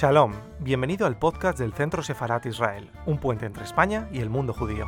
Shalom, 0.00 0.32
bienvenido 0.60 1.06
al 1.06 1.18
podcast 1.18 1.58
del 1.58 1.74
Centro 1.74 2.02
Sefarat 2.02 2.46
Israel, 2.46 2.90
un 3.04 3.18
puente 3.18 3.44
entre 3.44 3.64
España 3.64 4.08
y 4.10 4.20
el 4.20 4.30
mundo 4.30 4.54
judío. 4.54 4.86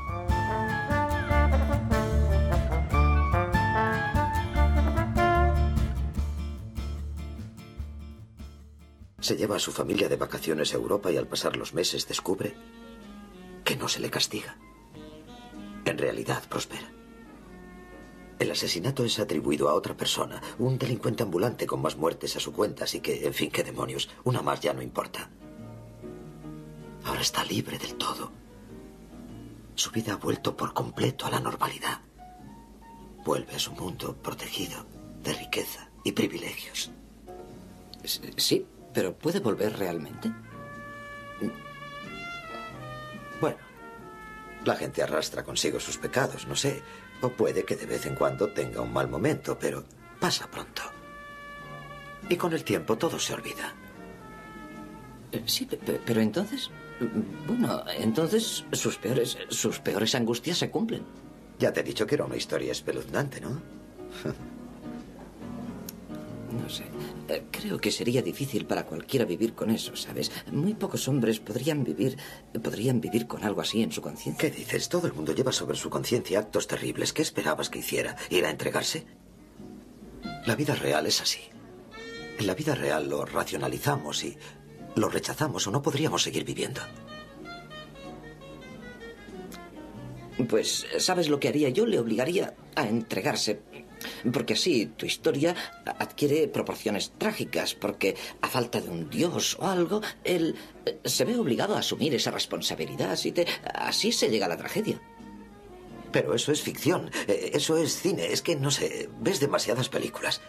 Se 9.21 9.37
lleva 9.37 9.57
a 9.57 9.59
su 9.59 9.71
familia 9.71 10.09
de 10.09 10.17
vacaciones 10.17 10.73
a 10.73 10.79
Europa 10.79 11.13
y 11.13 11.19
al 11.19 11.27
pasar 11.27 11.59
los 11.59 11.75
meses 11.75 12.09
descubre 12.09 12.55
que 13.65 13.77
no 13.77 13.89
se 13.89 14.01
le 14.01 14.09
castiga. 14.09 14.57
En 15.85 15.99
realidad 15.99 16.43
prospera. 16.49 16.91
El 18.43 18.51
asesinato 18.51 19.05
es 19.05 19.21
atribuido 19.21 19.69
a 19.69 19.75
otra 19.75 19.97
persona, 19.97 20.43
un 20.59 20.77
delincuente 20.77 21.23
ambulante 21.23 21.65
con 21.65 21.81
más 21.81 21.97
muertes 21.97 22.35
a 22.35 22.41
su 22.41 22.53
cuenta, 22.53 22.83
así 22.83 22.99
que, 22.99 23.25
en 23.25 23.33
fin, 23.33 23.53
qué 23.53 23.63
demonios, 23.63 24.09
una 24.25 24.43
más 24.43 24.61
ya 24.61 24.73
no 24.73 24.83
importa. 24.83 25.31
Ahora 27.05 27.21
está 27.21 27.45
libre 27.45 27.79
del 27.79 27.95
todo. 27.95 28.33
Su 29.77 29.93
vida 29.93 30.15
ha 30.15 30.17
vuelto 30.17 30.57
por 30.57 30.75
completo 30.75 31.25
a 31.25 31.31
la 31.31 31.39
normalidad. 31.39 32.01
Vuelve 33.25 33.55
a 33.55 33.61
su 33.61 33.71
mundo 33.75 34.17
protegido 34.17 34.87
de 35.23 35.35
riqueza 35.35 35.89
y 36.03 36.11
privilegios. 36.11 36.91
Sí, 38.03 38.67
pero 38.93 39.17
¿puede 39.17 39.39
volver 39.39 39.79
realmente? 39.79 40.33
Bueno, 43.41 43.59
la 44.65 44.75
gente 44.75 45.01
arrastra 45.01 45.45
consigo 45.45 45.79
sus 45.79 45.97
pecados, 45.97 46.49
no 46.49 46.57
sé. 46.57 46.83
O 47.23 47.31
puede 47.31 47.65
que 47.65 47.77
de 47.77 47.87
vez 47.87 48.05
en 48.07 48.15
cuando 48.15 48.49
tenga 48.53 48.81
un 48.83 48.93
mal 48.93 49.09
momento, 49.09 49.59
pero 49.59 49.85
pasa 50.21 50.51
pronto. 50.51 50.83
Y 52.29 52.37
con 52.37 52.53
el 52.53 52.65
tiempo 52.65 52.97
todo 52.99 53.19
se 53.19 53.33
olvida. 53.35 53.75
Eh, 55.33 55.43
Sí, 55.47 55.65
pe- 55.67 55.77
pe- 55.79 56.01
pero 56.05 56.21
entonces... 56.21 56.71
Bueno, 57.49 57.83
entonces 57.99 58.65
sus 58.73 58.97
peores, 58.97 59.37
sus 59.49 59.81
peores 59.81 60.15
angustias 60.15 60.59
se 60.59 60.71
cumplen. 60.71 61.03
Ya 61.59 61.73
te 61.73 61.81
he 61.81 61.83
dicho 61.83 62.07
que 62.07 62.15
era 62.15 62.25
una 62.25 62.37
historia 62.37 62.71
espeluznante, 62.73 63.41
¿no? 63.41 63.61
No 66.61 66.69
sé. 66.69 66.85
Eh, 67.29 67.45
Creo 67.51 67.79
que 67.79 67.91
sería 67.91 68.21
difícil 68.23 68.67
para 68.67 68.85
cualquiera 68.85 69.25
vivir 69.25 69.55
con 69.55 69.71
eso, 69.71 69.97
¿sabes? 69.97 70.31
Muy 70.51 70.75
pocos 70.75 71.09
hombres 71.09 71.41
podrían 71.41 71.83
vivir, 71.85 72.17
podrían 72.63 73.01
vivir 73.01 73.27
con 73.27 73.43
algo 73.45 73.61
así 73.61 73.83
en 73.83 73.93
su 73.93 74.03
conciencia. 74.03 74.51
¿Qué 74.51 74.55
dices? 74.55 74.89
Todo 74.89 75.07
el 75.07 75.13
mundo 75.15 75.33
lleva 75.35 75.53
sobre 75.53 75.77
su 75.77 75.89
conciencia 75.91 76.39
actos 76.41 76.67
terribles. 76.67 77.13
¿Qué 77.13 77.23
esperabas 77.23 77.71
que 77.71 77.79
hiciera? 77.79 78.17
¿Ir 78.31 78.45
a 78.45 78.51
entregarse? 78.51 79.07
La 80.47 80.57
vida 80.57 80.75
real 80.75 81.07
es 81.07 81.21
así. 81.21 81.41
En 82.39 82.47
la 82.47 82.55
vida 82.55 82.75
real 82.75 83.09
lo 83.09 83.25
racionalizamos 83.25 84.25
y 84.25 84.37
lo 84.97 85.09
rechazamos 85.09 85.67
o 85.67 85.71
no 85.71 85.81
podríamos 85.83 86.23
seguir 86.23 86.45
viviendo. 86.45 86.81
Pues, 90.49 90.87
¿sabes 90.99 91.29
lo 91.29 91.39
que 91.39 91.49
haría? 91.49 91.69
Yo 91.69 91.87
le 91.87 91.99
obligaría 91.99 92.55
a 92.75 92.89
entregarse. 92.89 93.61
Porque 94.33 94.55
así 94.55 94.87
tu 94.87 95.07
historia 95.07 95.55
adquiere 95.99 96.49
proporciones 96.49 97.13
trágicas, 97.19 97.75
porque 97.75 98.17
a 98.41 98.49
falta 98.49 98.81
de 98.81 98.89
un 98.89 99.09
dios 99.11 99.57
o 99.61 99.67
algo, 99.67 100.01
él 100.25 100.55
eh, 100.87 100.99
se 101.05 101.25
ve 101.25 101.37
obligado 101.37 101.75
a 101.77 101.81
asumir 101.81 102.15
esa 102.15 102.31
responsabilidad. 102.31 103.11
Así, 103.11 103.33
te, 103.33 103.47
así 103.75 104.13
se 104.13 104.29
llega 104.31 104.47
a 104.47 104.49
la 104.49 104.57
tragedia. 104.57 105.01
Pero 106.13 106.35
eso 106.35 106.53
es 106.53 106.61
ficción. 106.61 107.11
Eh, 107.27 107.53
Eso 107.55 107.77
es 107.79 107.97
cine. 108.01 108.27
Es 108.33 108.43
que, 108.43 108.55
no 108.55 108.71
sé, 108.71 109.09
ves 109.21 109.41
demasiadas 109.41 109.89
películas. 109.89 110.41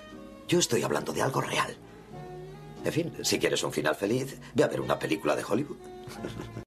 Yo 0.47 0.59
estoy 0.59 0.84
hablando 0.84 1.14
de 1.14 1.22
algo 1.22 1.40
real. 1.40 1.78
En 2.84 2.91
fin, 2.91 3.14
si 3.22 3.40
quieres 3.40 3.64
un 3.64 3.72
final 3.72 3.96
feliz, 3.96 4.38
ve 4.53 4.64
a 4.64 4.68
ver 4.68 4.81
una 4.81 5.00
película 5.00 5.38
de 5.38 5.44
Hollywood. 5.44 5.78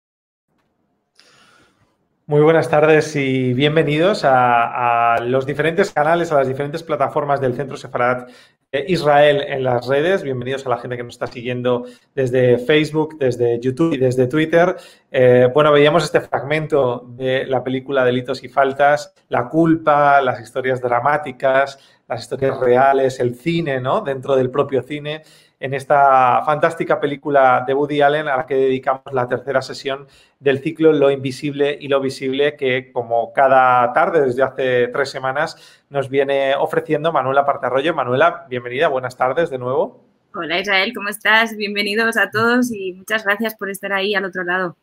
Muy 2.29 2.41
buenas 2.41 2.69
tardes 2.69 3.15
y 3.15 3.55
bienvenidos 3.55 4.23
a, 4.25 5.17
los 5.23 5.47
diferentes 5.47 5.93
canales, 5.93 6.33
a 6.33 6.35
las 6.35 6.49
diferentes 6.49 6.83
plataformas 6.83 7.41
del 7.41 7.55
Centro 7.55 7.77
Sefarat 7.77 8.29
Israel 8.89 9.45
en 9.47 9.63
las 9.63 9.87
redes. 9.87 10.25
Bienvenidos 10.25 10.67
a 10.67 10.71
la 10.71 10.79
gente 10.79 10.97
que 10.97 11.05
nos 11.05 11.15
está 11.15 11.29
siguiendo 11.29 11.87
desde 12.17 12.59
Facebook, 12.59 13.17
desde 13.21 13.61
YouTube 13.61 13.93
y 13.93 13.99
desde 13.99 14.27
Twitter. 14.27 14.75
Eh, 15.13 15.49
bueno, 15.55 15.71
veíamos 15.71 16.03
este 16.03 16.21
fragmento 16.21 17.07
de 17.11 17.47
la 17.47 17.63
película 17.63 18.05
Delitos 18.05 18.43
y 18.43 18.49
Faltas, 18.49 19.15
la 19.29 19.49
culpa, 19.49 20.21
las 20.21 20.41
historias 20.41 20.81
dramáticas, 20.81 21.79
las 22.09 22.23
historias 22.23 22.59
reales, 22.59 23.21
el 23.21 23.37
cine, 23.37 23.81
¿no? 23.81 24.01
Dentro 24.01 24.35
del 24.35 24.51
propio 24.51 24.83
cine 24.83 25.23
en 25.59 25.75
esta 25.75 26.43
fantástica 26.45 27.01
película 27.01 27.65
de 27.67 27.75
Woody 27.75 28.03
Allen 28.03 28.29
a 28.29 28.37
la 28.37 28.47
que 28.47 28.55
dedicamos 28.55 29.03
la 29.13 29.27
tercera 29.29 29.63
sesión 29.63 30.07
del 30.39 30.59
ciclo 30.59 30.93
Lo 30.93 31.11
Invisible 31.11 31.77
y 31.81 31.89
lo 31.89 32.01
Visible 32.01 32.57
que 32.57 32.93
como 32.93 33.33
cada 33.33 33.93
tarde 33.93 34.21
desde 34.21 34.43
hace 34.43 34.89
tres 34.89 35.11
semanas 35.11 35.85
nos 35.89 36.11
viene 36.11 36.55
ofreciendo 36.57 37.13
Manuela 37.13 37.47
Partarroyo. 37.47 37.95
Manuela, 37.95 38.47
bienvenida, 38.49 38.89
buenas 38.89 39.17
tardes 39.17 39.51
de 39.51 39.59
nuevo. 39.59 40.05
Hola 40.35 40.61
Israel, 40.61 40.93
¿cómo 40.95 41.09
estás? 41.09 41.57
Bienvenidos 41.57 42.19
a 42.19 42.31
todos 42.31 42.71
y 42.71 42.93
muchas 42.93 43.25
gracias 43.25 43.55
por 43.55 43.71
estar 43.71 43.93
ahí 43.93 44.15
al 44.15 44.27
otro 44.27 44.45
lado. 44.45 44.77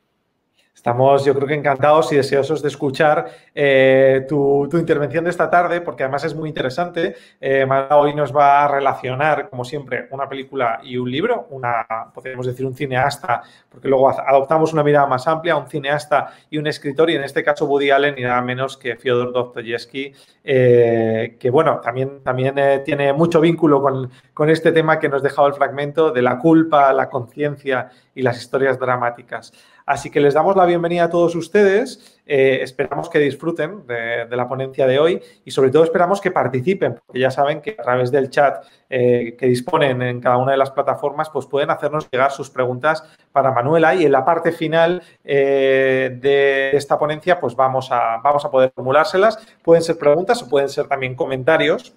Estamos, 0.76 1.24
yo 1.24 1.36
creo 1.36 1.48
que 1.48 1.54
encantados 1.54 2.12
y 2.12 2.18
deseosos 2.18 2.62
de 2.62 2.68
escuchar 2.68 3.30
eh, 3.54 4.26
tu, 4.28 4.68
tu, 4.70 4.78
intervención 4.78 5.24
de 5.24 5.30
esta 5.30 5.50
tarde, 5.50 5.82
porque 5.82 6.04
además 6.04 6.26
es 6.26 6.36
muy 6.36 6.50
interesante. 6.50 7.16
Eh, 7.40 7.66
Mara 7.66 7.96
hoy 7.98 8.16
nos 8.16 8.36
va 8.36 8.66
a 8.66 8.68
relacionar, 8.68 9.50
como 9.50 9.64
siempre, 9.64 10.08
una 10.10 10.28
película 10.28 10.82
y 10.84 10.98
un 10.98 11.10
libro, 11.10 11.48
una, 11.52 11.86
podríamos 12.14 12.48
decir, 12.48 12.66
un 12.66 12.76
cineasta, 12.76 13.44
porque 13.70 13.88
luego 13.88 14.10
adoptamos 14.10 14.74
una 14.74 14.84
mirada 14.84 15.06
más 15.06 15.28
amplia, 15.28 15.56
un 15.56 15.68
cineasta 15.68 16.34
y 16.50 16.58
un 16.58 16.66
escritor, 16.68 17.10
y 17.12 17.16
en 17.16 17.24
este 17.24 17.44
caso 17.44 17.66
Woody 17.66 17.92
Allen 17.92 18.16
y 18.18 18.24
nada 18.24 18.42
menos 18.42 18.76
que 18.76 18.96
Fyodor 18.96 19.32
Dostoyevsky, 19.32 20.12
eh, 20.44 21.38
que 21.40 21.50
bueno, 21.52 21.80
también, 21.82 22.24
también 22.24 22.56
tiene 22.84 23.14
mucho 23.14 23.40
vínculo 23.40 23.82
con, 23.82 24.12
con 24.34 24.50
este 24.50 24.72
tema 24.72 25.00
que 25.00 25.08
nos 25.08 25.22
dejaba 25.22 25.48
el 25.48 25.54
fragmento 25.54 26.12
de 26.12 26.24
la 26.24 26.40
culpa, 26.40 26.92
la 26.92 27.10
conciencia 27.10 27.90
y 28.16 28.24
las 28.24 28.40
historias 28.42 28.80
dramáticas. 28.80 29.54
Así 29.86 30.10
que 30.10 30.22
les 30.22 30.34
damos 30.34 30.56
la 30.56 30.66
bienvenida 30.66 31.06
a 31.06 31.10
todos 31.10 31.36
ustedes. 31.36 32.22
Eh, 32.26 32.60
esperamos 32.62 33.10
que 33.10 33.20
disfruten 33.20 33.86
de, 33.86 34.28
la 34.30 34.48
ponencia 34.48 34.88
de 34.88 34.98
hoy 34.98 35.22
y 35.44 35.52
sobre 35.52 35.72
todo 35.72 35.84
esperamos 35.84 36.22
que 36.22 36.32
participen, 36.32 36.96
porque 37.06 37.20
ya 37.20 37.30
saben 37.30 37.62
que 37.62 37.76
a 37.78 37.84
través 37.84 38.12
del 38.12 38.30
chat 38.30 38.66
eh, 38.90 39.36
que 39.38 39.46
disponen 39.48 40.02
en 40.02 40.22
cada 40.22 40.38
una 40.38 40.52
de 40.54 40.58
las 40.58 40.72
plataformas, 40.72 41.30
pues 41.30 41.46
pueden 41.48 41.70
hacernos 41.70 42.10
llegar 42.10 42.32
sus 42.32 42.50
preguntas 42.50 43.04
para 43.34 43.52
Manuela 43.52 43.94
y 43.94 44.06
en 44.06 44.12
la 44.14 44.24
parte 44.24 44.54
final 44.54 45.04
eh, 45.24 46.18
de 46.22 46.72
esta 46.78 46.98
ponencia, 46.98 47.40
pues 47.40 47.56
vamos 47.56 47.92
a, 47.92 48.18
vamos 48.24 48.46
a 48.46 48.52
poder 48.52 48.72
formulárselas. 48.74 49.38
Pueden 49.62 49.84
ser 49.84 49.98
preguntas 49.98 50.42
o 50.44 50.50
pueden 50.50 50.70
ser 50.70 50.88
también 50.88 51.16
comentarios 51.16 51.94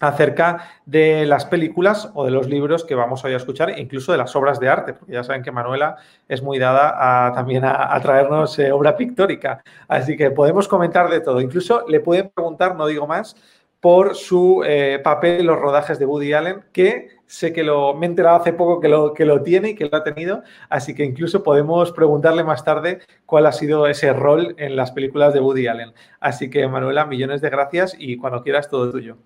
acerca 0.00 0.70
de 0.86 1.26
las 1.26 1.44
películas 1.44 2.10
o 2.14 2.24
de 2.24 2.30
los 2.30 2.48
libros 2.48 2.84
que 2.84 2.94
vamos 2.94 3.22
hoy 3.24 3.34
a 3.34 3.36
escuchar, 3.36 3.78
incluso 3.78 4.12
de 4.12 4.18
las 4.18 4.34
obras 4.34 4.58
de 4.58 4.68
arte, 4.68 4.94
porque 4.94 5.12
ya 5.12 5.22
saben 5.22 5.42
que 5.42 5.52
Manuela 5.52 5.96
es 6.28 6.42
muy 6.42 6.58
dada 6.58 7.26
a, 7.26 7.32
también 7.32 7.64
a, 7.64 7.98
traernos 8.00 8.58
eh, 8.58 8.72
obra 8.72 8.96
pictórica. 8.96 9.62
Así 9.86 10.16
que 10.16 10.30
podemos 10.30 10.66
comentar 10.66 11.10
de 11.10 11.20
todo. 11.20 11.40
Incluso 11.40 11.86
le 11.86 12.00
pueden 12.00 12.30
preguntar, 12.30 12.74
no 12.76 12.86
digo 12.86 13.06
más, 13.06 13.36
por 13.80 14.14
su 14.14 14.62
eh, 14.66 15.00
papel 15.02 15.40
en 15.40 15.46
los 15.46 15.58
rodajes 15.58 15.98
de 15.98 16.06
Woody 16.06 16.32
Allen, 16.32 16.64
que 16.72 17.08
sé 17.26 17.52
que 17.52 17.62
lo, 17.62 17.94
me 17.94 18.06
he 18.06 18.08
enterado 18.08 18.36
hace 18.36 18.52
poco 18.52 18.80
que 18.80 18.88
lo, 18.88 19.14
que 19.14 19.24
lo 19.24 19.42
tiene 19.42 19.70
y 19.70 19.74
que 19.74 19.86
lo 19.86 19.96
ha 19.96 20.04
tenido, 20.04 20.42
así 20.68 20.94
que 20.94 21.04
incluso 21.04 21.42
podemos 21.42 21.92
preguntarle 21.92 22.44
más 22.44 22.64
tarde 22.64 23.00
cuál 23.24 23.46
ha 23.46 23.52
sido 23.52 23.86
ese 23.86 24.12
rol 24.12 24.54
en 24.58 24.76
las 24.76 24.90
películas 24.92 25.32
de 25.32 25.40
Woody 25.40 25.66
Allen. 25.66 25.92
Así 26.20 26.50
que, 26.50 26.66
Manuela, 26.68 27.06
millones 27.06 27.40
de 27.40 27.50
gracias 27.50 27.94
y 27.98 28.16
cuando 28.16 28.42
quieras 28.42 28.68
todo 28.68 28.90
tuyo. 28.90 29.16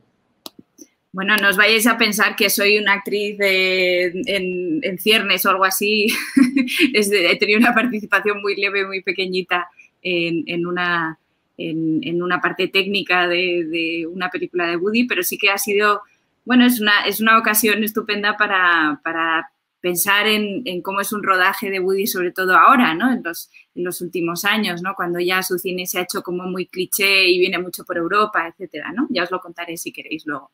Bueno, 1.15 1.37
no 1.37 1.49
os 1.49 1.57
vayáis 1.57 1.87
a 1.87 1.97
pensar 1.97 2.35
que 2.35 2.51
soy 2.51 2.77
una 2.77 2.95
actriz 2.95 3.39
de, 3.39 4.07
en, 4.27 4.99
ciernes 4.99 5.47
o 5.47 5.51
algo 5.51 5.65
así. 5.65 6.09
He 6.93 7.37
tenido 7.37 7.61
una 7.61 7.73
participación 7.73 8.43
muy 8.43 8.57
leve, 8.57 8.85
muy 8.85 9.01
pequeñita 9.01 9.69
en, 10.03 10.67
una, 10.67 11.17
en, 11.57 12.21
una 12.21 12.41
parte 12.41 12.67
técnica 12.67 13.29
de, 13.29 13.65
de, 13.65 14.09
una 14.09 14.29
película 14.29 14.67
de 14.67 14.77
Woody, 14.77 15.05
pero 15.05 15.23
sí 15.23 15.39
que 15.39 15.51
ha 15.51 15.59
sido, 15.59 16.03
bueno, 16.45 16.67
es 16.67 16.81
una, 16.81 17.07
es 17.07 17.21
una 17.21 17.39
ocasión 17.39 17.85
estupenda 17.85 18.37
para, 18.37 19.01
para 19.05 19.53
pensar 19.85 20.27
en, 20.27 20.81
cómo 20.81 21.03
es 21.03 21.13
un 21.13 21.23
rodaje 21.23 21.69
de 21.69 21.79
Woody, 21.79 22.07
sobre 22.07 22.33
todo 22.33 22.57
ahora, 22.57 22.95
¿no? 22.95 23.13
En 23.13 23.23
los, 23.23 24.01
últimos 24.01 24.47
años, 24.47 24.81
¿no? 24.81 24.95
Cuando 24.95 25.21
ya 25.21 25.43
su 25.43 25.59
cine 25.59 25.85
se 25.85 25.99
ha 25.99 26.05
hecho 26.05 26.23
como 26.23 26.45
muy 26.45 26.69
cliché 26.69 27.29
y 27.29 27.39
viene 27.39 27.59
mucho 27.59 27.85
por 27.85 27.99
Europa, 27.99 28.49
etcétera, 28.49 28.93
¿no? 28.93 29.07
Ya 29.11 29.25
os 29.25 29.31
lo 29.31 29.41
contaré 29.41 29.77
si 29.77 29.93
queréis 29.93 30.25
luego. 30.25 30.53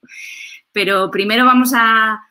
Pero 0.73 1.13
primero 1.13 1.45
vamos 1.45 1.71
a, 1.77 2.27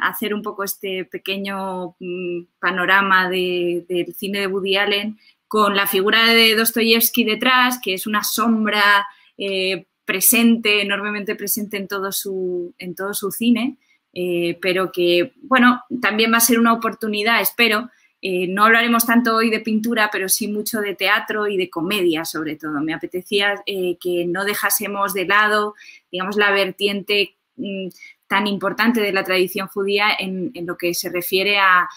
hacer 0.00 0.32
un 0.32 0.40
poco 0.40 0.64
este 0.64 1.04
pequeño 1.04 1.94
mm, 2.00 2.44
panorama 2.58 3.28
de, 3.28 3.84
del 3.86 4.14
cine 4.14 4.40
de 4.40 4.46
Woody 4.46 4.76
Allen 4.78 5.18
con 5.46 5.76
la 5.76 5.86
figura 5.86 6.28
de 6.28 6.56
Dostoyevsky 6.56 7.24
detrás, 7.24 7.78
que 7.84 7.92
es 7.92 8.06
una 8.06 8.24
sombra 8.24 9.06
eh, 9.36 9.84
presente, 10.06 10.80
enormemente 10.80 11.34
presente 11.34 11.76
en 11.76 11.86
todo 11.86 12.12
su, 12.12 12.74
en 12.78 12.94
todo 12.94 13.12
su 13.12 13.30
cine 13.30 13.76
pero 14.12 14.90
que, 14.90 15.32
bueno, 15.42 15.82
también 16.00 16.32
va 16.32 16.38
a 16.38 16.40
ser 16.40 16.58
una 16.58 16.72
oportunidad, 16.72 17.40
espero, 17.40 17.88
eh, 18.20 18.48
no 18.48 18.64
hablaremos 18.64 19.06
tanto 19.06 19.36
hoy 19.36 19.48
de 19.48 19.60
pintura, 19.60 20.08
pero 20.10 20.28
sí 20.28 20.48
mucho 20.48 20.80
de 20.80 20.96
teatro 20.96 21.46
y 21.46 21.56
de 21.56 21.70
comedia, 21.70 22.24
sobre 22.24 22.56
todo. 22.56 22.80
Me 22.80 22.92
apetecía 22.92 23.62
eh, 23.64 23.96
que 24.00 24.26
no 24.26 24.44
dejásemos 24.44 25.14
de 25.14 25.26
lado, 25.26 25.74
digamos, 26.10 26.36
la 26.36 26.50
vertiente 26.50 27.36
mm, 27.56 27.88
tan 28.26 28.46
importante 28.48 29.00
de 29.00 29.12
la 29.12 29.22
tradición 29.22 29.68
judía 29.68 30.08
en, 30.18 30.52
lo 30.66 30.76
que 30.76 30.94
se 30.94 31.10
refiere 31.10 31.58
a, 31.58 31.88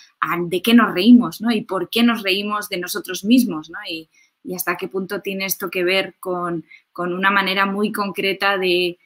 de 0.45 0.61
qué 0.61 0.73
nos 0.73 0.93
reímos, 0.93 1.41
¿no? 1.41 1.51
Y 1.51 1.61
por 1.61 1.89
qué 1.89 2.03
nos 2.03 2.21
reímos 2.21 2.69
de 2.69 2.77
nosotros 2.77 3.25
mismos, 3.25 3.69
¿no? 3.69 3.79
Y, 3.89 4.09
hasta 4.55 4.75
qué 4.75 4.87
punto 4.87 5.21
tiene 5.21 5.45
esto 5.45 5.69
que 5.69 5.83
ver 5.83 6.15
con, 6.19 6.65
una 6.97 7.29
manera 7.29 7.67
muy 7.67 7.91
concreta 7.91 8.57
de, 8.57 8.97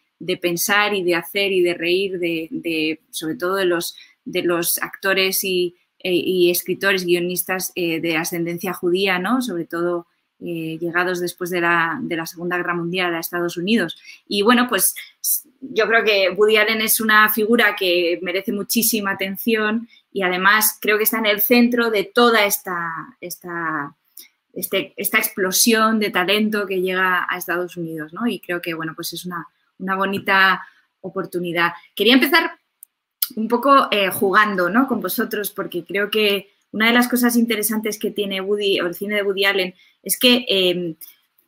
pensar 0.41 0.93
y 0.93 1.03
de 1.03 1.15
hacer 1.15 1.51
y 1.51 1.61
de 1.61 1.73
reír, 1.73 2.19
de, 2.19 2.99
sobre 3.11 3.35
todo 3.35 3.55
de 3.55 3.65
los, 3.65 3.95
de 4.23 4.43
los 4.43 4.77
actores 4.81 5.43
y, 5.43 5.75
eh, 5.99 6.13
y 6.13 6.51
escritores, 6.51 7.05
guionistas 7.05 7.71
eh, 7.75 7.99
de 7.99 8.17
ascendencia 8.17 8.73
judía, 8.73 9.19
¿no? 9.19 9.41
Sobre 9.41 9.65
todo 9.65 10.07
eh, 10.41 10.77
llegados 10.81 11.21
después 11.21 11.49
de 11.49 11.61
la, 11.61 11.99
Segunda 12.25 12.57
Guerra 12.57 12.75
Mundial 12.75 13.15
a 13.15 13.19
Estados 13.19 13.55
Unidos. 13.55 13.97
Y 14.27 14.41
bueno, 14.41 14.67
pues 14.67 14.93
yo 15.61 15.87
creo 15.87 16.03
que 16.03 16.29
Woody 16.29 16.57
Allen 16.57 16.81
es 16.81 16.99
una 16.99 17.29
figura 17.29 17.75
que 17.75 18.19
merece 18.21 18.51
muchísima 18.51 19.11
atención 19.11 19.87
y 20.11 20.23
además 20.23 20.77
creo 20.81 20.97
que 20.97 21.05
está 21.05 21.19
en 21.19 21.25
el 21.25 21.39
centro 21.39 21.89
de 21.89 22.03
toda 22.03 22.45
esta, 22.45 23.17
esta, 23.21 23.95
este, 24.53 24.93
esta 24.97 25.19
explosión 25.19 25.99
de 25.99 26.11
talento 26.11 26.65
que 26.65 26.81
llega 26.81 27.25
a 27.29 27.37
Estados 27.37 27.77
Unidos, 27.77 28.11
¿no? 28.11 28.27
Y 28.27 28.39
creo 28.39 28.61
que, 28.61 28.73
bueno, 28.73 28.93
pues 28.93 29.13
es 29.13 29.25
una, 29.25 29.47
una 29.79 29.95
bonita 29.95 30.65
oportunidad. 31.01 31.71
Quería 31.95 32.13
empezar 32.13 32.51
un 33.35 33.47
poco 33.47 33.87
eh, 33.91 34.09
jugando 34.09 34.69
¿no? 34.69 34.87
con 34.87 35.01
vosotros, 35.01 35.51
porque 35.51 35.83
creo 35.83 36.09
que 36.09 36.49
una 36.71 36.87
de 36.87 36.93
las 36.93 37.07
cosas 37.07 37.35
interesantes 37.35 37.97
que 37.97 38.11
tiene 38.11 38.41
Woody 38.41 38.79
o 38.81 38.87
el 38.87 38.95
cine 38.95 39.15
de 39.15 39.23
Woody 39.23 39.45
Allen 39.45 39.73
es 40.03 40.19
que 40.19 40.45
em, 40.47 40.95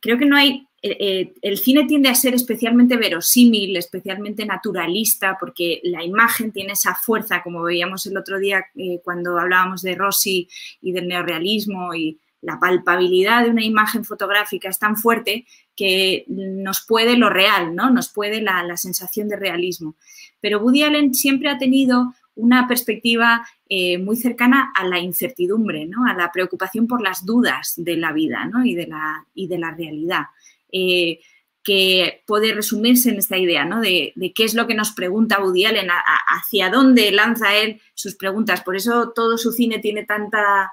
creo 0.00 0.18
que 0.18 0.26
no 0.26 0.36
hay. 0.36 0.66
Eh, 0.80 0.96
eh, 1.00 1.34
el 1.42 1.58
cine 1.58 1.86
tiende 1.86 2.08
a 2.08 2.14
ser 2.14 2.34
especialmente 2.34 2.96
verosímil, 2.96 3.76
especialmente 3.76 4.46
naturalista, 4.46 5.36
porque 5.38 5.80
la 5.82 6.04
imagen 6.04 6.52
tiene 6.52 6.74
esa 6.74 6.94
fuerza, 6.94 7.42
como 7.42 7.64
veíamos 7.64 8.06
el 8.06 8.16
otro 8.16 8.38
día 8.38 8.64
cuando 9.02 9.38
hablábamos 9.38 9.82
de 9.82 9.96
Rossi 9.96 10.48
y 10.80 10.92
del 10.92 11.08
neorealismo 11.08 11.94
y 11.94 12.20
la 12.40 12.58
palpabilidad 12.60 13.44
de 13.44 13.50
una 13.50 13.64
imagen 13.64 14.04
fotográfica 14.04 14.68
es 14.68 14.78
tan 14.78 14.96
fuerte 14.96 15.46
que 15.74 16.24
nos 16.28 16.84
puede 16.86 17.16
lo 17.16 17.30
real, 17.30 17.74
¿no? 17.74 17.90
Nos 17.90 18.08
puede 18.08 18.40
la, 18.40 18.76
sensación 18.76 19.28
de 19.28 19.36
realismo. 19.36 19.96
Pero 20.40 20.60
Woody 20.60 20.82
Allen 20.82 21.14
siempre 21.14 21.50
ha 21.50 21.58
tenido 21.58 22.14
una 22.34 22.68
perspectiva 22.68 23.46
eh, 23.68 23.98
muy 23.98 24.16
cercana 24.16 24.72
a 24.74 24.86
la 24.86 25.00
incertidumbre, 25.00 25.86
¿no? 25.86 26.06
a 26.06 26.14
la 26.14 26.30
preocupación 26.30 26.86
por 26.86 27.02
las 27.02 27.26
dudas 27.26 27.74
de 27.76 27.96
la 27.96 28.12
vida 28.12 28.48
y, 28.64 28.74
de 28.76 28.86
la, 28.86 29.26
y, 29.34 29.48
de 29.48 29.58
la, 29.58 29.72
realidad, 29.72 30.26
eh, 30.70 31.18
que 31.64 32.22
puede 32.26 32.54
resumirse 32.54 33.10
en 33.10 33.18
esta 33.18 33.36
idea 33.36 33.64
¿no? 33.64 33.80
de, 33.80 34.14
qué 34.36 34.44
es 34.44 34.54
lo 34.54 34.68
que 34.68 34.74
nos 34.74 34.92
pregunta 34.92 35.42
Woody 35.42 35.64
Allen, 35.64 35.88
hacia 36.28 36.70
dónde 36.70 37.10
lanza 37.10 37.56
él 37.56 37.80
sus 37.94 38.14
preguntas. 38.14 38.62
Por 38.62 38.76
eso 38.76 39.10
todo 39.10 39.36
su 39.36 39.50
cine 39.50 39.80
tiene 39.80 40.04
tanta, 40.04 40.70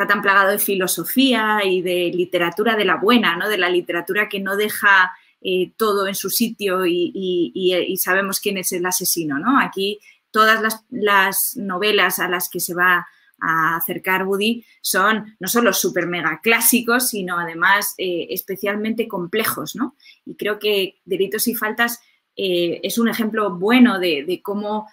está 0.00 0.14
tan 0.14 0.22
plagado 0.22 0.50
de 0.50 0.58
filosofía 0.58 1.58
y 1.62 1.82
de 1.82 2.10
literatura 2.14 2.74
de 2.74 2.86
la 2.86 2.96
buena, 2.96 3.36
¿no? 3.36 3.50
de 3.50 3.58
la 3.58 3.68
literatura 3.68 4.30
que 4.30 4.40
no 4.40 4.56
deja 4.56 5.12
eh, 5.42 5.72
todo 5.76 6.06
en 6.06 6.14
su 6.14 6.30
sitio 6.30 6.86
y, 6.86 7.98
sabemos 8.00 8.40
quién 8.40 8.56
es 8.56 8.72
el 8.72 8.86
asesino, 8.86 9.38
¿no? 9.38 9.60
Aquí 9.60 10.00
todas 10.30 10.82
las, 10.88 11.56
novelas 11.56 12.18
a 12.18 12.28
las 12.28 12.48
que 12.48 12.60
se 12.60 12.74
va 12.74 13.06
a 13.42 13.76
acercar 13.76 14.26
Woody 14.26 14.64
son 14.80 15.36
no 15.38 15.48
solo 15.48 15.74
súper 15.74 16.06
mega 16.06 16.40
clásicos, 16.42 17.08
sino 17.08 17.38
además 17.38 17.94
eh, 17.98 18.28
especialmente 18.30 19.06
complejos, 19.06 19.76
¿no? 19.76 19.96
Y 20.24 20.34
creo 20.36 20.58
que 20.58 21.00
Delitos 21.04 21.46
y 21.46 21.54
Faltas 21.54 22.00
eh, 22.36 22.80
es 22.82 22.96
un 22.96 23.08
ejemplo 23.08 23.50
bueno 23.50 23.98
de, 23.98 24.40
cómo 24.42 24.88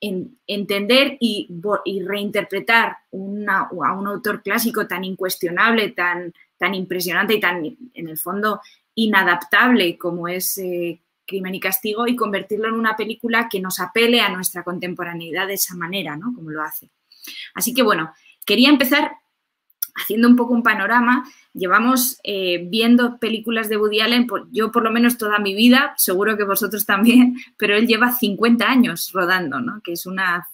entender 0.00 1.16
y, 1.20 1.48
reinterpretar 2.06 2.98
a 3.50 3.68
un 3.72 4.06
autor 4.06 4.42
clásico 4.42 4.86
tan 4.86 5.04
incuestionable, 5.04 5.90
tan, 5.90 6.32
tan 6.56 6.74
impresionante 6.74 7.34
y 7.34 7.40
tan, 7.40 7.64
en 7.94 8.08
el 8.08 8.18
fondo, 8.18 8.60
inadaptable 8.94 9.96
como 9.96 10.28
es 10.28 10.58
eh, 10.58 11.00
Crimen 11.26 11.54
y 11.54 11.60
Castigo 11.60 12.06
y 12.06 12.16
convertirlo 12.16 12.68
en 12.68 12.74
una 12.74 12.96
película 12.96 13.48
que 13.48 13.60
nos 13.60 13.80
apele 13.80 14.20
a 14.20 14.30
nuestra 14.30 14.64
contemporaneidad 14.64 15.46
de 15.46 15.54
esa 15.54 15.76
manera, 15.76 16.16
¿no? 16.16 16.32
Como 16.34 16.50
lo 16.50 16.62
hace. 16.62 16.90
Así 17.54 17.74
que 17.74 17.82
bueno, 17.82 18.12
quería 18.44 18.70
empezar 18.70 19.12
haciendo 20.00 20.28
un 20.28 20.36
poco 20.36 20.54
un 20.54 20.62
panorama. 20.62 21.28
Llevamos 21.52 22.18
eh, 22.24 22.66
viendo 22.68 23.18
películas 23.18 23.68
de 23.68 23.76
Woody 23.76 24.00
Allen, 24.00 24.26
yo 24.52 24.70
por 24.70 24.82
lo 24.82 24.90
menos 24.90 25.18
toda 25.18 25.38
mi 25.38 25.54
vida, 25.54 25.94
seguro 25.96 26.36
que 26.36 26.44
vosotros 26.44 26.86
también, 26.86 27.36
pero 27.56 27.76
él 27.76 27.86
lleva 27.86 28.12
50 28.12 28.68
años 28.68 29.10
rodando, 29.12 29.60
¿no? 29.60 29.80
Que 29.82 29.92
es 29.92 30.06
una 30.06 30.46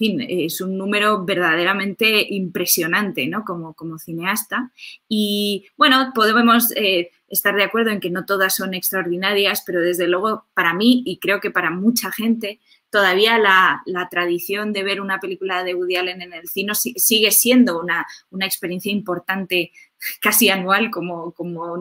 fin, 0.00 0.24
es 0.26 0.62
un 0.62 0.78
número 0.78 1.26
verdaderamente 1.26 2.26
impresionante, 2.34 3.26
¿no? 3.26 3.44
Como, 3.44 3.74
como 3.74 3.98
cineasta. 3.98 4.72
Y 5.10 5.66
bueno, 5.76 6.12
podemos 6.14 6.72
eh, 6.74 7.10
estar 7.28 7.54
de 7.54 7.64
acuerdo 7.64 7.90
en 7.90 8.00
que 8.00 8.08
no 8.08 8.24
todas 8.24 8.54
son 8.54 8.72
extraordinarias, 8.72 9.62
pero 9.66 9.80
desde 9.80 10.08
luego 10.08 10.46
para 10.54 10.72
mí 10.72 11.02
y 11.04 11.18
creo 11.18 11.38
que 11.40 11.50
para 11.50 11.70
mucha 11.70 12.10
gente, 12.10 12.60
todavía 12.90 13.38
la, 13.38 14.08
tradición 14.10 14.72
de 14.72 14.82
ver 14.82 15.00
una 15.00 15.20
película 15.20 15.62
de 15.64 15.74
Woody 15.74 15.96
Allen 15.96 16.22
en 16.22 16.32
el 16.32 16.48
cine 16.48 16.74
sigue 16.74 17.30
siendo 17.30 17.80
una, 17.80 18.06
experiencia 18.40 18.92
importante, 18.92 19.72
casi 20.20 20.48
anual, 20.48 20.90
como, 20.90 21.32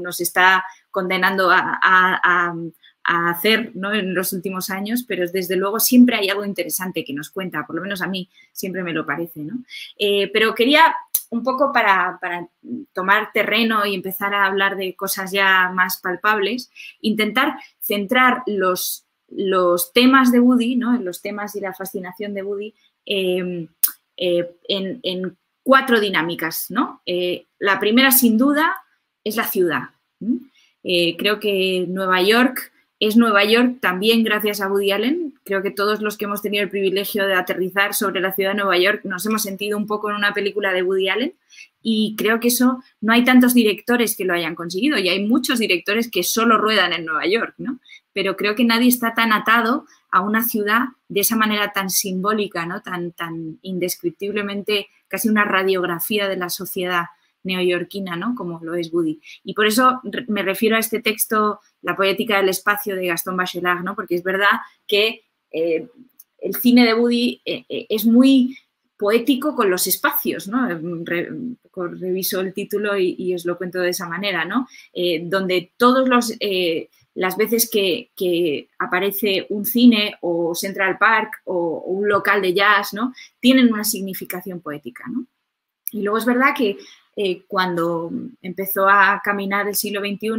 nos 0.01 0.21
está 0.21 0.63
condenando 0.91 1.49
a, 1.51 2.53
hacer 3.03 3.71
en 3.73 4.13
los 4.13 4.33
últimos 4.33 4.69
años, 4.69 5.03
pero 5.07 5.25
desde 5.31 5.55
luego 5.55 5.79
siempre 5.79 6.15
hay 6.15 6.29
algo 6.29 6.45
interesante 6.45 7.03
que 7.03 7.13
nos 7.13 7.31
cuenta, 7.31 7.65
por 7.65 7.75
lo 7.75 7.81
menos 7.81 8.03
a 8.03 8.07
mí 8.07 8.29
siempre 8.51 8.83
me 8.83 8.93
lo 8.93 9.03
parece. 9.03 9.47
Eh, 9.97 10.29
pero 10.31 10.53
quería 10.53 10.95
un 11.31 11.43
poco 11.43 11.71
para, 11.71 12.19
tomar 12.93 13.31
terreno 13.31 13.85
y 13.85 13.95
empezar 13.95 14.33
a 14.33 14.45
hablar 14.45 14.75
de 14.75 14.95
cosas 14.95 15.31
ya 15.31 15.71
más 15.73 15.97
palpables, 15.97 16.69
intentar 17.01 17.55
centrar 17.79 18.43
los, 18.45 19.05
los 19.31 19.93
temas 19.93 20.31
de 20.31 20.39
Woody, 20.39 20.75
¿no? 20.75 20.97
los 20.99 21.21
temas 21.21 21.55
y 21.55 21.61
la 21.61 21.73
fascinación 21.73 22.33
de 22.33 22.43
Woody 22.43 22.73
em, 23.05 23.67
eh, 24.17 24.55
en, 24.67 25.37
cuatro 25.63 25.99
dinámicas. 25.99 26.67
¿no? 26.69 27.01
Eh, 27.05 27.45
la 27.59 27.79
primera, 27.79 28.11
sin 28.11 28.37
duda, 28.37 28.75
es 29.23 29.35
la 29.35 29.43
ciudad. 29.43 29.89
creo 30.81 31.39
que 31.39 31.85
Nueva 31.87 32.21
York 32.21 32.71
es 32.99 33.15
Nueva 33.15 33.45
York 33.45 33.77
también 33.79 34.23
gracias 34.23 34.59
a 34.59 34.67
Woody 34.67 34.91
Allen. 34.91 35.33
Creo 35.45 35.61
que 35.61 35.71
todos 35.71 36.01
los 36.01 36.17
que 36.17 36.25
hemos 36.25 36.41
tenido 36.41 36.63
el 36.63 36.69
privilegio 36.69 37.25
de 37.25 37.33
aterrizar 37.33 37.93
sobre 37.93 38.19
la 38.19 38.33
ciudad 38.33 38.51
de 38.51 38.57
Nueva 38.57 38.77
York 38.77 39.01
nos 39.05 39.25
hemos 39.25 39.41
sentido 39.41 39.77
un 39.77 39.87
poco 39.87 40.09
en 40.09 40.17
una 40.17 40.33
película 40.33 40.73
de 40.73 40.83
Woody 40.83 41.09
Allen 41.09 41.33
y 41.81 42.15
creo 42.17 42.41
que 42.41 42.49
eso 42.49 42.83
no 42.99 43.13
hay 43.13 43.23
tantos 43.23 43.53
directores 43.53 44.17
que 44.17 44.25
lo 44.25 44.33
hayan 44.33 44.53
conseguido 44.53 44.97
y 44.97 45.07
hay 45.07 45.25
muchos 45.25 45.59
directores 45.59 46.11
que 46.11 46.23
solo 46.23 46.57
ruedan 46.57 46.91
en 46.91 47.05
Nueva 47.05 47.25
York, 47.25 47.53
¿no? 47.57 47.79
Pero 48.11 48.35
creo 48.35 48.55
que 48.55 48.65
nadie 48.65 48.89
está 48.89 49.13
tan 49.13 49.31
atado 49.31 49.85
a 50.11 50.19
una 50.19 50.43
ciudad 50.43 50.89
de 51.07 51.21
esa 51.21 51.37
manera 51.37 51.71
tan 51.71 51.89
simbólica, 51.89 52.65
¿no? 52.65 52.81
Tan, 52.81 53.11
tan 53.13 53.59
indescriptiblemente 53.61 54.87
casi 55.07 55.29
una 55.29 55.45
radiografía 55.45 56.27
de 56.27 56.35
la 56.35 56.49
sociedad 56.49 57.05
neoyorquina, 57.43 58.15
¿no? 58.15 58.35
Como 58.35 58.59
lo 58.63 58.75
es 58.75 58.93
Woody. 58.93 59.19
Y 59.43 59.53
por 59.53 59.67
eso 59.67 60.01
me 60.27 60.43
refiero 60.43 60.75
a 60.75 60.79
este 60.79 61.01
texto, 61.01 61.59
La 61.81 61.95
poética 61.95 62.37
del 62.37 62.49
espacio 62.49 62.95
de 62.95 63.07
Gastón 63.07 63.37
Bachelard, 63.37 63.83
¿no? 63.83 63.95
Porque 63.95 64.15
es 64.15 64.23
verdad 64.23 64.59
que 64.87 65.23
eh, 65.51 65.87
el 66.39 66.55
cine 66.55 66.85
de 66.85 66.93
Woody 66.93 67.41
eh, 67.45 67.65
eh, 67.69 67.85
es 67.89 68.05
muy 68.05 68.57
poético 68.97 69.55
con 69.55 69.69
los 69.69 69.87
espacios, 69.87 70.49
¿no? 70.49 70.67
reviso 71.73 72.41
el 72.41 72.53
título 72.53 72.97
y, 72.97 73.33
os 73.33 73.45
lo 73.45 73.57
cuento 73.57 73.79
de 73.79 73.91
esa 73.91 74.09
manera, 74.09 74.43
¿no? 74.43 74.67
donde 75.21 75.71
todos 75.77 76.09
los 76.09 76.33
las 77.19 77.35
veces 77.35 77.69
que, 77.69 78.69
aparece 78.79 79.45
un 79.49 79.65
cine 79.65 80.15
o 80.21 80.55
Central 80.55 80.97
Park 80.97 81.41
o, 81.45 81.81
un 81.85 82.07
local 82.07 82.41
de 82.41 82.53
jazz, 82.53 82.93
¿no? 82.93 83.13
Tienen 83.41 83.73
una 83.73 83.83
significación 83.83 84.61
poética, 84.61 85.03
¿no? 85.11 85.25
Y 85.91 86.01
luego 86.01 86.17
es 86.17 86.25
verdad 86.25 86.53
que 86.55 86.77
eh, 87.21 87.43
cuando 87.49 88.11
empezó 88.41 88.87
a 88.87 89.21
caminar 89.21 89.67
el 89.67 89.75
siglo 89.75 89.99
XXI, 89.99 90.29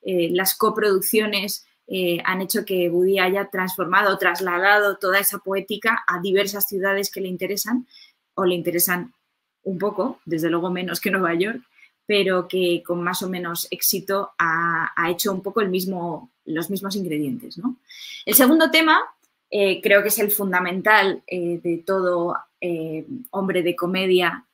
eh, 0.00 0.30
las 0.32 0.56
coproducciones 0.56 1.66
eh, 1.86 2.22
han 2.24 2.40
hecho 2.40 2.64
que 2.64 2.88
Woody 2.88 3.18
haya 3.18 3.50
transformado, 3.50 4.16
trasladado 4.16 4.96
toda 4.96 5.18
esa 5.18 5.40
poética 5.40 6.02
a 6.06 6.22
diversas 6.22 6.66
ciudades 6.66 7.10
que 7.10 7.20
le 7.20 7.28
interesan 7.28 7.86
o 8.32 8.46
le 8.46 8.54
interesan 8.54 9.12
un 9.62 9.78
poco, 9.78 10.20
desde 10.24 10.48
luego 10.48 10.70
menos 10.70 11.02
que 11.02 11.10
Nueva 11.10 11.34
York, 11.34 11.60
pero 12.06 12.48
que 12.48 12.82
con 12.82 13.02
más 13.02 13.22
o 13.22 13.28
menos 13.28 13.68
éxito 13.70 14.30
ha, 14.38 14.90
hecho 15.10 15.34
un 15.34 15.42
poco 15.42 15.60
los 15.60 16.70
mismos 16.70 16.96
ingredientes. 16.96 17.60
El 18.24 18.34
segundo 18.34 18.70
tema 18.70 19.02
creo 19.50 20.00
que 20.00 20.08
es 20.08 20.18
el 20.18 20.30
fundamental 20.30 21.22
de 21.28 21.82
todo 21.84 22.34
hombre 23.32 23.62
de 23.62 23.76
comedia, 23.76 24.46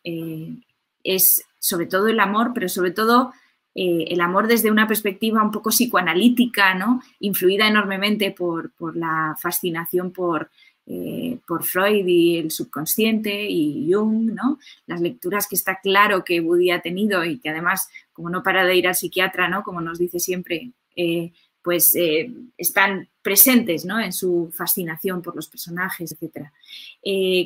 es 1.04 1.47
sobre 1.68 1.86
todo 1.86 2.08
el 2.08 2.20
amor, 2.20 2.52
pero 2.54 2.68
sobre 2.68 2.90
todo 2.90 3.32
el 3.74 4.20
amor 4.20 4.48
desde 4.48 4.72
una 4.72 4.88
perspectiva 4.88 5.40
un 5.40 5.52
poco 5.52 5.70
psicoanalítica, 5.70 6.74
¿no? 6.74 7.00
influida 7.20 7.68
enormemente 7.68 8.32
por, 8.32 8.72
por 8.72 8.96
la 8.96 9.36
fascinación 9.40 10.10
por, 10.10 10.50
eh, 10.90 11.38
por 11.46 11.64
Freud 11.64 12.06
y 12.06 12.38
el 12.38 12.50
subconsciente 12.50 13.46
y 13.46 13.92
Jung, 13.92 14.32
¿no? 14.32 14.58
Las 14.86 15.02
lecturas 15.02 15.46
que 15.46 15.54
está 15.54 15.80
claro 15.82 16.24
que 16.24 16.40
Woody 16.40 16.70
ha 16.70 16.80
tenido 16.80 17.26
y 17.26 17.38
que 17.38 17.50
además, 17.50 17.90
como 18.14 18.30
no 18.30 18.42
para 18.42 18.64
de 18.64 18.74
ir 18.74 18.88
al 18.88 18.94
psiquiatra, 18.94 19.48
¿no? 19.48 19.62
Como 19.62 19.82
nos 19.82 19.98
dice 19.98 20.18
siempre, 20.18 20.72
eh, 20.96 21.32
pues 21.68 21.94
eh, 21.96 22.32
están 22.56 23.10
presentes 23.20 23.84
¿no? 23.84 24.00
en 24.00 24.10
su 24.10 24.50
fascinación 24.56 25.20
por 25.20 25.36
los 25.36 25.48
personajes, 25.48 26.16
etc. 26.18 26.46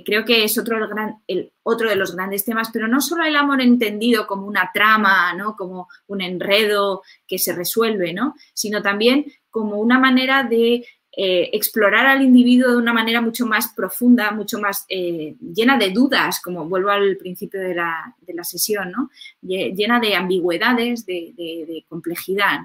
creo 0.07 0.25
que 0.25 0.45
es 0.45 0.57
otro, 0.57 0.79
de 0.79 1.97
los 1.97 2.15
grandes 2.15 2.45
temas, 2.45 2.71
pero 2.73 2.87
no 2.87 3.01
solo 3.01 3.25
el 3.25 3.35
amor 3.35 3.61
entendido 3.61 4.29
como 4.29 4.47
una 4.47 4.71
trama, 4.73 5.35
¿no? 5.35 5.57
como 5.57 5.89
un 6.07 6.21
enredo 6.21 7.03
que 7.27 7.37
se 7.37 7.53
resuelve, 7.53 8.13
¿no? 8.13 8.37
sino 8.55 8.81
también 8.81 9.27
como 9.51 9.79
una 9.79 9.99
manera 9.99 10.45
de 10.45 10.87
eh, 11.17 11.51
explorar 11.53 12.07
al 12.07 12.23
individuo 12.23 12.71
de 12.71 12.77
una 12.77 12.93
manera 12.93 13.21
mucho 13.21 13.45
más 13.45 13.73
profunda, 13.75 14.31
mucho 14.31 14.61
más 14.61 14.87
eh, 14.89 15.35
llena 15.53 15.77
de 15.79 15.91
dudas, 15.91 16.41
como 16.41 16.69
vuelvo 16.69 16.91
al 16.91 17.17
principio 17.17 17.61
de 17.61 17.75
la, 17.75 18.45
sesión, 18.45 18.93
¿no? 18.93 19.11
llena 19.41 19.99
de 19.99 20.15
ambigüedades, 20.15 21.05
de, 21.07 21.85
complejidad. 21.89 22.61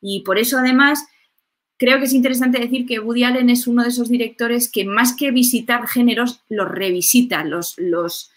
Y 0.00 0.20
por 0.20 0.38
eso, 0.38 0.58
además, 0.58 1.06
creo 1.76 1.98
que 1.98 2.04
es 2.04 2.12
interesante 2.12 2.60
decir 2.60 2.86
que 2.86 3.00
Woody 3.00 3.24
Allen 3.24 3.50
es 3.50 3.66
uno 3.66 3.82
de 3.82 3.88
esos 3.88 4.08
directores 4.08 4.70
que 4.70 4.84
más 4.84 5.14
que 5.14 5.30
visitar 5.30 5.86
géneros, 5.86 6.42
los 6.48 6.68
revisita, 6.68 7.44
los, 7.44 7.74
los 7.78 8.30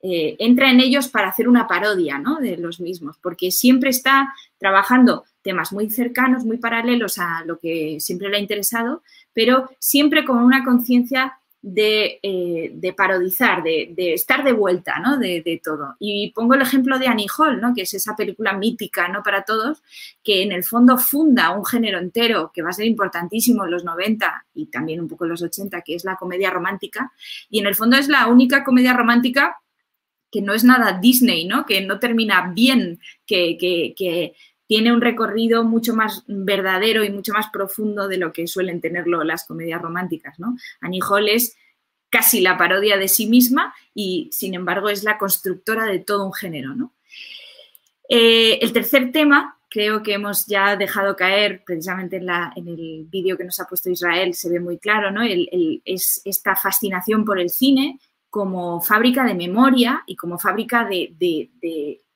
eh, 0.00 0.36
entra 0.38 0.70
en 0.70 0.80
ellos 0.80 1.08
para 1.08 1.28
hacer 1.28 1.48
una 1.48 1.66
parodia 1.66 2.22
de 2.40 2.56
los 2.56 2.80
mismos, 2.80 3.16
porque 3.20 3.50
siempre 3.50 3.90
está 3.90 4.32
trabajando 4.58 5.24
temas 5.42 5.72
muy 5.72 5.90
cercanos, 5.90 6.44
muy 6.44 6.58
paralelos 6.58 7.18
a 7.18 7.44
lo 7.44 7.58
que 7.58 7.98
siempre 8.00 8.28
le 8.28 8.36
ha 8.36 8.40
interesado, 8.40 9.02
pero 9.32 9.70
siempre 9.78 10.24
con 10.24 10.38
una 10.38 10.64
conciencia 10.64 11.37
de, 11.60 12.20
eh, 12.22 12.92
parodizar, 12.96 13.62
de, 13.62 13.94
estar 14.14 14.44
de 14.44 14.52
vuelta 14.52 14.98
¿no? 15.00 15.18
de, 15.18 15.60
todo. 15.62 15.96
Y 15.98 16.32
pongo 16.32 16.54
el 16.54 16.62
ejemplo 16.62 16.98
de 16.98 17.08
Annie 17.08 17.26
Hall, 17.36 17.60
¿no? 17.60 17.74
que 17.74 17.82
es 17.82 17.94
esa 17.94 18.14
película 18.14 18.52
mítica 18.52 19.08
¿no? 19.08 19.22
para 19.22 19.42
todos, 19.42 19.82
que 20.22 20.42
en 20.42 20.52
el 20.52 20.64
fondo 20.64 20.98
funda 20.98 21.50
un 21.50 21.64
género 21.64 21.98
entero 21.98 22.50
que 22.54 22.62
va 22.62 22.70
a 22.70 22.74
ser 22.74 22.86
importantísimo 22.86 23.64
en 23.64 23.72
los 23.72 23.84
90 23.84 24.46
y 24.54 24.66
también 24.66 25.00
un 25.00 25.08
poco 25.08 25.24
en 25.24 25.30
los 25.30 25.42
80, 25.42 25.82
que 25.82 25.94
es 25.94 26.04
la 26.04 26.16
comedia 26.16 26.50
romántica. 26.50 27.12
Y 27.50 27.58
en 27.58 27.66
el 27.66 27.74
fondo 27.74 27.96
es 27.96 28.08
la 28.08 28.26
única 28.28 28.64
comedia 28.64 28.92
romántica 28.92 29.56
que 30.30 30.42
no 30.42 30.52
es 30.52 30.62
nada 30.62 30.98
Disney, 31.00 31.46
¿no? 31.46 31.64
que 31.64 31.80
no 31.80 31.98
termina 31.98 32.52
bien, 32.54 33.00
que, 33.26 33.56
que 33.58 34.34
tiene 34.68 34.92
un 34.92 35.00
recorrido 35.00 35.64
mucho 35.64 35.94
más 35.94 36.24
verdadero 36.28 37.02
y 37.02 37.10
mucho 37.10 37.32
más 37.32 37.48
profundo 37.48 38.06
de 38.06 38.18
lo 38.18 38.34
que 38.34 38.46
suelen 38.46 38.82
tenerlo 38.82 39.24
las 39.24 39.46
comedias 39.46 39.80
románticas. 39.80 40.38
¿no? 40.38 40.56
Annie 40.82 41.00
Hall 41.00 41.26
es 41.30 41.56
casi 42.10 42.42
la 42.42 42.58
parodia 42.58 42.98
de 42.98 43.08
sí 43.08 43.26
misma 43.26 43.74
y, 43.94 44.28
sin 44.30 44.54
embargo, 44.54 44.90
es 44.90 45.04
la 45.04 45.16
constructora 45.16 45.86
de 45.86 46.00
todo 46.00 46.26
un 46.26 46.34
género. 46.34 46.74
¿no? 46.74 46.92
Eh, 48.10 48.58
el 48.60 48.74
tercer 48.74 49.10
tema, 49.10 49.58
creo 49.70 50.02
que 50.02 50.12
hemos 50.12 50.44
ya 50.44 50.76
dejado 50.76 51.16
caer 51.16 51.64
precisamente 51.64 52.16
en, 52.16 52.26
la, 52.26 52.52
en 52.54 52.68
el 52.68 53.06
vídeo 53.08 53.38
que 53.38 53.44
nos 53.44 53.58
ha 53.60 53.66
puesto 53.66 53.88
Israel, 53.88 54.34
se 54.34 54.50
ve 54.50 54.60
muy 54.60 54.76
claro, 54.76 55.10
¿no? 55.10 55.22
es 55.24 56.20
esta 56.26 56.54
fascinación 56.56 57.24
por 57.24 57.40
el 57.40 57.48
cine 57.48 57.98
como 58.28 58.82
fábrica 58.82 59.24
de 59.24 59.34
memoria 59.34 60.04
y 60.06 60.14
como 60.14 60.38
fábrica 60.38 60.84
de, 60.84 61.14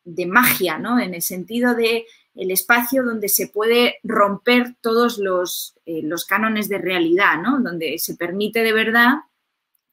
de 0.05 0.27
magia, 0.27 0.77
¿no? 0.77 1.01
en 1.01 1.15
el 1.15 1.23
sentido 1.23 1.75
de 1.75 2.05
el 2.35 2.51
espacio 2.51 3.03
donde 3.03 3.29
se 3.29 3.49
puede 3.49 3.97
romper 4.03 4.75
todos 4.81 5.19
los, 5.19 5.75
eh, 5.85 6.01
los 6.03 6.25
cánones 6.25 6.69
de 6.69 6.79
realidad, 6.79 7.41
¿no? 7.43 7.61
donde 7.61 7.99
se 7.99 8.15
permite 8.15 8.63
de 8.63 8.73
verdad 8.73 9.15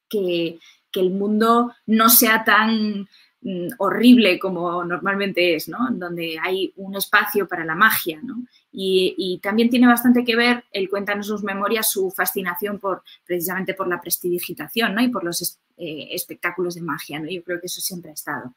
que, 0.10 0.60
el 0.94 1.12
mundo 1.12 1.72
no 1.86 2.10
sea 2.10 2.44
tan 2.44 3.08
mm, 3.42 3.68
horrible 3.78 4.38
como 4.38 4.84
normalmente 4.84 5.56
es, 5.56 5.70
¿no? 5.70 5.88
donde 5.92 6.38
hay 6.44 6.74
un 6.76 6.96
espacio 6.98 7.48
para 7.48 7.64
la 7.64 7.76
magia. 7.76 8.20
¿no? 8.22 8.44
Y, 8.74 9.40
también 9.42 9.70
tiene 9.70 9.88
bastante 9.88 10.26
que 10.26 10.36
ver, 10.36 10.66
él 10.72 10.90
cuenta 10.90 11.14
en 11.14 11.24
sus 11.24 11.42
memorias 11.42 11.90
su 11.90 12.12
fascinación 12.12 12.80
por, 12.80 13.04
precisamente 13.26 13.76
por 13.76 13.88
la 13.88 14.02
prestidigitación 14.02 14.94
¿no? 14.94 15.02
y 15.02 15.08
por 15.08 15.24
los 15.24 15.60
eh, 15.78 16.10
espectáculos 16.12 16.76
de 16.76 16.82
magia. 16.82 17.20
¿no? 17.20 17.30
Yo 17.30 17.44
creo 17.44 17.62
que 17.62 17.68
eso 17.68 17.80
siempre 17.80 18.12
ha 18.12 18.16
estado. 18.16 18.56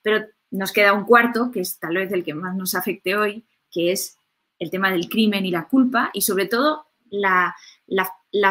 Pero 0.00 0.26
nos 0.50 0.72
queda 0.72 0.92
un 0.92 1.04
cuarto, 1.04 1.50
que 1.50 1.60
es 1.60 1.78
tal 1.78 1.94
vez 1.94 2.12
el 2.12 2.24
que 2.24 2.34
más 2.34 2.56
nos 2.56 2.74
afecte 2.74 3.16
hoy, 3.16 3.44
que 3.70 3.92
es 3.92 4.16
el 4.58 4.70
tema 4.70 4.90
del 4.92 5.08
crimen 5.08 5.46
y 5.46 5.50
la 5.50 5.66
culpa 5.66 6.10
y 6.12 6.20
sobre 6.20 6.46
todo 6.46 6.86
la, 7.10 7.56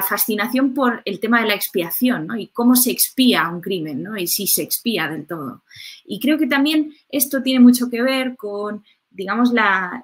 fascinación 0.08 0.74
por 0.74 1.01
el 1.06 1.20
tema 1.20 1.41
de 1.41 1.48
la 1.48 1.56
expiación 1.56 2.27
¿no? 2.27 2.38
y 2.38 2.48
cómo 2.48 2.75
se 2.75 2.91
expía 2.91 3.48
un 3.48 3.62
crimen 3.62 4.03
¿no? 4.03 4.18
y 4.18 4.27
si 4.27 4.48
se 4.48 4.63
expía 4.63 5.08
del 5.08 5.25
todo. 5.27 5.63
Y 6.06 6.20
creo 6.20 6.38
que 6.38 6.48
también 6.48 6.94
esto 7.10 7.41
tiene 7.41 7.60
mucho 7.60 7.89
que 7.89 8.01
ver 8.01 8.36
con, 8.36 8.84
digamos, 9.10 9.53
la, 9.53 10.01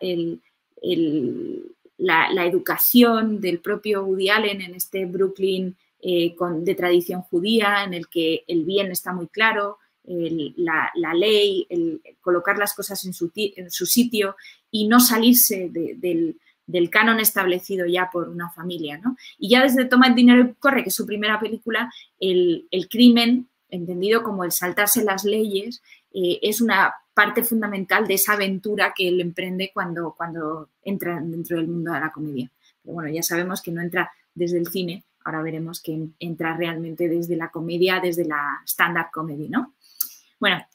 la, 1.98 2.46
educación 2.46 3.42
del 3.42 3.60
propio 3.60 4.06
Woody 4.06 4.30
Allen 4.30 4.62
en 4.62 4.76
este 4.76 5.06
Brooklyn 5.06 5.76
eh, 6.02 6.36
con, 6.36 6.64
de 6.64 6.76
tradición 6.76 7.22
judía, 7.24 7.84
en 7.84 7.94
el 7.94 8.08
que 8.08 8.44
el 8.48 8.64
bien 8.64 8.92
está 8.92 9.12
muy 9.12 9.28
claro, 9.28 9.80
la, 10.08 11.14
ley, 11.14 11.66
el, 11.70 12.02
colocar 12.22 12.58
las 12.58 12.74
cosas 12.74 13.04
en 13.06 13.14
su, 13.14 13.32
en 13.36 13.72
su 13.72 13.86
sitio 13.86 14.36
y 14.72 14.88
no 14.88 15.00
salirse 15.00 15.70
del, 15.70 16.90
canon 16.90 17.20
establecido 17.20 17.86
ya 17.86 18.10
por 18.12 18.30
una 18.30 18.50
familia. 18.50 18.98
¿no? 18.98 19.16
Y 19.38 19.50
ya 19.50 19.64
desde 19.64 19.86
Toma 19.86 20.08
el 20.08 20.16
dinero 20.16 20.42
y 20.42 20.54
corre, 20.56 20.84
que 20.84 20.90
es 20.90 20.96
su 20.96 21.06
primera 21.06 21.40
película, 21.40 21.92
el, 22.20 22.68
crimen, 22.90 23.48
entendido 23.70 24.24
como 24.24 24.44
el 24.44 24.52
saltarse 24.52 25.04
las 25.04 25.24
leyes, 25.24 25.82
eh, 26.14 26.40
es 26.42 26.62
una 26.62 26.94
parte 27.14 27.44
fundamental 27.44 28.08
de 28.08 28.16
esa 28.16 28.34
aventura 28.34 28.94
que 28.96 29.08
él 29.08 29.22
emprende 29.22 29.72
cuando, 29.74 30.14
cuando 30.16 30.70
entra 30.84 31.20
dentro 31.22 31.58
del 31.58 31.68
mundo 31.68 31.94
de 31.94 32.00
la 32.00 32.12
comedia. 32.12 32.52
Pero 32.84 32.94
bueno, 32.94 33.10
ya 33.10 33.24
sabemos 33.24 33.62
que 33.62 33.72
no 33.72 33.82
entra 33.82 34.12
desde 34.34 34.58
el 34.58 34.68
cine, 34.68 35.06
ahora 35.24 35.42
veremos 35.42 35.82
que 35.82 36.10
entra 36.20 36.56
realmente 36.56 37.10
desde 37.10 37.36
la 37.36 37.50
comedia, 37.50 38.00
desde 38.00 38.26
la 38.26 38.62
stand-up 38.66 39.08
comedy, 39.12 39.50
¿no? 39.50 39.74
Bueno, 40.40 40.66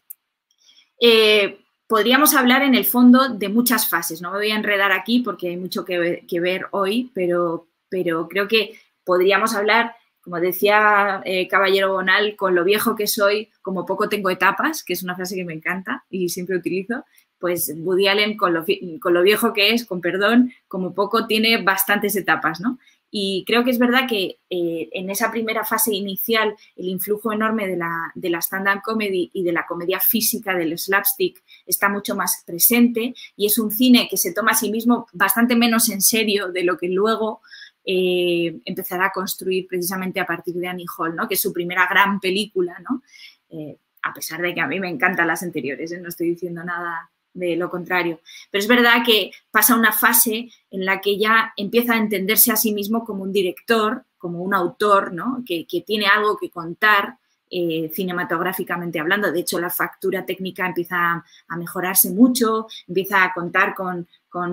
eh, 1.01 1.59
podríamos 1.87 2.35
hablar 2.35 2.63
en 2.63 2.75
el 2.75 2.85
fondo 2.85 3.29
de 3.31 3.49
muchas 3.49 3.89
fases. 3.89 4.23
No 4.23 4.31
me 4.31 4.39
voy 4.39 4.51
a 4.51 4.57
enredar 4.57 4.93
aquí 4.93 5.21
porque 5.21 5.49
hay 5.49 5.57
mucho 5.57 5.85
que, 5.85 6.19
ver 6.41 6.67
hoy, 6.71 7.11
pero, 7.15 7.69
pero, 7.89 8.29
creo 8.29 8.47
que 8.47 8.79
podríamos 9.05 9.55
hablar, 9.55 9.97
como 10.21 10.39
decía 10.39 11.23
eh, 11.25 11.49
Caballero 11.49 11.93
Bonal, 11.93 12.37
con 12.37 12.55
lo 12.55 12.65
viejo 12.65 12.95
que 12.95 13.07
soy, 13.07 13.51
como 13.63 13.87
poco 13.87 14.09
tengo 14.09 14.31
etapas, 14.31 14.85
que 14.85 14.93
es 14.93 15.03
una 15.03 15.17
frase 15.17 15.35
que 15.35 15.45
me 15.45 15.55
encanta 15.55 16.05
y 16.09 16.29
siempre 16.29 16.57
utilizo. 16.57 17.05
Pues 17.39 17.75
Woody 17.75 18.07
Allen, 18.07 18.37
con 18.37 18.53
lo, 18.53 18.65
con 19.01 19.15
lo 19.15 19.23
viejo 19.23 19.55
que 19.55 19.73
es, 19.73 19.87
con 19.87 20.03
perdón, 20.03 20.53
como 20.69 20.95
poco 20.95 21.27
tiene 21.27 21.63
bastantes 21.63 22.15
etapas, 22.15 22.61
¿no? 22.61 22.79
Y 23.11 23.45
creo 23.47 23.65
que 23.65 23.71
es 23.71 23.79
verdad 23.79 24.07
que 24.09 24.39
eh, 24.49 24.89
en 24.93 25.11
esa 25.11 25.31
primera 25.31 25.65
fase 25.65 25.93
inicial 25.93 26.55
el 26.77 26.89
influjo 26.89 27.33
enorme 27.33 27.67
de 27.67 27.77
la, 27.77 28.13
de 28.15 28.31
la 28.31 28.39
stand-up 28.39 28.83
comedy 28.83 29.31
y 29.33 29.43
de 29.43 29.53
la 29.53 29.67
comedia 29.67 29.99
física, 29.99 30.55
del 30.55 30.79
slapstick, 30.79 31.43
está 31.67 31.89
mucho 31.89 32.15
más 32.15 32.45
presente 32.47 33.15
y 33.37 33.47
es 33.47 33.59
un 33.59 33.73
cine 33.73 34.07
que 34.09 34.17
se 34.17 34.33
toma 34.33 34.53
a 34.53 34.55
sí 34.55 34.71
mismo 34.71 35.07
bastante 35.13 35.57
menos 35.57 35.89
en 35.89 36.03
serio 36.03 36.53
de 36.53 36.63
lo 36.63 36.77
que 36.79 36.89
luego 36.89 37.41
eh, 37.85 38.61
empezará 38.65 39.07
a 39.07 39.13
construir 39.13 39.67
precisamente 39.67 40.21
a 40.21 40.27
partir 40.27 40.55
de 40.55 40.69
Annie 40.69 40.87
Hall, 40.97 41.17
¿no? 41.17 41.27
que 41.27 41.35
es 41.35 41.41
su 41.41 41.53
primera 41.53 41.87
gran 41.89 42.21
película, 42.21 42.77
¿no? 42.89 43.03
Eh, 43.49 43.77
a 44.03 44.15
pesar 44.15 44.41
de 44.41 44.55
que 44.55 44.61
a 44.61 44.67
mí 44.67 44.79
me 44.81 44.89
encantan 44.89 45.27
las 45.27 45.43
anteriores, 45.43 45.93
no 46.01 46.09
estoy 46.09 46.31
diciendo 46.31 46.63
nada 46.65 47.11
de 47.35 47.57
lo 47.57 47.71
contrario. 47.71 48.21
Pero 48.51 48.63
es 48.63 48.69
verdad 48.69 49.05
que 49.05 49.31
pasa 49.51 49.77
una 49.77 49.93
fase 49.93 50.51
en 50.71 50.85
la 50.85 51.01
que 51.01 51.19
ya 51.19 51.53
empieza 51.57 51.95
a 51.95 51.99
entenderse 51.99 52.53
a 52.53 52.57
sí 52.57 52.73
mismo 52.73 53.05
como 53.05 53.23
un 53.23 53.33
director, 53.33 54.05
como 54.19 54.43
un 54.43 54.55
autor, 54.55 55.13
¿no? 55.13 55.43
que, 55.47 55.67
tiene 55.87 56.07
algo 56.07 56.37
que 56.37 56.51
contar 56.51 57.17
eh, 57.51 57.91
cinematográficamente 57.93 59.01
hablando. 59.01 59.33
De 59.33 59.41
hecho, 59.41 59.59
la 59.59 59.71
factura 59.71 60.25
técnica 60.25 60.67
empieza 60.67 61.25
a 61.49 61.57
mejorarse 61.57 62.11
mucho, 62.11 62.67
empieza 62.87 63.25
a 63.25 63.33
contar 63.33 63.75
con, 63.75 64.07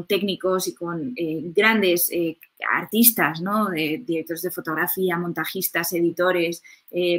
técnicos 0.07 0.67
y 0.67 0.73
con 0.73 1.13
eh, 1.15 1.41
grandes 1.53 2.09
eh, 2.11 2.39
artistas, 2.71 3.41
¿no? 3.41 3.69
directores 3.69 4.41
de 4.41 4.49
fotografía, 4.49 5.17
montajistas, 5.17 5.93
editores, 5.93 6.63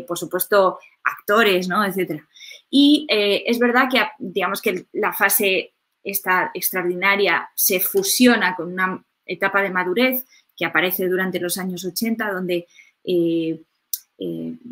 por 0.08 0.18
supuesto, 0.18 0.78
actores, 1.04 1.68
¿no? 1.68 1.84
etcétera. 1.84 2.26
Y 2.70 3.06
eh, 3.10 3.44
es 3.46 3.58
verdad 3.58 3.88
que, 3.90 4.02
digamos 4.18 4.60
que 4.60 4.86
la 4.92 5.12
fase 5.12 5.72
esta 6.02 6.50
extraordinaria 6.54 7.50
se 7.54 7.80
fusiona 7.80 8.54
con 8.54 8.72
una 8.72 9.04
etapa 9.26 9.62
de 9.62 9.70
madurez 9.70 10.24
que 10.56 10.64
aparece 10.64 11.06
durante 11.08 11.40
los 11.40 11.58
años 11.58 11.84
80, 11.84 12.32
donde 12.32 12.66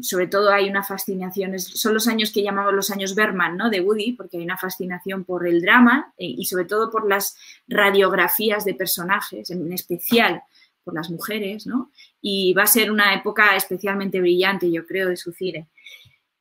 sobre 0.02 0.26
todo 0.26 0.50
hay 0.50 0.68
una 0.68 0.82
fascinación, 0.82 1.58
son 1.58 1.94
los 1.94 2.08
años 2.08 2.32
que 2.32 2.42
llamamos 2.42 2.74
los 2.74 2.90
años 2.90 3.14
Berman, 3.14 3.56
¿no? 3.56 3.70
De 3.70 3.80
Woody, 3.80 4.12
porque 4.12 4.38
hay 4.38 4.44
una 4.44 4.58
fascinación 4.58 5.24
por 5.24 5.46
el 5.46 5.62
drama 5.62 6.12
y 6.18 6.44
sobre 6.46 6.64
todo 6.64 6.90
por 6.90 7.08
las 7.08 7.36
radiografías 7.68 8.64
de 8.64 8.74
personajes, 8.74 9.50
en 9.50 9.72
especial 9.72 10.42
por 10.86 10.94
las 10.94 11.10
mujeres, 11.10 11.66
¿no? 11.66 11.90
Y 12.20 12.54
va 12.54 12.62
a 12.62 12.68
ser 12.68 12.90
una 12.90 13.12
época 13.14 13.56
especialmente 13.56 14.20
brillante, 14.20 14.70
yo 14.70 14.86
creo, 14.86 15.08
de 15.08 15.16
su 15.16 15.32
cine. 15.32 15.66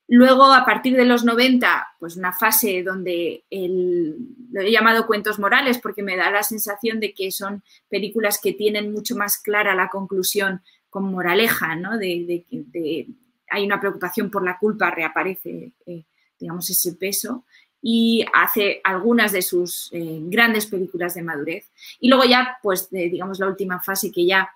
Luego, 0.08 0.54
a 0.54 0.66
partir 0.66 0.96
de 0.96 1.06
los 1.06 1.24
90, 1.24 1.96
pues 2.00 2.16
una 2.16 2.32
fase 2.32 2.84
donde 2.84 3.44
el, 3.50 4.16
lo 4.52 4.62
he 4.62 4.72
llamado 4.72 5.08
cuentos 5.08 5.40
morales 5.40 5.80
porque 5.80 6.04
me 6.04 6.16
da 6.16 6.30
la 6.30 6.44
sensación 6.44 7.00
de 7.00 7.14
que 7.14 7.32
son 7.32 7.64
películas 7.90 8.40
que 8.42 8.54
tienen 8.54 8.92
mucho 8.92 9.16
más 9.16 9.38
clara 9.38 9.74
la 9.74 9.90
conclusión 9.90 10.62
con 10.92 11.12
moraleja, 11.12 11.76
¿no? 11.76 11.98
De, 11.98 12.46
hay 13.50 13.66
una 13.66 13.80
preocupación 13.80 14.30
por 14.30 14.44
la 14.44 14.60
culpa, 14.60 14.92
reaparece, 14.92 15.74
eh, 15.86 16.06
digamos, 16.40 16.70
ese 16.70 16.94
peso 16.94 17.44
y 17.82 18.26
hace 18.34 18.82
algunas 18.84 19.32
de 19.32 19.42
sus 19.42 19.90
eh, 19.92 20.20
grandes 20.24 20.68
películas 20.68 21.16
de 21.16 21.22
madurez. 21.24 21.72
Y 22.00 22.10
luego 22.10 22.26
ya, 22.26 22.58
pues, 22.62 22.90
digamos, 22.90 23.40
la 23.40 23.48
última 23.48 23.80
fase 23.80 24.12
que 24.12 24.26
ya 24.26 24.50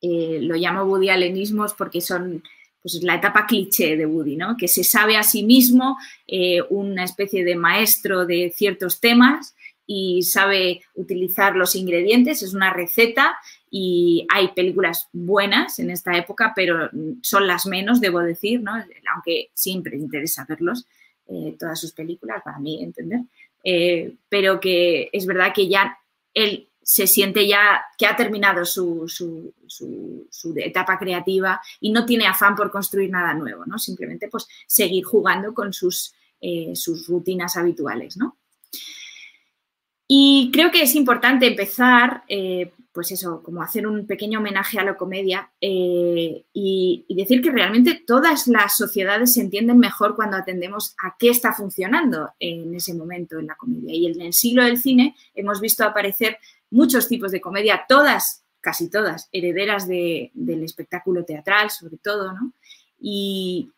eh, 0.00 0.38
lo 0.42 0.54
llamo 0.54 0.84
Woody 0.84 1.08
Allenismos 1.08 1.74
porque 1.74 2.00
son 2.00 2.42
pues 2.84 3.02
la 3.02 3.14
etapa 3.14 3.46
cliché 3.46 3.96
de 3.96 4.04
Woody, 4.04 4.36
¿no? 4.36 4.58
que 4.58 4.68
se 4.68 4.84
sabe 4.84 5.16
a 5.16 5.22
sí 5.22 5.42
mismo 5.42 5.96
eh, 6.26 6.60
una 6.68 7.04
especie 7.04 7.42
de 7.42 7.56
maestro 7.56 8.26
de 8.26 8.52
ciertos 8.54 9.00
temas 9.00 9.54
y 9.86 10.20
sabe 10.22 10.82
utilizar 10.94 11.56
los 11.56 11.76
ingredientes, 11.76 12.42
es 12.42 12.52
una 12.52 12.74
receta 12.74 13.38
y 13.70 14.26
hay 14.30 14.48
películas 14.48 15.08
buenas 15.14 15.78
en 15.78 15.88
esta 15.88 16.14
época, 16.18 16.52
pero 16.54 16.90
son 17.22 17.46
las 17.46 17.64
menos, 17.64 18.02
debo 18.02 18.20
decir, 18.20 18.60
¿no? 18.60 18.72
aunque 19.14 19.48
siempre 19.54 19.96
interesa 19.96 20.44
verlos. 20.46 20.86
Eh, 21.26 21.56
todas 21.58 21.80
sus 21.80 21.92
películas, 21.92 22.42
para 22.44 22.58
mí 22.58 22.82
entender, 22.82 23.20
eh, 23.64 24.14
pero 24.28 24.60
que 24.60 25.08
es 25.10 25.24
verdad 25.24 25.54
que 25.54 25.68
ya 25.68 25.98
él 26.34 26.68
se 26.84 27.06
siente 27.06 27.48
ya 27.48 27.80
que 27.98 28.06
ha 28.06 28.14
terminado 28.14 28.64
su, 28.64 29.52
etapa 30.56 30.98
creativa 30.98 31.60
y 31.80 31.90
no 31.90 32.06
tiene 32.06 32.26
afán 32.26 32.54
por 32.54 32.70
construir 32.70 33.10
nada 33.10 33.34
nuevo, 33.34 33.64
¿no? 33.66 33.78
Simplemente 33.78 34.28
pues 34.28 34.46
seguir 34.66 35.04
jugando 35.04 35.54
con 35.54 35.72
sus, 35.72 36.14
eh, 36.40 36.72
sus 36.74 37.08
rutinas 37.08 37.56
habituales, 37.56 38.16
¿no? 38.16 38.36
Y 40.06 40.50
creo 40.52 40.70
que 40.70 40.82
es 40.82 40.94
importante 40.94 41.46
empezar 41.46 42.24
pues 42.94 43.10
eso, 43.10 43.42
como 43.42 43.60
hacer 43.60 43.88
un 43.88 44.06
pequeño 44.06 44.38
homenaje 44.38 44.78
a 44.78 44.84
la 44.84 44.96
comedia 44.96 45.50
eh, 45.60 46.44
y, 46.52 47.04
decir 47.08 47.42
que 47.42 47.50
realmente 47.50 48.00
todas 48.06 48.46
las 48.46 48.76
sociedades 48.76 49.34
se 49.34 49.40
entienden 49.40 49.80
mejor 49.80 50.14
cuando 50.14 50.36
atendemos 50.36 50.94
a 51.02 51.16
qué 51.18 51.30
está 51.30 51.52
funcionando 51.52 52.30
en 52.38 52.72
ese 52.72 52.94
momento 52.94 53.40
en 53.40 53.48
la 53.48 53.56
comedia. 53.56 53.92
Y 53.92 54.06
en 54.06 54.20
el 54.20 54.32
siglo 54.32 54.62
del 54.62 54.78
cine 54.78 55.16
hemos 55.34 55.60
visto 55.60 55.82
aparecer 55.82 56.38
muchos 56.74 57.08
tipos 57.08 57.30
de 57.30 57.40
comedia, 57.40 57.84
todas, 57.88 58.42
casi 58.60 58.90
todas, 58.90 59.28
herederas 59.32 59.86
del 59.86 60.62
espectáculo 60.62 61.24
teatral, 61.24 61.70
sobre 61.70 61.96
todo, 61.98 62.32
¿no? 62.32 62.52
Y, 63.00 63.70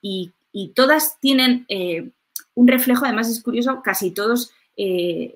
todas 0.75 1.21
tienen 1.21 1.67
eh, 1.69 2.11
un 2.55 2.67
reflejo, 2.67 3.05
además 3.05 3.29
es 3.29 3.43
curioso, 3.43 3.83
casi 3.85 4.11
todos 4.11 4.51
eh, 4.77 5.33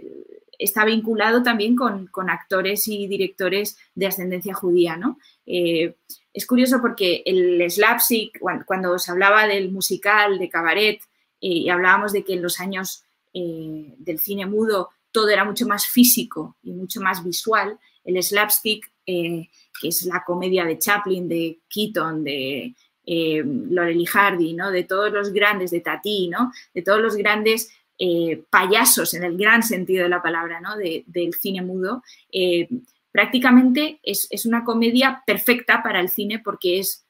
está 0.59 0.85
vinculado 0.85 1.43
también 1.43 1.77
con, 1.77 2.09
actores 2.31 2.89
y 2.89 3.07
directores 3.07 3.79
de 3.95 4.07
ascendencia 4.07 4.55
judía, 4.55 4.97
¿no? 4.97 5.19
Eh, 5.47 5.97
es 6.33 6.47
curioso 6.47 6.81
porque 6.81 7.23
el 7.27 7.71
slapstick, 7.71 8.39
cuando 8.67 8.93
os 8.93 9.09
hablaba 9.09 9.47
del 9.47 9.71
musical, 9.71 10.39
de 10.39 10.49
cabaret, 10.49 11.01
eh, 11.41 11.49
y 11.49 11.69
hablábamos 11.69 12.13
de 12.13 12.25
que 12.25 12.35
en 12.35 12.43
los 12.43 12.61
años 12.61 13.05
del 13.33 14.19
cine 14.19 14.45
mudo 14.45 14.91
todo 15.13 15.29
era 15.29 15.45
mucho 15.45 15.67
más 15.67 15.87
físico 15.87 16.57
y 16.63 16.73
mucho 16.73 17.01
más 17.01 17.25
visual, 17.25 17.79
el 18.05 18.23
slapstick, 18.23 18.91
que 19.05 19.49
es 19.83 20.05
la 20.05 20.23
comedia 20.25 20.65
de 20.65 20.79
Chaplin, 20.79 21.29
de 21.29 21.61
Keaton, 21.69 22.25
de 22.25 22.75
y 23.05 24.07
Hardy, 24.07 24.55
¿no? 24.55 24.71
de 24.71 24.85
todos 24.85 25.13
los 25.13 25.33
grandes, 25.33 25.71
de 25.71 25.81
Tati, 25.81 26.29
¿no? 26.29 26.53
de 26.73 26.83
todos 26.83 27.01
los 27.01 27.17
grandes 27.17 27.71
eh, 27.99 28.45
payasos 28.51 29.15
en 29.15 29.25
el 29.25 29.37
gran 29.37 29.63
sentido 29.63 30.05
de 30.05 30.09
la 30.09 30.23
palabra, 30.23 30.61
¿no? 30.61 30.77
del 30.77 31.35
cine 31.35 31.63
mudo, 31.63 32.03
eh, 32.31 32.69
prácticamente 33.11 34.01
es, 34.03 34.29
una 34.47 34.65
comedia 34.65 35.23
perfecta 35.27 35.83
para 35.83 36.01
el 36.01 36.09
cine 36.09 36.39
porque 36.39 36.79
es 36.79 37.05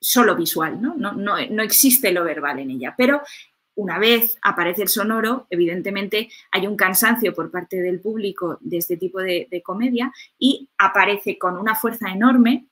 solo 0.00 0.34
visual, 0.34 0.80
¿no? 0.80 0.94
No, 0.96 1.62
existe 1.62 2.10
lo 2.10 2.24
verbal 2.24 2.60
en 2.60 2.70
ella. 2.70 2.94
Pero 2.96 3.20
una 3.80 3.98
vez 3.98 4.38
aparece 4.42 4.82
el 4.82 4.88
sonoro, 4.88 5.46
evidentemente 5.50 6.28
hay 6.50 6.66
un 6.66 6.76
cansancio 6.76 7.34
por 7.34 7.50
parte 7.50 7.80
del 7.80 8.00
público 8.00 8.58
de 8.60 8.78
este 8.78 8.96
tipo 8.96 9.20
de 9.20 9.62
comedia 9.64 10.12
y 10.38 10.68
aparece 10.78 11.38
con 11.38 11.56
una 11.56 11.74
fuerza 11.74 12.10
enorme 12.10 12.66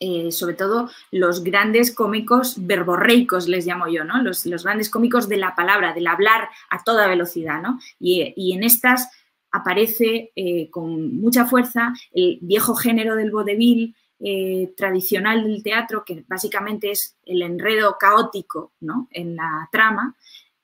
eh, 0.00 0.30
sobre 0.30 0.54
todo 0.54 0.88
los 1.10 1.42
grandes 1.42 1.92
cómicos 1.92 2.54
verborreicos, 2.56 3.48
les 3.48 3.66
llamo 3.66 3.88
yo, 3.88 4.04
¿no? 4.04 4.22
Los, 4.22 4.44
grandes 4.62 4.90
cómicos 4.90 5.28
de 5.28 5.38
la 5.38 5.56
palabra, 5.56 5.92
del 5.92 6.06
hablar 6.06 6.50
a 6.70 6.84
toda 6.84 7.08
velocidad, 7.08 7.60
¿no? 7.60 7.80
Y, 7.98 8.52
en 8.54 8.62
estas 8.62 9.10
aparece 9.50 10.30
eh, 10.36 10.70
con 10.70 11.16
mucha 11.16 11.46
fuerza 11.46 11.94
el 12.12 12.38
viejo 12.42 12.76
género 12.76 13.16
del 13.16 13.32
vodevil 13.32 13.96
eh, 14.20 14.72
tradicional 14.76 15.44
del 15.44 15.62
teatro, 15.62 16.04
que 16.04 16.24
básicamente 16.26 16.90
es 16.90 17.16
el 17.24 17.40
enredo 17.42 17.96
caótico 17.98 18.72
¿no? 18.80 19.06
en 19.12 19.36
la 19.36 19.68
trama, 19.70 20.16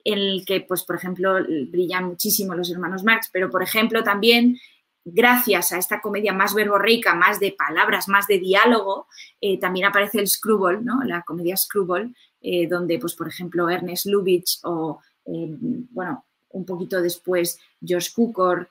en 0.03 0.19
el 0.19 0.45
que, 0.45 0.61
pues, 0.62 0.83
por 0.83 0.97
ejemplo, 0.97 1.35
brillan 1.69 2.05
muchísimo 2.05 2.55
los 2.55 2.71
hermanos 2.71 3.05
Marx, 3.05 3.31
pero, 3.33 3.51
por 3.51 3.62
ejemplo, 3.62 4.03
también 4.03 4.59
gracias 5.05 5.71
a 5.71 5.79
esta 5.79 6.01
comedia 6.01 6.33
más 6.33 6.53
verborreica, 6.53 7.14
más 7.14 7.38
de 7.38 7.53
palabras, 7.57 8.09
más 8.09 8.27
de 8.27 8.38
diálogo, 8.38 9.07
eh, 9.40 9.59
también 9.61 9.87
aparece 9.87 10.19
el 10.19 10.29
Screwball, 10.29 10.85
¿no? 10.85 11.03
la 11.05 11.23
comedia 11.23 11.57
Screwball, 11.57 12.14
eh, 12.40 12.67
donde, 12.67 12.99
pues, 12.99 13.14
por 13.14 13.29
ejemplo, 13.29 13.71
Ernest 13.71 14.07
Lubitsch 14.07 14.59
o, 14.64 15.01
bueno, 15.25 16.25
un 16.51 16.64
poquito 16.64 17.01
después 17.01 17.59
George 17.81 18.11
Cukor, 18.14 18.69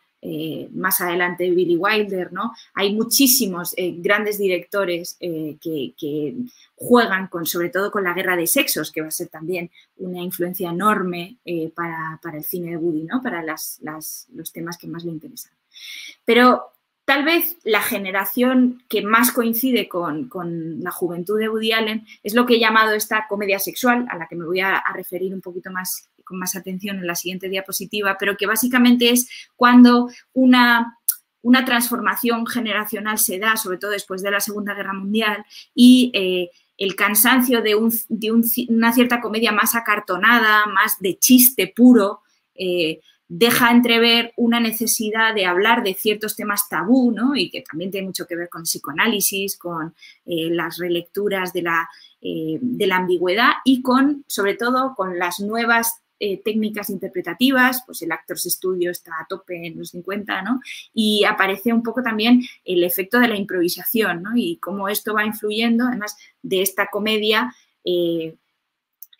más 0.72 1.02
adelante 1.02 1.50
Billy 1.50 1.76
Wilder, 1.76 2.32
¿no? 2.32 2.54
Hay 2.74 2.94
muchísimos 2.94 3.76
grandes 3.98 4.38
directores 4.38 5.18
que, 5.20 6.36
juegan 6.76 7.28
con, 7.28 7.46
sobre 7.46 7.70
todo 7.70 7.92
con 7.92 8.04
la 8.04 8.14
guerra 8.14 8.36
de 8.36 8.48
sexos, 8.48 8.92
que 8.92 9.02
va 9.02 9.08
a 9.08 9.12
ser 9.12 9.30
también 9.30 9.72
una 9.98 10.22
influencia 10.22 10.70
enorme 10.70 11.38
para, 11.76 12.20
el 12.34 12.44
cine 12.44 12.72
de 12.72 12.78
Woody, 12.78 13.04
¿no? 13.04 13.22
Para 13.22 13.44
los 13.44 14.52
temas 14.54 14.78
que 14.78 14.88
más 14.88 15.04
le 15.04 15.12
interesan. 15.12 15.54
Pero 16.26 16.74
tal 17.06 17.26
vez 17.26 17.58
la 17.64 17.82
generación 17.82 18.84
que 18.88 19.02
más 19.02 19.32
coincide 19.32 19.88
con, 19.88 20.30
la 20.82 20.92
juventud 20.92 21.40
de 21.40 21.50
Woody 21.50 21.74
Allen 21.74 22.06
es 22.24 22.34
lo 22.34 22.46
que 22.46 22.56
he 22.56 22.60
llamado 22.60 22.94
esta 22.94 23.28
comedia 23.28 23.60
sexual, 23.60 24.06
a 24.10 24.18
la 24.18 24.28
que 24.28 24.36
me 24.36 24.46
voy 24.46 24.62
a, 24.62 24.84
referir 24.94 25.34
un 25.34 25.42
poquito 25.42 25.72
más 25.72 26.10
con 26.24 26.40
más 26.40 26.56
atención 26.56 26.98
en 26.98 27.08
la 27.08 27.16
siguiente 27.16 27.50
diapositiva, 27.50 28.18
pero 28.20 28.38
que 28.38 28.48
básicamente 28.48 29.10
es 29.10 29.30
cuando 29.56 30.10
una, 30.34 30.98
transformación 31.66 32.46
generacional 32.48 33.18
se 33.18 33.40
da, 33.40 33.58
sobre 33.58 33.78
todo 33.78 33.92
después 33.92 34.22
de 34.22 34.32
la 34.32 34.40
Segunda 34.40 34.74
Guerra 34.74 34.94
Mundial, 34.94 35.46
y 35.76 36.12
eh, 36.14 36.50
el 36.78 36.96
cansancio 36.96 37.62
de, 37.62 37.76
una 37.76 38.94
cierta 38.94 39.22
comedia 39.22 39.52
más 39.52 39.76
acartonada, 39.76 40.66
más 40.68 41.00
de 41.00 41.18
chiste 41.18 41.72
puro, 41.76 42.22
eh, 42.56 43.02
deja 43.28 43.72
entrever 43.72 44.34
una 44.38 44.60
necesidad 44.60 45.34
de 45.34 45.46
hablar 45.46 45.84
de 45.84 45.96
ciertos 45.96 46.36
temas 46.36 46.70
tabú, 46.70 47.12
¿no? 47.12 47.36
Y 47.36 47.50
que 47.50 47.62
también 47.62 47.90
tiene 47.90 48.08
mucho 48.08 48.28
que 48.28 48.36
ver 48.36 48.50
con 48.50 48.64
psicoanálisis, 48.64 49.58
con 49.58 49.96
eh, 50.26 50.50
las 50.52 50.78
relecturas 50.78 51.52
de 51.52 51.64
la, 51.64 51.90
de 52.22 52.88
la, 52.88 52.98
ambigüedad 52.98 53.54
y 53.66 53.82
con, 53.82 54.24
sobre 54.28 54.56
todo, 54.56 54.94
con 54.96 55.20
las 55.20 55.40
nuevas 55.40 56.03
eh, 56.20 56.42
técnicas 56.44 56.90
interpretativas, 56.90 57.84
pues 57.86 58.02
el 58.02 58.12
Actors 58.12 58.44
Studio 58.44 58.92
está 58.92 59.12
a 59.20 59.28
tope 59.28 59.68
en 59.68 59.78
los 59.78 59.90
50, 59.90 60.42
¿no? 60.42 60.62
Y 60.94 61.24
aparece 61.26 61.74
un 61.74 61.84
poco 61.84 62.02
también 62.02 62.42
el 62.64 62.84
efecto 62.84 63.20
de 63.20 63.28
la 63.28 63.36
improvisación, 63.36 64.24
¿no? 64.24 64.32
Y 64.36 64.58
cómo 64.58 64.90
esto 64.90 65.14
va 65.14 65.26
influyendo, 65.26 65.86
además 65.86 66.18
de 66.42 66.62
esta 66.62 66.88
comedia, 66.88 67.54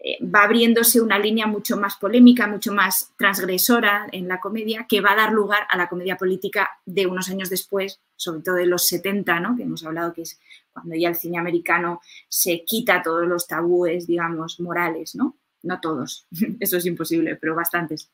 eh, 0.04 0.20
va 0.22 0.44
abriéndose 0.44 1.00
una 1.00 1.18
línea 1.18 1.48
mucho 1.48 1.78
más 1.78 1.96
polémica, 1.96 2.46
mucho 2.46 2.74
más 2.74 3.14
transgresora 3.18 4.08
en 4.12 4.28
la 4.28 4.42
comedia, 4.42 4.86
que 4.88 5.00
va 5.00 5.14
a 5.14 5.16
dar 5.16 5.32
lugar 5.32 5.66
a 5.70 5.78
la 5.78 5.88
comedia 5.88 6.18
política 6.18 6.70
de 6.86 7.08
unos 7.08 7.30
años 7.30 7.50
después, 7.50 8.02
sobre 8.18 8.42
todo 8.42 8.56
de 8.56 8.66
los 8.66 8.86
70, 8.88 9.40
¿no? 9.40 9.56
que 9.56 9.64
hemos 9.64 9.86
hablado 9.86 10.14
que 10.14 10.24
es 10.24 10.40
cuando 10.74 10.96
ya 10.96 11.08
el 11.08 11.16
cine 11.16 11.38
americano 11.38 12.02
se 12.28 12.66
quita 12.66 13.02
todos 13.02 13.28
los 13.28 13.48
tabúes, 13.48 14.06
digamos, 14.08 14.60
morales, 14.60 15.16
¿no? 15.16 15.38
No 15.64 15.80
todos, 15.80 16.28
eso 16.60 16.78
es 16.78 16.86
imposible, 16.86 17.36
pero 17.36 17.56
bastantes. 17.56 18.10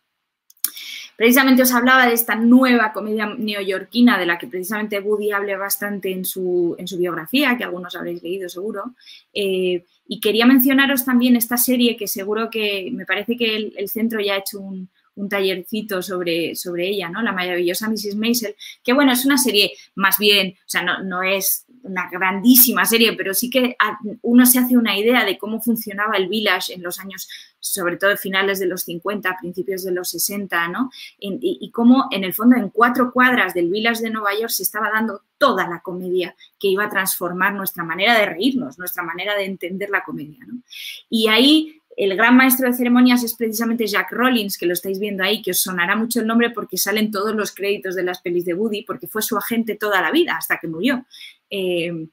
precisamente 1.17 1.63
os 1.63 1.73
hablaba 1.73 2.07
de 2.07 2.13
esta 2.13 2.35
nueva 2.35 2.93
comedia 2.93 3.25
neoyorquina 3.25 4.17
de 4.17 4.25
la 4.25 4.37
que 4.37 4.47
precisamente 4.47 5.01
Woody 5.01 5.31
habla 5.31 5.57
bastante 5.57 6.11
en 6.11 6.23
su, 6.23 6.75
en 6.79 6.87
su 6.87 6.97
biografía, 6.97 7.57
que 7.57 7.65
algunos 7.65 7.95
habréis 7.95 8.23
leído 8.23 8.47
seguro. 8.47 8.95
Eh, 9.33 9.83
y 10.07 10.19
quería 10.19 10.45
mencionaros 10.45 11.05
también 11.05 11.35
esta 11.35 11.57
serie 11.57 11.97
que 11.97 12.07
seguro 12.07 12.49
que 12.49 12.89
me 12.91 13.05
parece 13.05 13.37
que 13.37 13.73
el, 13.75 13.89
centro 13.89 14.19
ya 14.19 14.35
ha 14.35 14.39
hecho 14.39 14.59
un, 14.59 14.89
tallercito 15.29 16.01
sobre, 16.01 16.55
sobre 16.55 16.87
ella, 16.87 17.09
¿no? 17.09 17.21
La 17.21 17.33
maravillosa 17.33 17.89
Mrs. 17.89 18.15
Maisel, 18.15 18.55
que 18.81 18.93
bueno, 18.93 19.11
es 19.11 19.25
una 19.25 19.37
serie 19.37 19.73
más 19.95 20.17
bien, 20.17 20.55
o 20.59 20.69
sea, 20.69 20.81
no, 20.81 21.03
no 21.03 21.21
es 21.21 21.65
una 21.83 22.09
grandísima 22.09 22.85
serie, 22.85 23.13
pero 23.13 23.33
sí 23.33 23.49
que 23.49 23.75
uno 24.21 24.45
se 24.45 24.59
hace 24.59 24.77
una 24.77 24.97
idea 24.97 25.25
de 25.25 25.37
cómo 25.37 25.61
funcionaba 25.61 26.17
el 26.17 26.27
Village 26.27 26.73
en 26.73 26.83
los 26.83 26.99
años, 26.99 27.27
sobre 27.59 27.97
todo 27.97 28.15
finales 28.17 28.59
de 28.59 28.67
los 28.67 28.83
50, 28.83 29.37
principios 29.39 29.83
de 29.83 29.91
los 29.91 30.09
60, 30.09 30.67
¿no? 30.69 30.91
y, 31.19 31.71
cómo 31.71 32.07
en 32.11 32.23
el 32.23 32.33
fondo 32.33 32.55
en 32.55 32.69
cuatro 32.69 33.11
cuadras 33.11 33.53
del 33.53 33.69
Village 33.69 34.01
de 34.01 34.09
Nueva 34.09 34.31
York 34.39 34.51
se 34.51 34.63
estaba 34.63 34.89
dando 34.89 35.21
toda 35.37 35.67
la 35.67 35.81
comedia 35.81 36.35
que 36.59 36.67
iba 36.67 36.85
a 36.85 36.89
transformar 36.89 37.53
nuestra 37.53 37.83
manera 37.83 38.17
de 38.17 38.25
reírnos, 38.25 38.77
nuestra 38.77 39.03
manera 39.03 39.35
de 39.35 39.45
entender 39.45 39.89
la 39.89 40.03
comedia, 40.03 40.39
¿no? 40.45 40.61
Y 41.09 41.27
ahí 41.27 41.79
el 41.99 42.15
gran 42.15 42.37
maestro 42.37 42.65
de 42.65 42.73
ceremonias 42.73 43.25
es 43.25 43.33
precisamente 43.33 43.85
Jack 43.85 44.13
Rollins, 44.13 44.57
que 44.57 44.65
lo 44.65 44.71
estáis 44.71 44.99
viendo 44.99 45.21
ahí, 45.21 45.41
que 45.41 45.51
os 45.51 45.59
sonará 45.59 45.97
mucho 45.97 46.21
el 46.21 46.27
nombre 46.27 46.49
porque 46.49 46.77
salen 46.77 47.11
todos 47.11 47.35
los 47.35 47.53
créditos 47.53 47.93
de 47.93 48.03
las 48.03 48.21
pelis 48.21 48.45
de 48.45 48.53
Woody, 48.53 48.83
porque 48.83 49.07
fue 49.07 49.21
su 49.21 49.37
agente 49.37 49.75
toda 49.75 50.01
la 50.01 50.09
vida 50.09 50.37
hasta 50.37 50.59
que 50.59 50.69
murió. 50.69 51.05
Eh, 51.49 52.07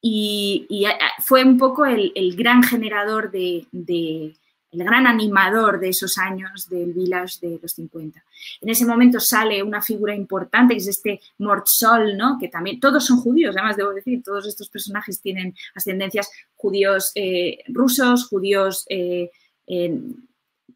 y, 0.00 0.86
fue 1.20 1.42
un 1.42 1.58
poco 1.58 1.84
el, 1.84 2.12
gran 2.36 2.62
generador 2.62 3.30
de, 3.30 3.66
el 3.72 4.84
gran 4.84 5.06
animador 5.06 5.80
de 5.80 5.88
esos 5.88 6.18
años 6.18 6.68
del 6.68 6.92
Village 6.92 7.38
de 7.40 7.58
los 7.60 7.72
50. 7.72 8.22
En 8.60 8.68
ese 8.68 8.86
momento 8.86 9.18
sale 9.18 9.62
una 9.62 9.82
figura 9.82 10.14
importante, 10.14 10.74
que 10.74 10.80
es 10.80 10.86
este 10.86 11.20
Mort 11.38 11.66
Sol, 11.66 12.16
¿no? 12.16 12.38
que 12.38 12.48
también, 12.48 12.78
todos 12.78 13.04
son 13.04 13.18
judíos, 13.18 13.56
además 13.56 13.76
debo 13.76 13.92
decir, 13.92 14.22
todos 14.22 14.46
estos 14.46 14.68
personajes 14.68 15.20
tienen 15.20 15.56
ascendencias 15.74 16.30
judíos 16.54 17.10
eh, 17.16 17.58
rusos, 17.68 18.28
judíos, 18.28 18.84
eh, 18.88 19.30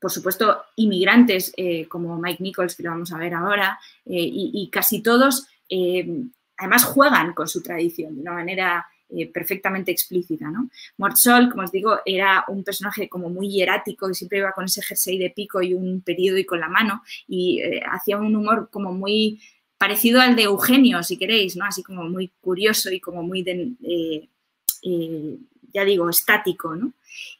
por 0.00 0.10
supuesto, 0.10 0.62
inmigrantes, 0.76 1.52
como 1.88 2.18
Mike 2.18 2.42
Nichols, 2.42 2.74
que 2.74 2.82
lo 2.82 2.90
vamos 2.90 3.12
a 3.12 3.18
ver 3.18 3.34
ahora, 3.34 3.78
y, 4.06 4.68
casi 4.72 5.02
todos 5.02 5.46
además 6.60 6.84
juegan 6.84 7.32
con 7.32 7.48
su 7.48 7.62
tradición 7.62 8.14
de 8.14 8.20
una 8.20 8.32
manera 8.32 8.86
eh, 9.08 9.26
perfectamente 9.26 9.90
explícita. 9.90 10.50
¿no? 10.50 10.70
Mortsol, 10.98 11.50
como 11.50 11.64
os 11.64 11.72
digo, 11.72 11.98
era 12.04 12.44
un 12.48 12.62
personaje 12.62 13.08
como 13.08 13.28
muy 13.30 13.48
hierático 13.48 14.06
que 14.06 14.14
siempre 14.14 14.38
iba 14.38 14.52
con 14.52 14.66
ese 14.66 14.82
jersey 14.82 15.18
de 15.18 15.30
pico 15.30 15.62
y 15.62 15.74
un 15.74 16.02
periódico 16.02 16.54
en 16.54 16.60
la 16.60 16.68
mano 16.68 17.02
y 17.26 17.60
eh, 17.60 17.82
hacía 17.90 18.18
un 18.18 18.36
humor 18.36 18.68
como 18.70 18.92
muy 18.92 19.40
parecido 19.78 20.20
al 20.20 20.36
de 20.36 20.42
Eugenio, 20.42 21.02
si 21.02 21.16
queréis, 21.16 21.56
¿no? 21.56 21.64
así 21.64 21.82
como 21.82 22.04
muy 22.04 22.30
curioso 22.40 22.90
y 22.92 23.00
como 23.00 23.22
muy, 23.22 23.42
de, 23.42 23.72
eh, 23.82 24.28
ya 25.72 25.84
digo, 25.84 26.08
estático. 26.08 26.74
¿no? 26.74 26.92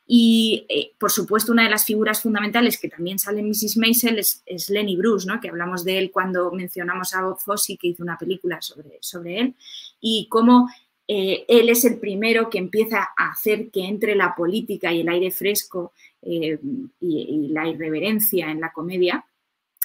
Y, 0.07 0.67
eh, 0.69 0.93
por 0.99 1.11
supuesto, 1.11 1.53
una 1.53 1.65
de 1.65 1.71
las 1.71 1.85
figuras 1.85 2.23
fundamentales 2.23 2.79
que 2.79 2.89
también 2.89 3.19
sale 3.19 3.41
en 3.41 3.49
Mrs. 3.49 3.77
Maisel 3.77 4.19
es, 4.19 4.71
Lenny 4.71 4.97
Bruce, 4.97 5.27
¿no? 5.27 5.41
que 5.41 5.49
hablamos 5.49 5.85
de 5.85 5.99
él 5.99 6.11
cuando 6.11 6.51
mencionamos 6.51 7.15
a 7.15 7.23
Bob 7.23 7.39
Fosse, 7.39 7.77
que 7.77 7.89
hizo 7.89 8.03
una 8.03 8.19
película 8.19 8.61
sobre, 8.61 8.99
sobre 9.01 9.41
él, 9.41 9.55
y 10.01 10.27
cómo 10.29 10.69
eh, 11.13 11.45
él 11.49 11.69
es 11.69 11.85
el 11.85 11.99
primero 11.99 12.49
que 12.49 12.59
empieza 12.59 13.09
a 13.17 13.33
hacer 13.33 13.73
que 13.73 13.85
entre 13.85 14.15
la 14.15 14.33
política 14.37 14.93
y 14.93 15.01
el 15.01 15.09
aire 15.09 15.33
fresco 15.33 15.93
eh, 16.23 16.57
y, 17.01 17.49
la 17.49 17.67
irreverencia 17.67 18.49
en 18.49 18.61
la 18.61 18.73
comedia, 18.73 19.25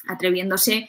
atreviéndose 0.08 0.88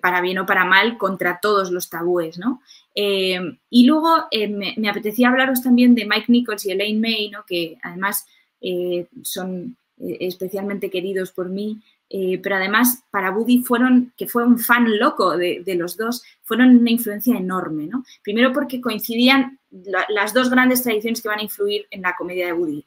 para 0.00 0.22
bien 0.22 0.38
o 0.38 0.46
para 0.46 0.64
mal, 0.64 0.96
contra 0.96 1.38
todos 1.40 1.70
los 1.70 1.90
tabúes, 1.90 2.38
¿no? 2.38 2.62
y 2.94 3.86
luego 3.86 4.24
me, 4.32 4.74
me, 4.78 4.88
apetecía 4.88 5.28
hablaros 5.28 5.62
también 5.62 5.94
de 5.94 6.06
Mike 6.06 6.26
Nichols 6.28 6.64
y 6.64 6.70
Elaine 6.70 6.98
May, 6.98 7.28
¿no? 7.28 7.44
Que 7.46 7.76
además 7.82 8.26
eh, 8.60 9.06
son 9.22 9.76
eh, 9.98 10.16
especialmente 10.20 10.90
queridos 10.90 11.30
por 11.30 11.48
mí, 11.48 11.80
eh, 12.08 12.38
pero 12.42 12.56
además 12.56 13.04
para 13.10 13.30
Woody 13.30 13.62
fueron, 13.62 14.12
que 14.16 14.26
fue 14.26 14.44
un 14.44 14.58
fan 14.58 14.98
loco 14.98 15.36
de, 15.36 15.62
los 15.76 15.96
dos, 15.96 16.22
fueron 16.42 16.78
una 16.78 16.90
influencia 16.90 17.36
enorme, 17.36 17.86
¿no? 17.86 18.04
Primero 18.22 18.52
porque 18.52 18.80
coincidían 18.80 19.58
las 20.08 20.32
dos 20.32 20.50
grandes 20.50 20.82
tradiciones 20.82 21.20
que 21.20 21.28
van 21.28 21.40
a 21.40 21.44
influir 21.44 21.86
en 21.90 22.02
la 22.02 22.14
comedia 22.16 22.46
de 22.46 22.52
Woody. 22.54 22.84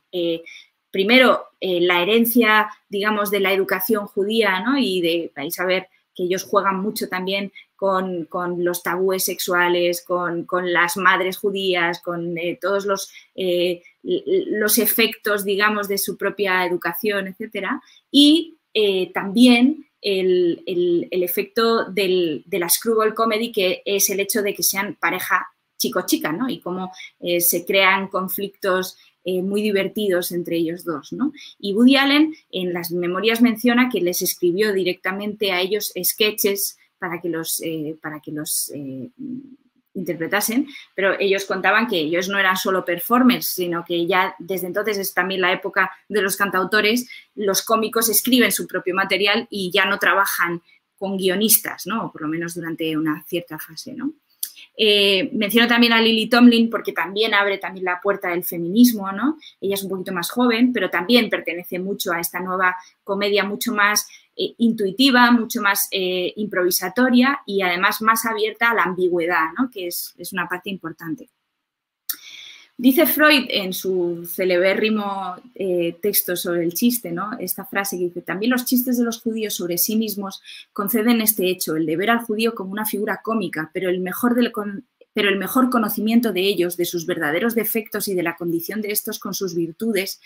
primero, 0.91 1.45
la 1.61 2.01
herencia, 2.01 2.69
digamos, 2.89 3.29
de 3.29 3.41
la 3.41 3.53
educación 3.53 4.07
judía, 4.07 4.59
¿no? 4.61 4.77
Y 4.77 5.01
de, 5.01 5.31
vais 5.35 5.59
a 5.59 5.65
ver 5.65 5.87
que 6.15 6.23
ellos 6.23 6.43
juegan 6.43 6.81
mucho 6.81 7.07
también 7.07 7.51
con, 7.75 8.27
los 8.57 8.83
tabúes 8.83 9.23
sexuales, 9.23 10.03
con, 10.05 10.45
las 10.63 10.97
madres 10.97 11.37
judías, 11.37 12.01
con 12.01 12.37
eh, 12.37 12.57
todos 12.61 12.85
los, 12.85 13.11
eh, 13.35 13.81
los 14.03 14.77
efectos, 14.77 15.45
digamos, 15.45 15.87
de 15.87 15.97
su 15.97 16.17
propia 16.17 16.65
educación, 16.65 17.27
etc. 17.27 17.67
Y 18.11 18.57
eh, 18.73 19.11
también 19.13 19.87
el, 20.01 21.07
efecto 21.11 21.85
del, 21.85 22.43
de 22.45 22.59
la 22.59 22.69
screwball 22.69 23.13
comedy, 23.13 23.51
que 23.51 23.81
es 23.85 24.09
el 24.09 24.19
hecho 24.19 24.41
de 24.41 24.53
que 24.53 24.63
sean 24.63 24.95
pareja 24.99 25.47
chico-chica, 25.77 26.33
¿no? 26.33 26.49
Y 26.49 26.59
cómo 26.59 26.91
se 27.39 27.65
crean 27.65 28.09
conflictos 28.09 28.97
muy 29.43 29.61
divertidos 29.61 30.31
entre 30.31 30.57
ellos 30.57 30.83
dos. 30.83 31.13
¿no? 31.13 31.31
Y 31.59 31.73
Woody 31.73 31.97
Allen 31.97 32.33
en 32.51 32.73
las 32.73 32.91
memorias 32.91 33.41
menciona 33.41 33.89
que 33.89 34.01
les 34.01 34.21
escribió 34.21 34.73
directamente 34.73 35.51
a 35.51 35.61
ellos 35.61 35.93
sketches 36.01 36.77
para 36.97 37.21
que 37.21 37.29
los, 37.29 37.61
eh, 37.61 37.97
para 38.01 38.19
que 38.19 38.31
los 38.31 38.71
eh, 38.75 39.09
interpretasen, 39.93 40.67
pero 40.95 41.19
ellos 41.19 41.45
contaban 41.45 41.87
que 41.87 41.97
ellos 41.97 42.29
no 42.29 42.37
eran 42.37 42.57
solo 42.57 42.85
performers, 42.85 43.45
sino 43.47 43.83
que 43.85 44.05
ya 44.05 44.35
desde 44.39 44.67
entonces 44.67 44.97
es 44.97 45.13
también 45.13 45.41
la 45.41 45.51
época 45.51 45.91
de 46.07 46.21
los 46.21 46.37
cantautores, 46.37 47.09
los 47.35 47.61
cómicos 47.61 48.09
escriben 48.09 48.51
su 48.51 48.67
propio 48.67 48.95
material 48.95 49.47
y 49.49 49.71
ya 49.71 49.85
no 49.85 49.99
trabajan 49.99 50.61
con 50.97 51.17
guionistas, 51.17 51.87
¿no? 51.87 52.11
por 52.11 52.21
lo 52.21 52.27
menos 52.27 52.55
durante 52.55 52.95
una 52.97 53.23
cierta 53.27 53.57
fase, 53.57 53.93
¿no? 53.93 54.13
Eh, 54.81 55.29
menciono 55.33 55.67
también 55.67 55.91
a 55.91 56.01
Lily 56.01 56.29
Tomlin 56.29 56.69
porque 56.69 56.93
también 56.93 57.33
abre 57.33 57.57
también 57.57 57.83
la 57.83 57.99
puerta 57.99 58.29
del 58.29 58.45
feminismo, 58.45 59.11
¿no? 59.11 59.37
Ella 59.59 59.75
es 59.75 59.83
un 59.83 59.89
poquito 59.89 60.13
más 60.13 60.31
joven, 60.31 60.71
pero 60.71 60.89
también 60.89 61.29
pertenece 61.29 61.79
mucho 61.79 62.13
a 62.13 62.21
esta 62.21 62.39
nueva 62.39 62.77
comedia 63.03 63.43
mucho 63.43 63.73
más 63.73 64.07
eh, 64.37 64.53
intuitiva, 64.57 65.31
mucho 65.31 65.61
más 65.61 65.89
eh, 65.91 66.31
improvisatoria 66.37 67.41
y 67.45 67.61
además 67.61 68.01
más 68.01 68.25
abierta 68.25 68.71
a 68.71 68.73
la 68.73 68.83
ambigüedad, 68.83 69.47
¿no? 69.57 69.69
que 69.69 69.87
es, 69.87 70.15
una 70.31 70.47
parte 70.47 70.69
importante. 70.69 71.29
Dice 72.81 73.05
Freud 73.05 73.47
en 73.49 73.73
su 73.73 74.25
celebérrimo 74.25 75.35
eh, 75.53 75.97
texto 76.01 76.37
sobre 76.37 76.63
el 76.63 76.73
chiste, 76.73 77.11
¿no? 77.11 77.37
esta 77.37 77.65
frase 77.65 77.97
que 77.97 78.05
dice, 78.05 78.21
también 78.21 78.51
los 78.51 78.63
chistes 78.63 78.97
de 78.97 79.03
los 79.03 79.21
judíos 79.21 79.55
sobre 79.55 79.77
sí 79.77 79.97
mismos 79.97 80.41
conceden 80.71 81.19
este 81.19 81.49
hecho, 81.49 81.75
el 81.75 81.85
de 81.85 81.97
ver 81.97 82.09
al 82.09 82.21
judío 82.21 82.55
como 82.55 82.71
una 82.71 82.85
figura 82.85 83.19
cómica, 83.21 83.69
pero 83.73 83.89
el 83.89 83.99
mejor 83.99 84.33
pero 85.11 85.27
el 85.27 85.37
mejor 85.37 85.69
conocimiento 85.69 86.31
de 86.31 86.39
ellos, 86.39 86.77
de 86.77 86.85
sus 86.85 87.05
verdaderos 87.05 87.53
defectos 87.53 88.07
y 88.07 88.13
de 88.13 88.23
la 88.23 88.37
condición 88.37 88.81
de 88.81 88.91
estos 88.91 89.19
con 89.19 89.33
sus 89.33 89.55
virtudes, 89.55 90.21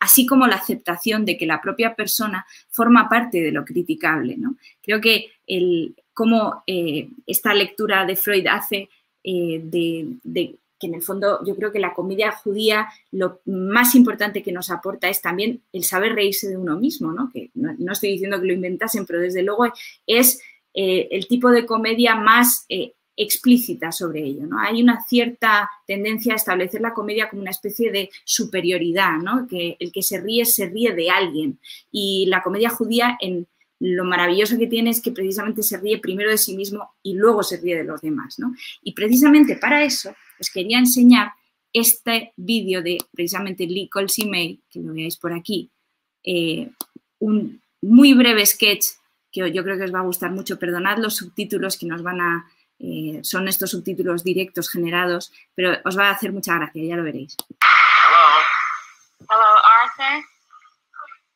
así 0.00 0.26
como 0.26 0.48
la 0.48 0.56
aceptación 0.56 1.24
de 1.24 1.38
que 1.38 1.46
la 1.46 1.60
propia 1.60 1.94
persona 1.94 2.44
forma 2.68 3.08
parte 3.08 3.40
de 3.40 3.52
lo 3.52 3.64
criticable. 3.64 4.36
¿no? 4.36 4.56
Creo 4.82 5.00
que 5.00 5.30
el, 5.46 5.94
cómo 6.14 6.64
eh, 6.66 7.10
esta 7.28 7.54
lectura 7.54 8.04
de 8.06 8.16
Freud 8.16 8.48
hace 8.48 8.88
eh, 9.22 9.60
de, 9.62 10.56
que 10.82 10.88
en 10.88 10.94
el 10.94 11.02
fondo 11.02 11.38
yo 11.46 11.54
creo 11.54 11.70
que 11.70 11.78
la 11.78 11.94
comedia 11.94 12.32
judía 12.32 12.88
lo 13.12 13.40
más 13.46 13.94
importante 13.94 14.42
que 14.42 14.50
nos 14.50 14.68
aporta 14.68 15.08
es 15.08 15.22
también 15.22 15.62
el 15.72 15.84
saber 15.84 16.12
reírse 16.16 16.48
de 16.48 16.56
uno 16.56 16.76
mismo, 16.76 17.12
¿no? 17.12 17.30
que 17.32 17.52
no, 17.54 17.92
estoy 17.92 18.10
diciendo 18.10 18.40
que 18.40 18.48
lo 18.48 18.52
inventasen, 18.52 19.06
pero 19.06 19.20
desde 19.20 19.44
luego 19.44 19.72
es 20.08 20.40
eh, 20.74 21.06
el 21.12 21.28
tipo 21.28 21.50
de 21.52 21.66
comedia 21.66 22.16
más 22.16 22.66
explícita 23.16 23.92
sobre 23.92 24.24
ello. 24.24 24.44
¿no? 24.48 24.58
Hay 24.58 24.82
una 24.82 25.04
cierta 25.04 25.70
tendencia 25.86 26.32
a 26.32 26.36
establecer 26.36 26.80
la 26.80 26.94
comedia 26.94 27.30
como 27.30 27.42
una 27.42 27.52
especie 27.52 27.92
de 27.92 28.10
superioridad, 28.24 29.18
¿no? 29.18 29.46
que 29.46 29.76
el 29.78 29.92
que 29.92 30.02
se 30.02 30.20
ríe 30.20 30.44
se 30.44 30.66
ríe 30.66 30.92
de 30.94 31.10
alguien. 31.10 31.60
Y 31.92 32.26
la 32.26 32.42
comedia 32.42 32.70
judía, 32.70 33.16
en 33.20 33.46
lo 33.78 34.04
maravilloso 34.04 34.58
que 34.58 34.66
tiene 34.66 34.90
es 34.90 35.00
que 35.00 35.12
precisamente 35.12 35.62
se 35.62 35.76
ríe 35.76 35.98
primero 35.98 36.30
de 36.30 36.38
sí 36.38 36.56
mismo 36.56 36.94
y 37.04 37.14
luego 37.14 37.44
se 37.44 37.58
ríe 37.58 37.76
de 37.76 37.84
los 37.84 38.00
demás. 38.00 38.40
¿no? 38.40 38.52
Y 38.82 38.94
precisamente 38.94 39.56
para 39.56 39.84
eso 39.84 40.12
os 40.42 40.50
quería 40.50 40.78
enseñar 40.78 41.32
este 41.72 42.34
vídeo 42.36 42.82
de 42.82 42.98
precisamente 43.14 43.66
Lee 43.66 43.88
Colsey 43.88 44.26
May, 44.28 44.60
que 44.70 44.80
lo 44.80 44.92
veáis 44.92 45.16
por 45.16 45.32
aquí, 45.32 45.70
eh, 46.24 46.68
un 47.20 47.62
muy 47.80 48.12
breve 48.14 48.44
sketch 48.44 48.84
que 49.30 49.50
yo 49.50 49.62
creo 49.64 49.78
que 49.78 49.84
os 49.84 49.94
va 49.94 50.00
a 50.00 50.10
gustar 50.10 50.30
mucho. 50.30 50.58
Perdonad 50.58 50.98
los 50.98 51.16
subtítulos 51.16 51.78
que 51.78 51.86
nos 51.86 52.02
van 52.02 52.20
a 52.20 52.44
eh, 52.78 53.20
son 53.22 53.48
estos 53.48 53.70
subtítulos 53.70 54.24
directos 54.24 54.68
generados, 54.68 55.32
pero 55.54 55.78
os 55.84 55.96
va 55.96 56.08
a 56.08 56.12
hacer 56.12 56.32
mucha 56.32 56.58
gracia, 56.58 56.84
ya 56.84 56.96
lo 56.96 57.04
veréis. 57.04 57.36
Hello. 57.62 58.26
Hello, 59.30 59.52
Arthur. 59.80 60.24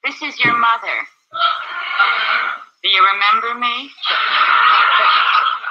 This 0.03 0.21
is 0.23 0.37
your 0.45 0.59
mother. 0.59 1.07
Do 2.83 2.89
you 2.91 3.03
remember 3.03 3.55
me? 3.55 3.91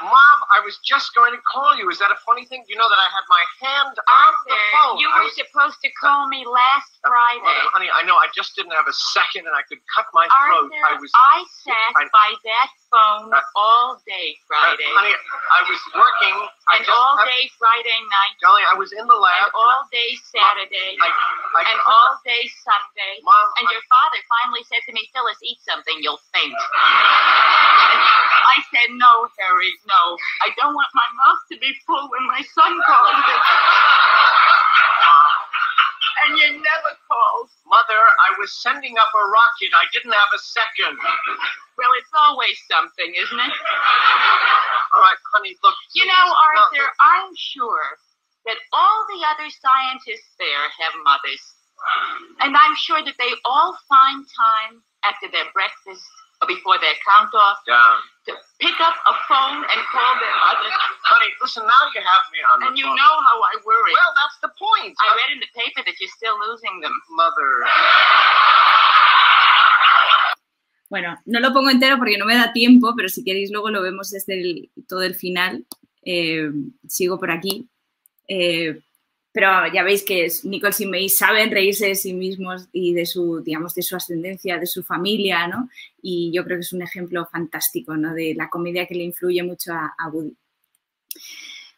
Mom, 0.01 0.34
I 0.55 0.63
was 0.63 0.79
just 0.87 1.11
going 1.11 1.35
to 1.35 1.41
call 1.43 1.75
you. 1.75 1.91
Is 1.91 1.99
that 1.99 2.15
a 2.15 2.19
funny 2.23 2.47
thing? 2.47 2.63
You 2.71 2.79
know 2.79 2.87
that 2.87 2.95
I 2.95 3.09
had 3.11 3.25
my 3.27 3.43
hand 3.59 3.95
on 3.99 4.31
the 4.47 4.55
phone. 4.71 4.95
you 5.03 5.11
I 5.11 5.19
were 5.19 5.27
was- 5.27 5.35
supposed 5.35 5.83
to 5.83 5.89
call 5.99 6.31
me 6.31 6.47
last 6.47 6.95
oh, 7.03 7.11
Friday. 7.11 7.43
Mother, 7.43 7.75
honey, 7.75 7.89
I 7.91 8.07
know 8.07 8.15
I 8.15 8.31
just 8.31 8.55
didn't 8.55 8.71
have 8.71 8.87
a 8.87 8.95
second 9.11 9.43
and 9.51 9.55
I 9.55 9.67
could 9.67 9.83
cut 9.91 10.07
my 10.15 10.31
throat. 10.31 10.71
I 10.87 10.95
was 10.95 11.11
I 11.11 11.43
sat 11.67 11.91
I- 11.99 12.07
by 12.15 12.29
that 12.47 12.69
phone 12.95 13.27
Uh, 13.35 13.43
all 13.59 13.99
day 14.07 14.39
uh, 14.39 14.47
Friday. 14.47 14.87
honey, 14.95 15.11
I 15.11 15.59
was 15.67 15.81
working. 15.91 16.37
I 16.71 16.79
and 16.79 16.87
just 16.87 16.95
all 16.95 17.19
I- 17.19 17.27
day 17.27 17.43
Friday 17.59 17.99
night. 18.07 18.33
Darling, 18.39 18.63
I 18.71 18.75
was 18.79 18.95
in 18.95 19.03
the 19.03 19.19
lab. 19.19 19.51
And 19.51 19.59
all 19.59 19.83
day 19.91 20.15
Saturday. 20.31 20.95
I, 21.03 21.11
I, 21.11 21.61
and 21.75 21.79
all 21.83 22.15
day 22.23 22.47
Sunday. 22.63 23.19
Mom, 23.27 23.47
And 23.59 23.67
I- 23.67 23.71
your 23.75 23.83
father 23.91 24.19
finally 24.39 24.63
said 24.71 24.79
to 24.87 24.95
me, 24.95 25.03
Phyllis, 25.11 25.37
eat 25.43 25.59
something, 25.67 25.99
you'll 25.99 26.23
faint. 26.31 26.55
And 26.55 27.99
I 27.99 28.57
said, 28.71 28.89
no, 28.95 29.27
Harry, 29.43 29.71
no. 29.91 30.15
I 30.47 30.55
don't 30.55 30.71
want 30.73 30.87
my 30.95 31.07
mouth 31.27 31.41
to 31.51 31.59
be 31.59 31.75
full 31.83 32.07
when 32.09 32.23
my 32.31 32.41
son 32.55 32.71
calls 32.87 33.19
me. 33.19 33.35
And 36.25 36.37
you 36.37 36.49
never 36.57 36.91
called. 37.05 37.49
Mother, 37.69 38.01
I 38.25 38.33
was 38.41 38.49
sending 38.61 38.97
up 38.97 39.11
a 39.13 39.23
rocket. 39.29 39.69
I 39.77 39.85
didn't 39.93 40.13
have 40.13 40.31
a 40.33 40.41
second. 40.41 40.97
Well, 41.77 41.91
it's 42.01 42.13
always 42.17 42.57
something, 42.71 43.13
isn't 43.13 43.41
it? 43.41 43.53
All 44.95 45.01
right, 45.05 45.21
honey, 45.35 45.53
look. 45.61 45.75
You 45.93 46.05
know, 46.07 46.25
No, 46.25 46.33
Arthur, 46.33 46.87
I'm 47.03 47.29
sure 47.35 47.99
that 48.47 48.57
all 48.73 49.05
the 49.11 49.21
other 49.27 49.49
scientists 49.53 50.33
there 50.39 50.65
have 50.81 50.93
mothers. 51.03 51.43
And 52.41 52.55
I'm 52.57 52.75
sure 52.75 53.03
that 53.03 53.17
they 53.19 53.33
all 53.45 53.77
find 53.89 54.25
time 54.25 54.81
after 55.03 55.27
their 55.29 55.45
breakfast 55.53 56.05
before 56.47 56.77
their 56.79 56.93
count 57.07 57.31
off 57.33 57.59
Yeah. 57.67 57.95
to 58.27 58.33
pick 58.59 58.77
up 58.81 58.95
a 59.05 59.15
phone 59.29 59.63
and 59.63 59.79
call 59.93 60.13
their 60.19 60.35
mother. 60.43 60.69
Honey, 61.03 61.29
listen, 61.41 61.63
now 61.65 61.83
you 61.93 62.01
have 62.01 62.23
me 62.33 62.39
on 62.51 62.59
the 62.59 62.65
And 62.67 62.77
you 62.77 62.85
phone. 62.85 62.95
know 62.97 63.13
how 63.27 63.37
I 63.41 63.53
worry. 63.65 63.93
Well, 63.93 64.13
that's 64.19 64.37
the 64.41 64.51
point. 64.57 64.93
I 64.99 65.15
read 65.15 65.31
in 65.33 65.39
the 65.39 65.51
paper 65.55 65.81
that 65.85 65.95
you're 65.99 66.11
still 66.15 66.35
losing 66.47 66.81
them. 66.81 66.93
Mother. 67.09 67.51
Bueno, 70.89 71.17
no 71.25 71.39
lo 71.39 71.51
pongo 71.51 71.69
entero 71.71 71.97
porque 71.97 72.17
no 72.17 72.25
me 72.25 72.35
da 72.35 72.53
tiempo, 72.53 72.93
pero 72.95 73.09
si 73.09 73.23
queréis 73.23 73.51
luego 73.51 73.69
lo 73.69 73.81
vemos 73.81 74.11
desde 74.11 74.33
el- 74.39 74.69
todo 74.87 75.01
el 75.01 75.15
final. 75.15 75.65
Eh, 76.03 76.51
sigo 76.87 77.19
por 77.19 77.31
aquí. 77.31 77.67
Eh, 78.27 78.79
pero 79.33 79.67
ya 79.73 79.83
veis 79.83 80.03
que 80.03 80.27
Nichols 80.43 80.79
y 80.79 80.85
May 80.85 81.09
saben 81.09 81.51
reírse 81.51 81.87
de 81.87 81.95
sí 81.95 82.13
mismos 82.13 82.67
y 82.71 82.93
de 82.93 83.05
su, 83.05 83.41
digamos, 83.43 83.73
de 83.75 83.81
su 83.81 83.95
ascendencia, 83.95 84.57
de 84.59 84.67
su 84.67 84.81
familia, 84.83 85.47
¿no? 85.47 85.67
Y 86.07 86.31
yo 86.31 86.43
creo 86.43 86.57
que 86.57 86.61
es 86.61 86.71
un 86.73 86.83
ejemplo 86.83 87.25
fantástico, 87.31 87.97
¿no? 87.97 88.13
De 88.13 88.35
la 88.35 88.47
comedia 88.47 88.85
que 88.85 88.93
le 88.93 89.03
influye 89.03 89.41
mucho 89.41 89.73
a, 89.73 89.95
a. 89.97 90.11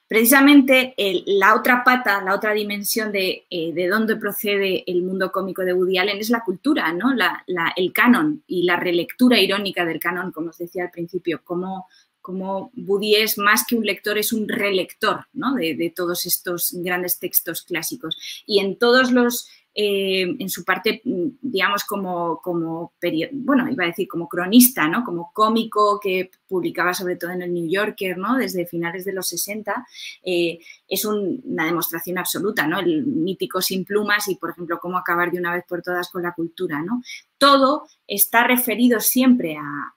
Precisamente 0.06 0.94
la 1.26 1.56
otra 1.56 1.84
pata, 1.84 2.22
la 2.22 2.36
otra 2.36 2.54
dimensión 2.54 3.12
de, 3.12 3.46
eh, 3.50 3.74
de 3.74 3.88
dónde 3.88 4.16
procede 4.18 4.84
el 4.88 5.02
mundo 5.04 5.32
cómico 5.32 5.63
de 5.63 5.74
Woody 5.74 5.98
Allen 5.98 6.18
es 6.18 6.30
la 6.30 6.44
cultura, 6.44 6.92
¿no? 6.94 7.13
La- 7.13 7.44
el 7.76 7.92
canon 7.94 8.44
y 8.48 8.63
la 8.63 8.76
relectura 8.78 9.40
irónica 9.40 9.86
del 9.86 10.00
canon, 10.00 10.32
como 10.32 10.50
os 10.50 10.58
decía 10.58 10.84
al 10.84 10.92
principio, 10.92 11.42
como, 11.44 11.88
como 12.22 12.72
Woody 12.76 13.16
es 13.16 13.38
más 13.38 13.66
que 13.68 13.76
un 13.76 13.86
lector, 13.86 14.18
es 14.18 14.34
un 14.34 14.48
relector 14.48 15.26
¿no? 15.34 15.54
de, 15.56 15.76
de 15.76 15.90
todos 15.90 16.26
estos 16.26 16.72
grandes 16.74 17.20
textos 17.20 17.62
clásicos. 17.63 18.18
Y 18.46 18.60
en 18.60 18.78
todos 18.78 19.12
los, 19.12 19.50
eh, 19.80 20.22
en 20.40 20.50
su 20.50 20.63
parte, 20.66 21.02
mm, 21.06 21.28
digamos, 21.40 21.84
como, 21.84 22.42
como 22.42 22.94
bueno, 23.32 23.70
iba 23.70 23.84
a 23.84 23.88
decir 23.88 24.08
como 24.08 24.28
cronista, 24.28 24.88
¿no? 24.88 25.04
Como 25.04 25.32
cómico 25.32 26.00
que 26.02 26.32
publicaba 26.48 26.96
sobre 26.96 27.16
todo 27.16 27.30
en 27.32 27.44
el 27.44 27.54
New 27.54 27.70
Yorker, 27.70 28.18
¿no? 28.18 28.38
Desde 28.38 28.66
finales 28.66 29.06
de 29.06 29.13
los 29.13 29.28
60, 29.28 29.86
eh, 30.24 30.58
es 30.88 31.06
un- 31.06 31.42
una 31.46 31.66
demostración 31.66 32.18
absoluta, 32.18 32.66
¿no? 32.66 32.80
El 32.80 33.06
mítico 33.06 33.62
sin 33.62 33.86
plumas 33.86 34.28
y, 34.30 34.36
por 34.36 34.50
ejemplo, 34.50 34.80
cómo 34.82 34.98
acabar 34.98 35.30
de 35.32 35.38
una 35.40 35.54
vez 35.54 35.63
por 35.68 35.84
todas 35.84 36.10
con 36.10 36.24
la 36.24 36.34
cultura, 36.34 36.82
¿no? 36.82 37.04
Todo 37.38 37.88
está 38.08 38.48
referido 38.48 39.00
siempre 39.00 39.58
a, 39.58 39.62
a 39.62 39.94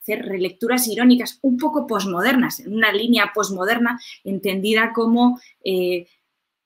hacer 0.00 0.24
relecturas 0.26 0.88
irónicas 0.88 1.38
un 1.42 1.56
poco 1.58 1.86
posmodernas, 1.86 2.58
en 2.58 2.74
una 2.74 2.90
línea 2.92 3.30
posmoderna 3.32 4.00
entendida 4.24 4.92
como 4.92 5.38
eh, 5.64 6.08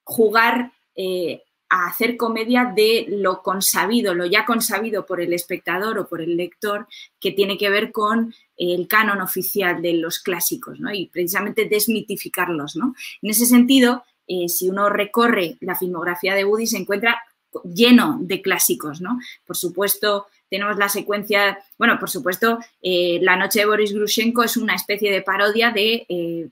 jugar 0.04 0.72
eh, 0.94 1.42
a 1.68 1.86
hacer 1.86 2.16
comedia 2.16 2.72
de 2.74 3.06
lo 3.08 3.42
consabido, 3.42 4.14
lo 4.14 4.26
ya 4.26 4.44
consabido 4.44 5.04
por 5.04 5.20
el 5.20 5.32
espectador 5.32 5.98
o 5.98 6.08
por 6.08 6.20
el 6.20 6.36
lector, 6.36 6.86
que 7.18 7.32
tiene 7.32 7.58
que 7.58 7.70
ver 7.70 7.92
con 7.92 8.34
el 8.56 8.86
canon 8.86 9.20
oficial 9.20 9.82
de 9.82 9.94
los 9.94 10.20
clásicos, 10.20 10.78
¿no? 10.80 10.92
Y 10.92 11.06
precisamente 11.06 11.68
desmitificarlos, 11.68 12.76
¿no? 12.76 12.94
En 13.22 13.30
ese 13.30 13.46
sentido, 13.46 14.04
eh, 14.26 14.48
si 14.48 14.68
uno 14.68 14.88
recorre 14.88 15.56
la 15.60 15.76
filmografía 15.76 16.34
de 16.34 16.44
Woody, 16.44 16.66
se 16.66 16.78
encuentra 16.78 17.20
lleno 17.64 18.18
de 18.20 18.42
clásicos, 18.42 19.00
¿no? 19.00 19.18
Por 19.46 19.56
supuesto, 19.56 20.26
tenemos 20.48 20.76
la 20.76 20.88
secuencia, 20.88 21.58
bueno, 21.78 21.98
por 21.98 22.10
supuesto, 22.10 22.58
eh, 22.82 23.18
La 23.22 23.36
noche 23.36 23.60
de 23.60 23.66
Boris 23.66 23.92
Grushenko 23.92 24.44
es 24.44 24.56
una 24.56 24.74
especie 24.74 25.10
de 25.10 25.22
parodia 25.22 25.70
de 25.72 26.06
eh, 26.08 26.48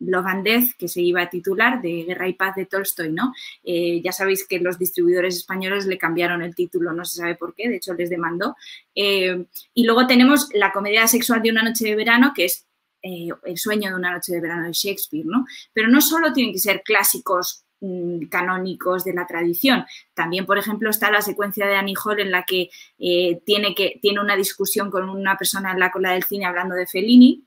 Love 0.00 0.26
and 0.26 0.44
Death, 0.44 0.70
que 0.78 0.88
se 0.88 1.00
iba 1.00 1.22
a 1.22 1.30
titular, 1.30 1.80
de 1.80 2.04
Guerra 2.04 2.28
y 2.28 2.34
Paz 2.34 2.56
de 2.56 2.66
Tolstoy, 2.66 3.10
¿no? 3.10 3.32
Eh, 3.64 4.00
ya 4.02 4.12
sabéis 4.12 4.46
que 4.46 4.58
los 4.58 4.78
distribuidores 4.78 5.36
españoles 5.36 5.86
le 5.86 5.98
cambiaron 5.98 6.42
el 6.42 6.54
título, 6.54 6.92
no 6.92 7.04
se 7.04 7.16
sabe 7.16 7.34
por 7.34 7.54
qué, 7.54 7.68
de 7.68 7.76
hecho 7.76 7.94
les 7.94 8.10
demandó. 8.10 8.56
Eh, 8.94 9.46
y 9.74 9.84
luego 9.84 10.06
tenemos 10.06 10.48
la 10.52 10.72
comedia 10.72 11.06
sexual 11.06 11.42
de 11.42 11.50
una 11.50 11.62
noche 11.62 11.86
de 11.86 11.96
verano, 11.96 12.32
que 12.34 12.44
es 12.46 12.66
eh, 13.02 13.28
el 13.44 13.58
sueño 13.58 13.90
de 13.90 13.96
una 13.96 14.12
noche 14.12 14.32
de 14.32 14.40
verano 14.40 14.66
de 14.66 14.72
Shakespeare, 14.72 15.26
¿no? 15.26 15.46
Pero 15.72 15.88
no 15.88 16.00
solo 16.00 16.32
tienen 16.32 16.52
que 16.52 16.58
ser 16.58 16.82
clásicos 16.82 17.64
mm, 17.80 18.26
canónicos 18.26 19.04
de 19.04 19.14
la 19.14 19.26
tradición. 19.26 19.86
También, 20.12 20.44
por 20.44 20.58
ejemplo, 20.58 20.90
está 20.90 21.10
la 21.10 21.22
secuencia 21.22 21.66
de 21.66 21.76
Annie 21.76 21.94
Hall 22.04 22.20
en 22.20 22.30
la 22.30 22.44
que, 22.44 22.68
tiene 22.98 23.74
que 23.74 23.98
tiene 24.02 24.20
una 24.20 24.36
discusión 24.36 24.90
con 24.90 25.08
una 25.08 25.36
persona 25.36 25.72
en 25.72 25.80
la 25.80 25.90
cola 25.90 26.12
del 26.12 26.24
cine 26.24 26.44
hablando 26.44 26.74
de 26.74 26.86
Fellini. 26.86 27.45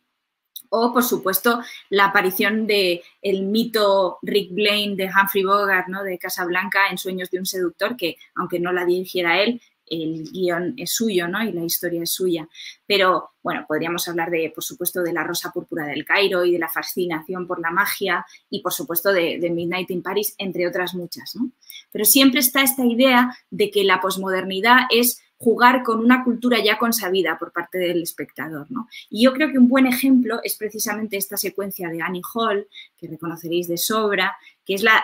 O, 0.70 0.94
por 0.94 1.04
supuesto, 1.04 1.62
la 1.90 2.06
aparición 2.06 2.68
de 2.68 3.04
el 3.22 3.44
mito 3.44 4.20
Rick 4.22 4.54
Blaine 4.54 4.96
de 4.96 5.10
Humphrey 5.10 5.44
Bogart, 5.44 5.88
¿no? 5.88 6.04
de 6.04 6.18
Casablanca 6.18 6.90
en 6.90 6.98
Sueños 6.98 7.32
de 7.32 7.40
un 7.40 7.46
seductor, 7.46 7.98
que 7.98 8.18
aunque 8.36 8.60
no 8.60 8.72
la 8.72 8.86
dirigiera 8.86 9.42
él, 9.42 9.62
el 9.90 10.30
guion 10.32 10.76
es 10.78 10.92
suyo, 10.92 11.28
¿no? 11.28 11.44
Y 11.44 11.52
la 11.52 11.64
historia 11.64 12.04
es 12.04 12.12
suya. 12.12 12.48
Pero, 12.86 13.32
bueno, 13.42 13.66
podríamos 13.68 14.08
hablar 14.08 14.30
de, 14.30 14.52
por 14.54 14.64
supuesto, 14.64 15.02
de 15.02 15.14
la 15.14 15.24
rosa 15.24 15.52
púrpura 15.52 15.86
del 15.86 16.06
Cairo 16.06 16.46
y 16.46 16.52
de 16.52 16.60
la 16.60 16.70
fascinación 16.70 17.48
por 17.48 17.60
la 17.60 17.72
magia 17.72 18.26
y, 18.50 18.62
por 18.62 18.74
supuesto, 18.74 19.12
de, 19.12 19.40
de 19.40 19.50
Midnight 19.50 19.90
in 19.90 20.04
Paris, 20.04 20.36
entre 20.38 20.68
otras 20.68 20.94
muchas, 20.94 21.36
¿no? 21.36 21.52
Pero 21.92 22.06
siempre 22.06 22.40
está 22.40 22.62
esta 22.62 22.86
idea 22.86 23.36
de 23.50 23.72
que 23.72 23.84
la 23.84 24.00
posmodernidad 24.00 24.82
es 24.92 25.22
jugar 25.40 25.84
con 25.84 26.00
una 26.02 26.26
cultura 26.26 26.62
ya 26.62 26.78
consabida 26.78 27.40
por 27.40 27.54
parte 27.54 27.78
del 27.78 28.04
espectador. 28.04 28.68
¿no? 28.70 28.90
Y 29.10 29.24
yo 29.24 29.34
creo 29.34 29.50
que 29.52 29.58
un 29.58 29.70
buen 29.70 29.88
ejemplo 29.88 30.42
es 30.44 30.56
precisamente 30.56 31.16
esta 31.16 31.38
secuencia 31.38 31.90
de 31.90 32.02
Annie 32.02 32.22
Hall, 32.34 32.68
que 32.98 33.08
reconoceréis 33.08 33.70
de 33.70 33.78
sobra, 33.78 34.36
que 34.66 34.74
es 34.74 34.84
la, 34.84 35.02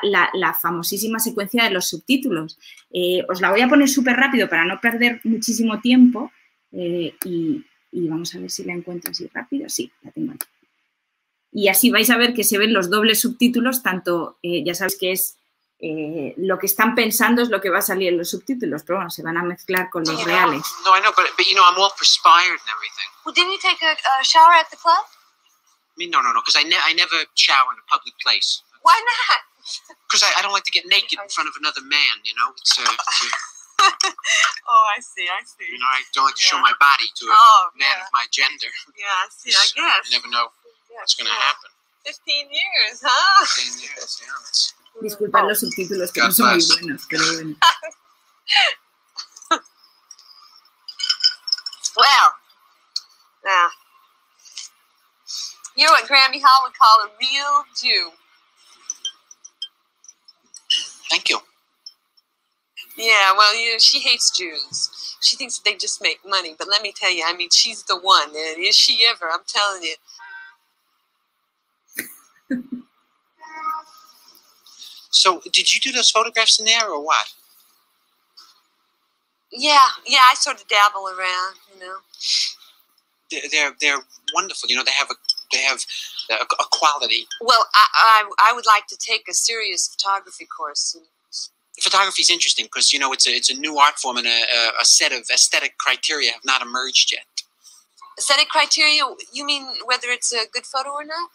famosísima 0.62 1.19
secuencia 1.19 1.63
de 1.63 1.71
los 1.71 1.88
subtítulos. 1.88 2.60
Eh, 2.91 3.24
os 3.30 3.39
la 3.39 3.50
voy 3.50 3.62
a 3.62 3.69
poner 3.69 3.88
súper 3.88 4.17
rápido 4.17 4.50
para 4.50 4.65
no 4.65 4.80
perder 4.82 5.21
muchísimo 5.24 5.80
tiempo 5.80 6.32
eh, 6.74 7.15
y, 7.24 7.63
y, 7.91 8.08
vamos 8.10 8.36
a 8.36 8.39
ver 8.39 8.52
si 8.52 8.65
la 8.65 8.74
encuentro 8.74 9.12
así 9.12 9.30
rápido. 9.34 9.69
Sí, 9.69 9.89
la 10.04 10.12
tengo 10.12 10.34
aquí. 10.34 10.45
Y 11.54 11.69
así 11.69 11.89
vais 11.89 12.10
a 12.10 12.17
ver 12.17 12.34
que 12.34 12.43
se 12.43 12.58
ven 12.58 12.74
los 12.74 12.89
dobles 12.89 13.21
subtítulos, 13.21 13.82
tanto, 13.82 14.38
eh, 14.43 14.65
ya 14.65 14.76
sabéis 14.76 14.98
que 15.00 15.12
es 15.13 15.38
eh, 15.80 16.34
lo 16.38 16.58
que 16.58 16.66
están 16.68 16.96
pensando 16.96 17.42
es 17.42 17.50
lo 17.50 17.60
que 17.60 17.70
va 17.70 17.80
a 17.80 17.82
salir 17.82 18.10
en 18.10 18.18
los 18.18 18.30
subtítulos, 18.32 18.84
pero 18.84 18.98
bueno, 18.98 19.10
se 19.12 19.22
van 19.24 19.38
a 19.38 19.44
mezclar 19.44 19.90
con 19.90 20.04
los 20.04 20.24
reales. 20.24 20.64
No, 20.86 20.96
I 20.96 21.02
know, 21.02 21.12
but, 21.16 21.28
but 21.38 21.46
you 21.46 21.54
know, 21.56 21.64
I'm 21.68 21.78
all 21.78 21.92
perspired 21.98 22.60
and 22.60 22.70
everything. 22.72 23.10
Well, 23.26 23.34
didn't 23.36 23.52
you 23.52 23.60
take 23.60 23.82
a, 23.84 23.92
a 23.94 24.24
shower 24.24 24.54
at 24.54 24.70
the 24.72 24.78
club? 24.78 25.04
I 25.04 25.96
mean, 25.98 26.12
no, 26.12 26.22
no, 26.22 26.32
no, 26.34 26.42
because 26.42 26.56
I, 26.56 26.64
ne- 26.64 26.80
I 26.84 26.94
never 26.94 27.16
shower 27.36 27.72
in 27.72 27.80
a 27.80 27.88
public 27.92 28.16
place. 28.24 28.62
Why 28.82 28.96
not? 28.96 29.40
Because 30.06 30.22
I, 30.22 30.30
I 30.38 30.42
don't 30.46 30.54
like 30.54 30.64
to 30.70 30.72
get 30.72 30.86
naked 30.86 31.18
in 31.18 31.28
front 31.28 31.50
of 31.50 31.56
another 31.60 31.82
man, 31.82 32.16
you 32.24 32.32
know? 32.38 32.54
It's, 32.54 32.78
uh, 32.78 32.86
it's 32.86 33.18
uh, 33.82 33.90
oh, 34.70 34.86
I 34.96 35.02
see, 35.02 35.26
I 35.26 35.42
see. 35.44 35.66
you 35.66 35.80
know, 35.82 35.90
I 35.90 36.06
don't 36.14 36.26
like 36.30 36.38
to 36.38 36.46
show 36.46 36.62
my 36.62 36.72
body 36.80 37.10
to 37.20 37.24
a 37.26 37.34
Oh, 37.34 37.74
man 37.74 37.90
yeah. 37.90 38.06
of 38.06 38.10
my 38.14 38.30
gender. 38.30 38.70
Yeah, 38.94 39.10
I 39.10 39.28
see, 39.34 39.50
I 39.50 39.66
So 39.74 39.82
guess. 39.82 40.06
You 40.06 40.22
never 40.22 40.30
know 40.30 40.54
Yeah, 40.88 41.02
what's 41.02 41.18
going 41.18 41.26
to 41.26 41.34
yeah. 41.34 41.50
happen. 41.50 41.74
15 42.06 42.46
years, 42.54 43.02
huh? 43.02 43.42
Ten 43.58 43.74
years, 43.82 44.22
yeah, 44.22 44.85
it's- 44.96 45.04
Disculpad 45.04 45.44
los 45.48 45.60
subtítulos 45.60 46.12
que 46.12 46.22
no 46.22 46.32
son 46.32 46.56
muy 46.56 46.66
buenos, 46.68 47.06
pero 47.10 47.24
bueno. 47.34 47.56
Well, 51.98 52.34
now, 53.46 53.70
you're 55.78 55.90
what 55.92 56.04
Grammy 56.10 56.42
Hall 56.44 56.64
would 56.64 56.74
call 56.78 57.06
a 57.06 57.10
real 57.22 57.64
Jew. 57.82 58.12
Thank 61.10 61.30
you. 61.30 61.40
Yeah, 62.98 63.34
well, 63.38 63.56
you, 63.56 63.80
she 63.80 64.00
hates 64.00 64.30
Jews. 64.32 65.16
she 65.22 65.36
thinks 65.36 65.60
they 65.60 65.76
just 65.76 66.02
make 66.02 66.20
money. 66.28 66.56
But 66.58 66.68
let 66.70 66.82
me 66.82 66.94
tell 66.96 67.12
you, 67.14 67.24
I 67.26 67.36
mean, 67.36 67.50
she's 67.52 67.84
the 67.84 67.98
one. 67.98 68.30
And 68.30 68.64
is 68.64 68.76
she 68.76 69.06
ever? 69.10 69.30
I'm 69.32 69.42
telling 69.48 69.84
you. 69.84 69.96
So, 75.15 75.41
did 75.51 75.73
you 75.73 75.80
do 75.80 75.91
those 75.91 76.12
photographs 76.12 76.60
in 76.60 76.65
there 76.65 76.89
or 76.89 77.04
what? 77.04 77.34
Yeah, 79.51 79.88
yeah, 80.06 80.19
I 80.30 80.36
sort 80.36 80.60
of 80.60 80.67
dabble 80.67 81.08
around, 81.08 81.56
you 81.73 81.80
know. 81.80 81.95
They're 83.32 83.41
they're, 83.49 83.71
they're 83.80 84.04
wonderful. 84.34 84.69
You 84.69 84.75
know, 84.75 84.84
they 84.84 84.91
have 84.91 85.10
a 85.10 85.15
they 85.51 85.60
have 85.60 85.80
a, 86.30 86.43
a 86.43 86.65
quality. 86.71 87.28
Well, 87.39 87.65
I, 87.73 87.88
I, 87.93 88.49
I 88.49 88.54
would 88.54 88.65
like 88.65 88.88
to 88.88 88.97
take 88.97 89.28
a 89.30 89.34
serious 89.34 89.88
photography 89.88 90.45
course. 90.45 90.97
Photography 91.80 92.21
is 92.21 92.30
interesting 92.30 92.65
because 92.65 92.91
you 92.91 92.99
know 92.99 93.13
it's 93.13 93.28
a 93.28 93.32
it's 93.32 93.49
a 93.49 93.56
new 93.56 93.78
art 93.78 93.95
form 93.95 94.17
and 94.17 94.28
a, 94.28 94.30
a, 94.30 94.82
a 94.82 94.86
set 94.86 95.12
of 95.13 95.23
aesthetic 95.34 95.78
criteria 95.78 96.32
have 96.32 96.43
not 96.45 96.62
emerged 96.62 97.13
yet. 97.13 97.25
Aesthetic 98.17 98.49
criteria, 98.49 99.01
you 99.34 99.45
mean 99.45 99.67
whether 99.86 100.08
it's 100.08 100.34
a 100.34 100.45
good 100.54 100.65
photo 100.65 100.91
or 100.91 101.04
not? 101.04 101.30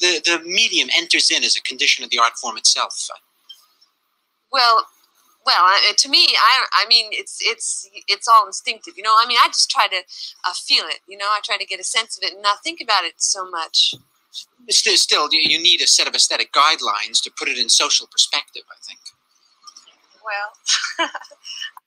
The 0.00 0.20
the 0.24 0.42
medium 0.44 0.88
enters 0.96 1.30
in 1.30 1.44
as 1.44 1.56
a 1.56 1.62
condition 1.62 2.04
of 2.04 2.10
the 2.10 2.18
art 2.18 2.32
form 2.40 2.56
itself. 2.56 3.08
Well, 4.52 4.86
well, 5.46 5.74
to 5.96 6.08
me, 6.08 6.28
I, 6.36 6.64
I 6.72 6.88
mean, 6.88 7.06
it's 7.12 7.38
it's 7.42 7.88
it's 8.08 8.28
all 8.28 8.46
instinctive, 8.46 8.94
you 8.96 9.02
know. 9.02 9.16
I 9.18 9.26
mean, 9.26 9.38
I 9.42 9.48
just 9.48 9.70
try 9.70 9.86
to 9.88 9.96
uh, 9.96 10.52
feel 10.52 10.84
it, 10.86 11.00
you 11.08 11.16
know. 11.16 11.26
I 11.26 11.40
try 11.44 11.56
to 11.56 11.64
get 11.64 11.80
a 11.80 11.84
sense 11.84 12.16
of 12.18 12.24
it 12.24 12.34
and 12.34 12.42
not 12.42 12.62
think 12.62 12.80
about 12.80 13.04
it 13.04 13.14
so 13.18 13.48
much. 13.50 13.94
Still, 14.68 14.96
still, 14.96 15.28
you 15.32 15.40
you 15.42 15.60
need 15.60 15.80
a 15.80 15.86
set 15.86 16.06
of 16.06 16.14
aesthetic 16.14 16.52
guidelines 16.52 17.22
to 17.22 17.32
put 17.36 17.48
it 17.48 17.58
in 17.58 17.68
social 17.68 18.06
perspective. 18.06 18.62
I 18.70 18.76
think. 18.82 19.00
Well, 20.22 21.08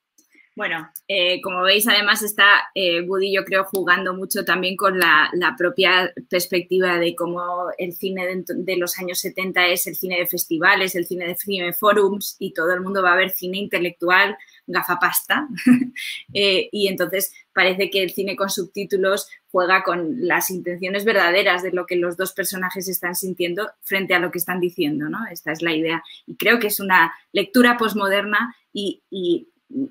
Bueno, 0.55 0.87
eh, 1.07 1.41
como 1.41 1.63
veis, 1.63 1.87
además 1.87 2.21
está 2.21 2.69
eh, 2.75 3.03
yo 3.31 3.43
creo, 3.43 3.63
jugando 3.63 4.13
mucho 4.13 4.45
también 4.45 4.77
con 4.77 4.99
la, 4.99 5.31
propia 5.57 6.13
perspectiva 6.29 6.99
de 6.99 7.15
cómo 7.15 7.71
el 7.79 7.93
cine 7.93 8.27
de, 8.27 8.43
de, 8.57 8.77
los 8.77 8.99
años 8.99 9.19
70 9.19 9.67
es 9.67 9.87
el 9.87 9.95
cine 9.95 10.19
de 10.19 10.27
festivales, 10.27 10.93
el 10.93 11.05
cine 11.05 11.27
de 11.27 11.35
cine 11.35 11.73
forums 11.73 12.35
y 12.37 12.53
todo 12.53 12.71
el 12.71 12.81
mundo 12.81 13.01
va 13.01 13.13
a 13.13 13.17
ver 13.17 13.31
cine 13.31 13.57
intelectual, 13.57 14.37
gafapasta. 14.67 15.47
eh, 16.33 16.69
y 16.71 16.87
entonces 16.87 17.33
parece 17.51 17.89
que 17.89 18.03
el 18.03 18.11
cine 18.11 18.35
con 18.35 18.51
subtítulos 18.51 19.27
juega 19.51 19.81
con 19.83 20.27
las 20.27 20.51
intenciones 20.51 21.03
verdaderas 21.03 21.63
de 21.63 21.71
lo 21.71 21.87
que 21.87 21.95
los 21.95 22.15
dos 22.15 22.31
personajes 22.33 22.87
están 22.87 23.15
sintiendo 23.15 23.71
frente 23.81 24.13
a 24.13 24.19
lo 24.19 24.29
que 24.29 24.37
están 24.37 24.59
diciendo, 24.59 25.09
¿no? 25.09 25.25
Esta 25.31 25.51
es 25.51 25.63
la 25.63 25.73
idea. 25.73 26.03
Y 26.27 26.35
creo 26.35 26.59
que 26.59 26.67
es 26.67 26.79
una 26.79 27.11
lectura 27.31 27.77
posmoderna 27.77 28.55
y 28.75 29.47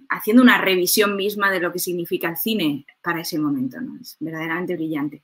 haciendo 0.08 0.42
una 0.42 0.58
revisión 0.58 1.16
misma 1.16 1.50
de 1.50 1.60
lo 1.60 1.72
que 1.72 1.78
significa 1.78 2.28
el 2.28 2.36
cine 2.36 2.86
para 3.02 3.20
ese 3.20 3.38
momento, 3.38 3.80
¿no? 3.80 3.98
Es 4.00 4.16
verdaderamente 4.20 4.74
brillante. 4.74 5.22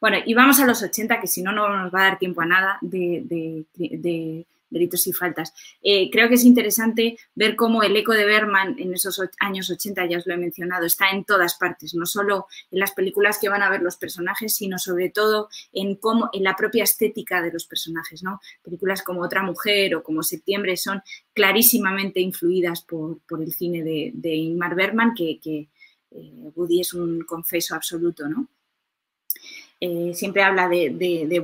Bueno, 0.00 0.18
y 0.24 0.34
vamos 0.34 0.60
a 0.60 0.66
los 0.66 0.82
80, 0.82 1.20
que 1.20 1.26
si 1.26 1.42
no, 1.42 1.52
no 1.52 1.68
nos 1.68 1.94
va 1.94 2.00
a 2.00 2.04
dar 2.10 2.18
tiempo 2.18 2.40
a 2.40 2.46
nada 2.46 2.78
de, 2.80 3.22
de, 3.24 3.64
de 3.98 4.46
delitos 4.74 5.06
y 5.06 5.12
faltas. 5.12 5.54
Eh, 5.82 6.10
creo 6.10 6.28
que 6.28 6.34
es 6.34 6.44
interesante 6.44 7.16
ver 7.34 7.56
cómo 7.56 7.82
el 7.82 7.96
eco 7.96 8.12
de 8.12 8.26
Berman 8.26 8.76
en 8.78 8.92
esos 8.92 9.20
años 9.38 9.70
80, 9.70 10.06
ya 10.06 10.18
os 10.18 10.26
lo 10.26 10.34
he 10.34 10.36
mencionado, 10.36 10.84
está 10.84 11.10
en 11.10 11.24
todas 11.24 11.54
partes, 11.54 11.94
no 11.94 12.04
solo 12.04 12.46
en 12.70 12.80
las 12.80 12.92
películas 12.92 13.38
que 13.38 13.48
van 13.48 13.62
a 13.62 13.70
ver 13.70 13.80
los 13.80 13.96
personajes, 13.96 14.54
sino 14.54 14.78
sobre 14.78 15.08
todo 15.08 15.48
en 15.72 15.94
cómo, 15.96 16.28
en 16.32 16.42
la 16.42 16.56
propia 16.56 16.84
estética 16.84 17.40
de 17.40 17.52
los 17.52 17.66
personajes, 17.66 18.22
¿no? 18.22 18.40
Películas 18.62 19.02
como 19.02 19.22
Otra 19.22 19.42
Mujer 19.42 19.94
o 19.94 20.02
como 20.02 20.22
Septiembre 20.22 20.76
son 20.76 21.02
clarísimamente 21.32 22.20
influidas 22.20 22.82
por, 22.82 23.20
el 23.40 23.52
cine 23.52 23.82
de, 23.82 24.10
de 24.14 24.34
Ingmar 24.34 24.74
Bergman, 24.74 25.14
que, 25.14 25.38
que 25.40 25.68
eh, 26.10 26.50
Woody 26.54 26.80
es 26.80 26.94
un 26.94 27.22
confeso 27.22 27.74
absoluto, 27.74 28.28
¿no? 28.28 28.48
Eh, 29.86 30.14
siempre 30.14 30.42
habla 30.42 30.66
de, 30.66 30.94
de, 30.96 31.26
de 31.28 31.36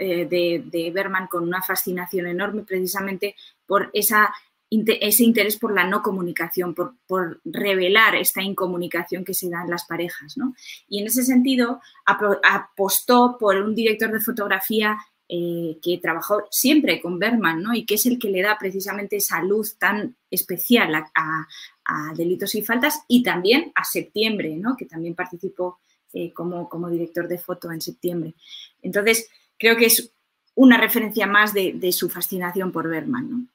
eh, 0.00 0.26
de, 0.26 0.64
de, 0.66 0.90
Berman 0.90 1.28
con 1.28 1.44
una 1.44 1.62
fascinación 1.62 2.26
enorme 2.26 2.62
precisamente 2.62 3.36
por 3.64 3.88
esa, 3.94 4.34
ese 4.68 5.24
interés 5.24 5.56
por 5.56 5.72
la 5.72 5.84
no 5.84 6.02
comunicación, 6.02 6.74
por, 6.74 6.96
por, 7.06 7.40
revelar 7.42 8.16
esta 8.16 8.42
incomunicación 8.42 9.24
que 9.24 9.32
se 9.32 9.48
da 9.48 9.62
en 9.62 9.70
las 9.70 9.86
parejas. 9.86 10.36
¿no? 10.36 10.54
Y 10.88 11.00
en 11.00 11.06
ese 11.06 11.24
sentido 11.24 11.80
apostó 12.04 13.38
por 13.40 13.56
un 13.56 13.74
director 13.74 14.12
de 14.12 14.20
fotografía 14.20 14.98
eh, 15.26 15.78
que 15.82 15.96
trabajó 16.02 16.42
siempre 16.50 17.00
con 17.00 17.18
Berman 17.18 17.62
¿no? 17.62 17.72
y 17.72 17.86
que 17.86 17.94
es 17.94 18.04
el 18.04 18.18
que 18.18 18.28
le 18.28 18.42
da 18.42 18.58
precisamente 18.58 19.16
esa 19.16 19.42
luz 19.42 19.78
tan 19.78 20.16
especial 20.30 20.94
a, 20.96 21.10
a, 21.14 21.48
a 21.86 22.12
Delitos 22.14 22.54
y 22.56 22.60
Faltas 22.60 23.04
y 23.08 23.22
también 23.22 23.72
a 23.74 23.84
Septiembre, 23.84 24.54
¿no? 24.56 24.76
que 24.76 24.84
también 24.84 25.14
participó 25.14 25.78
eh, 26.12 26.32
como, 26.32 26.68
como, 26.68 26.90
director 26.90 27.28
de 27.28 27.38
foto 27.38 27.70
en 27.72 27.80
septiembre. 27.80 28.34
Entonces, 28.82 29.28
creo 29.58 29.76
que 29.76 29.86
es 29.86 30.12
una 30.54 30.76
referencia 30.76 31.26
más 31.26 31.54
de, 31.54 31.72
de 31.74 31.92
su 31.92 32.08
fascinación 32.10 32.72
por 32.72 32.88
Berman. 32.88 33.30
¿no? 33.30 33.46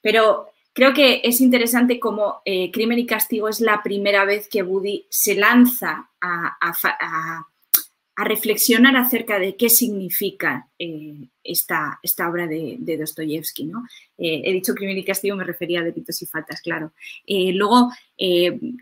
Pero 0.00 0.48
creo 0.72 0.92
que 0.92 1.20
es 1.24 1.40
interesante 1.40 1.98
como 1.98 2.42
eh, 2.44 2.70
Crimen 2.72 2.98
y 2.98 3.06
Castigo 3.06 3.48
es 3.48 3.60
la 3.60 3.82
primera 3.82 4.24
vez 4.24 4.48
que 4.48 4.62
Woody 4.62 5.06
se 5.08 5.34
lanza 5.34 6.10
a, 6.20 7.46
a 8.14 8.24
reflexionar 8.24 8.94
acerca 8.96 9.38
de 9.38 9.56
qué 9.56 9.70
significa 9.70 10.68
eh, 10.78 11.28
esta, 11.42 11.98
esta, 12.02 12.28
obra 12.28 12.46
de, 12.46 12.76
de 12.78 12.98
Dostoyevsky. 12.98 13.64
¿no? 13.64 13.84
Eh, 14.18 14.42
he 14.44 14.52
dicho 14.52 14.74
crimen 14.74 14.98
y 14.98 15.04
castigo, 15.04 15.36
me 15.36 15.44
refería 15.44 15.80
a 15.80 15.84
delitos 15.84 16.20
y 16.20 16.26
faltas, 16.26 16.60
claro. 16.60 16.92
Eh, 17.26 17.52
luego, 17.52 17.90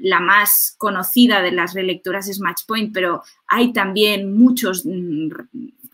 la 0.01 0.21
más 0.21 0.75
conocida 0.77 1.41
de 1.43 1.53
las 1.53 1.75
relectoras 1.75 2.29
es 2.29 2.41
Match 2.41 2.63
Point, 2.67 2.93
pero 2.93 3.23
hay 3.47 3.73
también 3.73 4.37
muchos 4.37 4.85
mm, 4.85 5.31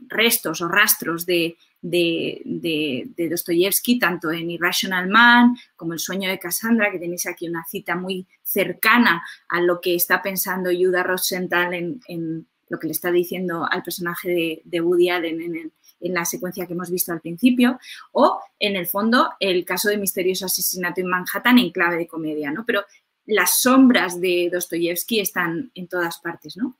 restos 0.09 0.61
o 0.62 0.68
rastros 0.68 1.27
de, 1.27 1.57
de, 1.83 3.29
Dostoyevsky, 3.31 3.99
tanto 3.99 4.31
en 4.31 4.51
Irrational 4.51 5.09
Man 5.09 5.57
como 5.77 5.92
El 5.92 5.99
sueño 5.99 6.31
de 6.31 6.38
Cassandra, 6.38 6.90
que 6.90 6.99
tenéis 6.99 7.27
aquí 7.27 7.49
una 7.49 7.64
cita 7.64 7.96
muy 7.96 8.27
cercana 8.42 9.22
a 9.49 9.61
lo 9.61 9.81
que 9.81 9.94
está 9.94 10.22
pensando 10.22 10.70
Yuda 10.70 11.03
Rosenthal 11.03 11.75
en, 11.75 12.01
en 12.09 12.46
lo 12.68 12.79
que 12.79 12.87
le 12.87 12.92
está 12.92 13.11
diciendo 13.11 13.66
al 13.70 13.83
personaje 13.83 14.29
de, 14.29 14.62
de 14.64 14.81
Woody 14.81 15.09
Allen 15.11 15.40
en, 15.40 15.72
la 15.98 16.24
secuencia 16.24 16.66
que 16.66 16.74
hemos 16.74 16.90
visto 16.90 17.11
al 17.11 17.20
principio, 17.20 17.79
o 18.12 18.38
en 18.59 18.76
el 18.76 18.87
fondo 18.87 19.31
el 19.40 19.64
caso 19.64 19.88
de 19.88 19.96
misterioso 19.96 20.44
asesinato 20.44 21.00
en 21.00 21.09
Manhattan 21.09 21.59
en 21.59 21.70
clave 21.70 21.96
de 21.96 22.07
comedia, 22.07 22.50
¿no? 22.50 22.64
Pero 22.66 22.85
las 23.24 23.61
sombras 23.61 24.20
de 24.20 24.50
Dostoyevsky 24.52 25.20
están 25.20 25.70
en 25.74 25.88
todas 25.88 26.18
partes, 26.20 26.57
¿no? 26.57 26.79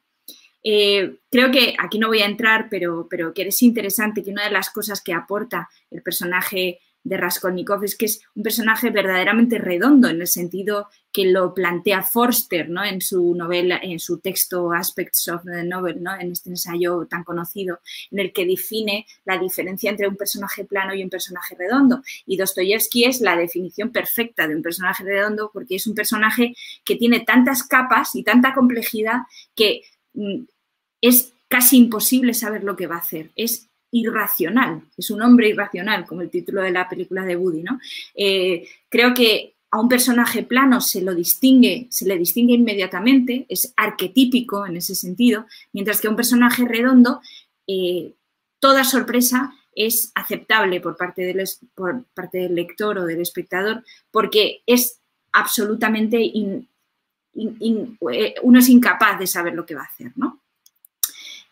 Eh, 0.63 1.21
creo 1.31 1.51
que 1.51 1.77
aquí 1.79 1.99
no 1.99 2.09
voy 2.09 2.21
a 2.23 2.27
entrar, 2.27 2.69
pero, 2.69 3.07
pero 3.09 3.33
que 3.33 3.43
es 3.43 3.63
interesante 3.63 4.23
que 4.23 4.31
una 4.31 4.45
de 4.45 4.51
las 4.51 4.71
cosas 4.71 5.01
que 5.01 5.13
aporta 5.13 5.69
el 5.91 6.03
personaje 6.03 6.81
de 7.07 7.17
Raskolnikov 7.17 7.85
es 7.85 7.97
que 7.97 8.07
es 8.07 8.21
un 8.35 8.43
personaje 8.43 8.91
verdaderamente 8.91 9.59
redondo 9.59 10.09
en 10.09 10.21
el 10.21 10.27
sentido 10.27 10.89
que 11.13 11.27
lo 11.27 11.55
plantea 11.55 12.03
Forster 12.03 12.69
¿no? 12.69 12.85
en 12.85 13.01
su 13.01 13.35
novela, 13.35 13.79
en 13.81 14.01
su 14.01 14.19
texto 14.19 14.73
Aspects 14.73 15.29
of 15.29 15.45
the 15.45 15.63
Novel, 15.63 16.03
¿no? 16.03 16.15
en 16.19 16.33
este 16.33 16.51
ensayo 16.51 17.07
tan 17.09 17.23
conocido, 17.23 17.79
en 18.11 18.19
el 18.19 18.33
que 18.33 18.45
define 18.45 19.07
la 19.25 19.39
diferencia 19.39 19.89
entre 19.89 20.09
un 20.09 20.17
personaje 20.17 20.65
plano 20.65 20.95
y 20.95 21.05
un 21.05 21.11
personaje 21.11 21.55
redondo. 21.57 22.03
Y 22.27 22.37
Dostoyevsky 22.37 23.05
es 23.05 23.21
la 23.21 23.37
definición 23.37 23.93
perfecta 23.93 24.49
de 24.49 24.57
un 24.57 24.63
personaje 24.63 25.05
redondo 25.05 25.51
porque 25.53 25.77
es 25.77 25.87
un 25.87 25.95
personaje 25.95 26.55
que 26.85 26.97
tiene 26.97 27.21
tantas 27.21 27.63
capas 27.63 28.17
y 28.17 28.25
tanta 28.25 28.53
complejidad 28.53 29.21
que 29.55 29.83
mm, 30.15 30.43
es 31.01 31.35
casi 31.49 31.77
imposible 31.77 32.35
saber 32.35 32.65
lo 32.65 32.75
que 32.75 32.89
va 32.89 32.97
a 32.97 33.01
hacer. 33.01 33.31
Es 33.37 33.69
irracional, 33.91 34.83
es 34.97 35.11
un 35.11 35.23
hombre 35.23 35.49
irracional, 35.49 36.07
como 36.07 36.23
el 36.23 36.31
título 36.31 36.63
de 36.63 36.71
la 36.71 36.89
película 36.89 37.25
de 37.25 37.37
Woody, 37.37 37.63
¿no? 37.63 37.79
Eh, 38.15 38.69
creo 38.89 39.15
que 39.15 39.55
a 39.71 39.81
un 39.81 39.89
personaje 39.89 40.43
plano 40.43 40.81
se 40.81 41.03
lo 41.03 41.15
distingue, 41.15 41.87
se 41.91 42.07
le 42.07 42.17
distingue 42.19 42.55
inmediatamente, 42.55 43.47
es 43.49 43.73
arquetípico 43.77 44.67
en 44.67 44.77
ese 44.77 44.95
sentido, 44.95 45.47
mientras 45.73 46.01
que 46.01 46.07
a 46.07 46.11
un 46.11 46.17
personaje 46.17 46.65
redondo, 46.65 47.21
eh, 47.67 48.13
toda 48.59 48.85
sorpresa 48.85 49.53
es 49.75 50.11
aceptable 50.15 50.81
por 50.81 50.97
parte, 50.97 51.23
del, 51.23 51.47
por 51.75 52.05
parte 52.15 52.39
del 52.39 52.55
lector 52.55 52.99
o 52.99 53.05
del 53.05 53.21
espectador, 53.21 53.85
porque 54.11 54.63
es 54.67 55.01
absolutamente, 55.33 56.19
in, 56.21 56.69
eh, 57.35 58.35
uno 58.43 58.59
es 58.59 58.69
incapaz 58.69 59.19
de 59.19 59.27
saber 59.27 59.55
lo 59.55 59.67
que 59.67 59.75
va 59.75 59.83
a 59.83 59.87
hacer, 59.87 60.13
¿no? 60.17 60.41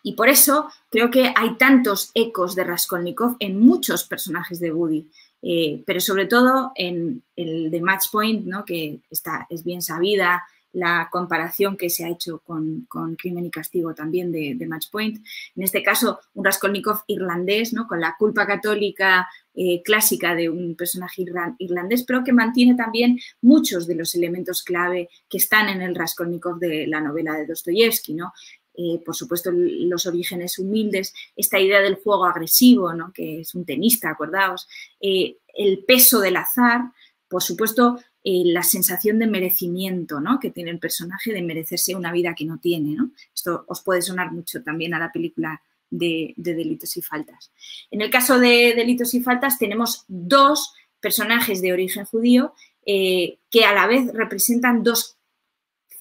Y 0.05 0.13
por 0.13 0.29
eso 0.29 0.69
creo 0.91 1.09
que 1.09 1.33
hay 1.35 1.55
tantos 1.57 2.11
ecos 2.13 2.53
de 2.53 2.63
Raskolnikov 2.63 3.37
en 3.39 3.59
muchos 3.59 4.03
personajes 4.03 4.59
de 4.59 4.71
Woody, 4.71 5.09
eh, 5.41 5.81
pero 5.83 5.99
sobre 5.99 6.27
todo 6.27 6.73
en 6.75 7.23
el 7.35 7.71
de 7.71 7.81
Match 7.81 8.11
Point, 8.11 8.45
¿no? 8.45 8.63
que 8.65 8.99
está, 9.09 9.47
es 9.49 9.63
bien 9.63 9.81
sabida 9.81 10.43
la 10.73 11.09
comparación 11.11 11.75
que 11.75 11.89
se 11.89 12.05
ha 12.05 12.09
hecho 12.09 12.43
con, 12.45 12.85
Crimen 13.17 13.47
y 13.47 13.49
Castigo 13.49 13.95
también 13.95 14.31
de, 14.31 14.53
de, 14.55 14.67
Match 14.67 14.91
Point. 14.91 15.25
En 15.55 15.63
este 15.63 15.81
caso, 15.81 16.19
un 16.35 16.45
Raskolnikov 16.45 16.99
irlandés, 17.07 17.73
¿no? 17.73 17.87
con 17.87 17.99
la 17.99 18.15
culpa 18.15 18.45
católica 18.45 19.27
eh, 19.55 19.81
clásica 19.83 20.35
de 20.35 20.51
un 20.51 20.75
personaje 20.75 21.25
irlandés, 21.57 22.03
pero 22.03 22.23
que 22.23 22.31
mantiene 22.31 22.75
también 22.75 23.17
muchos 23.41 23.87
de 23.87 23.95
los 23.95 24.13
elementos 24.13 24.61
clave 24.61 25.09
que 25.27 25.37
están 25.37 25.67
en 25.69 25.81
el 25.81 25.95
Raskolnikov 25.95 26.59
de 26.59 26.85
la 26.85 27.01
novela 27.01 27.33
de 27.33 27.47
Dostoyevsky, 27.47 28.13
¿no? 28.13 28.33
Eh, 28.77 29.01
por 29.03 29.15
supuesto, 29.15 29.51
los 29.51 30.05
orígenes 30.05 30.59
humildes, 30.59 31.13
esta 31.35 31.59
idea 31.59 31.81
del 31.81 31.95
juego 31.95 32.25
agresivo, 32.25 32.93
¿no? 32.93 33.11
que 33.13 33.41
es 33.41 33.55
un 33.55 33.65
tenista, 33.65 34.09
acordaos, 34.09 34.67
eh, 34.99 35.37
el 35.53 35.83
peso 35.85 36.19
del 36.19 36.37
azar, 36.37 36.81
por 37.27 37.41
supuesto, 37.41 37.99
la 38.27 38.63
sensación 38.63 39.19
de 39.19 39.27
merecimiento 39.27 40.19
¿no? 40.19 40.39
que 40.39 40.49
tiene 40.49 40.71
el 40.71 40.79
personaje 40.79 41.31
de 41.31 41.43
merecerse 41.43 41.95
una 41.95 42.11
vida 42.11 42.33
que 42.33 42.45
no 42.45 42.57
tiene. 42.57 42.97
Esto 43.33 43.65
os 43.67 43.83
puede 43.83 44.01
sonar 44.01 44.31
mucho 44.31 44.63
también 44.63 44.95
a 44.95 44.99
la 44.99 45.11
película 45.11 45.61
de, 45.89 46.33
delitos 46.37 46.97
y 46.97 47.01
faltas. 47.01 47.51
En 47.91 48.01
el 48.01 48.09
caso 48.09 48.39
de 48.39 48.73
delitos 48.75 49.13
y 49.13 49.21
faltas 49.21 49.57
tenemos 49.57 50.05
dos 50.07 50.73
personajes 50.99 51.61
de 51.61 51.73
origen 51.73 52.05
judío 52.05 52.53
eh, 52.85 53.39
que 53.49 53.65
a 53.65 53.73
la 53.73 53.87
vez 53.87 54.11
representan 54.13 54.83
dos 54.83 55.14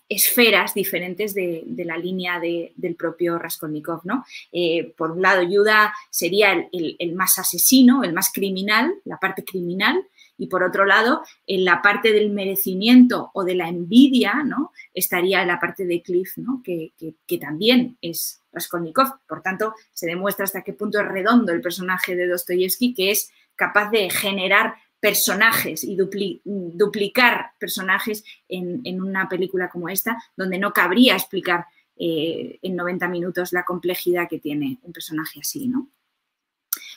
esferas 0.09 0.75
diferentes 0.75 1.35
de, 1.35 1.65
la 1.85 1.97
línea 1.97 2.41
del 2.41 2.95
propio 2.97 3.39
Raskolnikov. 3.39 4.03
¿no? 4.05 4.25
Eh, 4.53 4.93
por 4.97 5.13
un 5.13 5.23
lado, 5.23 5.43
Yuda 5.43 5.95
sería 6.11 6.69
el, 6.73 7.15
más 7.15 7.39
asesino, 7.39 8.05
el 8.05 8.13
más 8.13 8.33
criminal, 8.33 8.95
la 9.05 9.19
parte 9.19 9.45
criminal, 9.45 10.05
y 10.37 10.49
por 10.49 10.63
otro 10.65 10.85
lado, 10.85 11.23
en 11.47 11.65
la 11.65 11.81
parte 11.81 12.13
del 12.13 12.31
merecimiento 12.31 13.31
o 13.35 13.45
de 13.45 13.55
la 13.55 13.69
envidia, 13.69 14.43
¿no? 14.45 14.73
Estaría 14.93 15.45
la 15.45 15.61
parte 15.61 15.87
de 15.87 16.03
Cliff, 16.03 16.37
¿no? 16.39 16.61
Que, 16.65 16.93
también 17.41 17.99
es 18.01 18.43
Raskolnikov. 18.53 19.21
Por 19.29 19.43
tanto, 19.43 19.75
se 19.93 20.07
demuestra 20.07 20.45
hasta 20.45 20.63
qué 20.63 20.73
punto 20.73 20.99
es 20.99 21.07
redondo 21.07 21.53
el 21.53 21.61
personaje 21.61 22.17
de 22.17 22.27
Dostoyevsky, 22.27 22.95
que 22.95 23.13
es 23.13 23.31
capaz 23.55 23.91
de 23.91 24.11
generar 24.11 24.75
personajes 25.05 25.85
y 25.85 25.97
duplicar 25.97 27.51
personajes 27.59 28.25
en, 28.49 29.03
una 29.03 29.29
película 29.29 29.69
como 29.69 29.91
esta, 29.91 30.17
donde 30.35 30.59
no 30.59 30.73
cabría 30.73 31.13
explicar 31.13 31.67
eh, 31.95 32.59
en 32.63 32.75
90 32.75 33.09
minutos 33.09 33.53
la 33.53 33.67
complejidad 33.67 34.31
que 34.31 34.39
tiene 34.39 34.79
un 34.81 34.95
personaje 34.95 35.41
así, 35.41 35.69
¿no? 35.69 35.91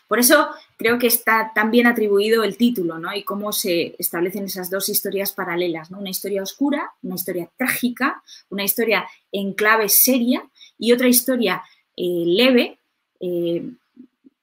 Por 0.07 0.19
eso 0.19 0.47
creo 0.77 0.97
que 0.97 1.07
está 1.07 1.51
tan 1.53 1.69
bien 1.69 1.85
atribuido 1.85 2.45
el 2.45 2.55
título, 2.55 2.97
¿no? 2.97 3.13
Y 3.13 3.25
cómo 3.25 3.51
se 3.51 3.97
establecen 3.99 4.45
esas 4.45 4.69
dos 4.69 4.87
historias 4.87 5.33
paralelas, 5.33 5.91
¿no? 5.91 5.99
Una 5.99 6.11
historia 6.11 6.43
oscura, 6.43 6.93
una 7.01 7.15
historia 7.15 7.51
trágica, 7.57 8.23
una 8.47 8.63
historia 8.63 9.05
en 9.33 9.51
clave 9.51 9.89
seria 9.89 10.49
y 10.77 10.93
otra 10.93 11.09
historia 11.09 11.61
eh, 11.97 12.23
leve, 12.25 12.79
eh, 13.19 13.69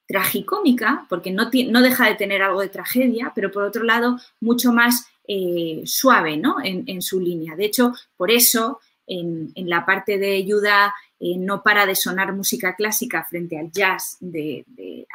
tragicómica, 0.07 1.05
porque 1.09 1.31
no, 1.31 1.49
no, 1.69 1.81
deja 1.81 2.07
de 2.07 2.15
tener 2.15 2.41
algo 2.43 2.61
de 2.61 2.69
tragedia, 2.69 3.31
pero 3.33 3.51
por 3.51 3.63
otro 3.63 3.83
lado 3.83 4.19
mucho 4.39 4.71
más 4.71 5.07
eh, 5.27 5.81
suave 5.85 6.37
¿no? 6.37 6.57
en, 6.63 7.01
su 7.01 7.19
línea. 7.19 7.55
De 7.55 7.65
hecho, 7.65 7.93
por 8.15 8.31
eso 8.31 8.79
en, 9.07 9.51
en 9.55 9.69
la 9.69 9.85
parte 9.85 10.17
de 10.17 10.35
ayuda 10.35 10.93
eh, 11.17 11.37
no 11.37 11.63
para 11.63 11.85
de 11.85 11.95
sonar 11.95 12.33
música 12.33 12.75
clásica 12.75 13.23
frente 13.23 13.57
al 13.57 13.71
jazz 13.71 14.17
de, 14.19 14.65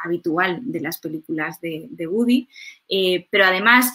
habitual 0.03 0.59
de 0.63 0.79
las 0.81 0.97
películas 0.97 1.61
de, 1.61 2.07
Woody, 2.07 2.49
eh, 2.89 3.27
pero 3.29 3.45
además 3.45 3.93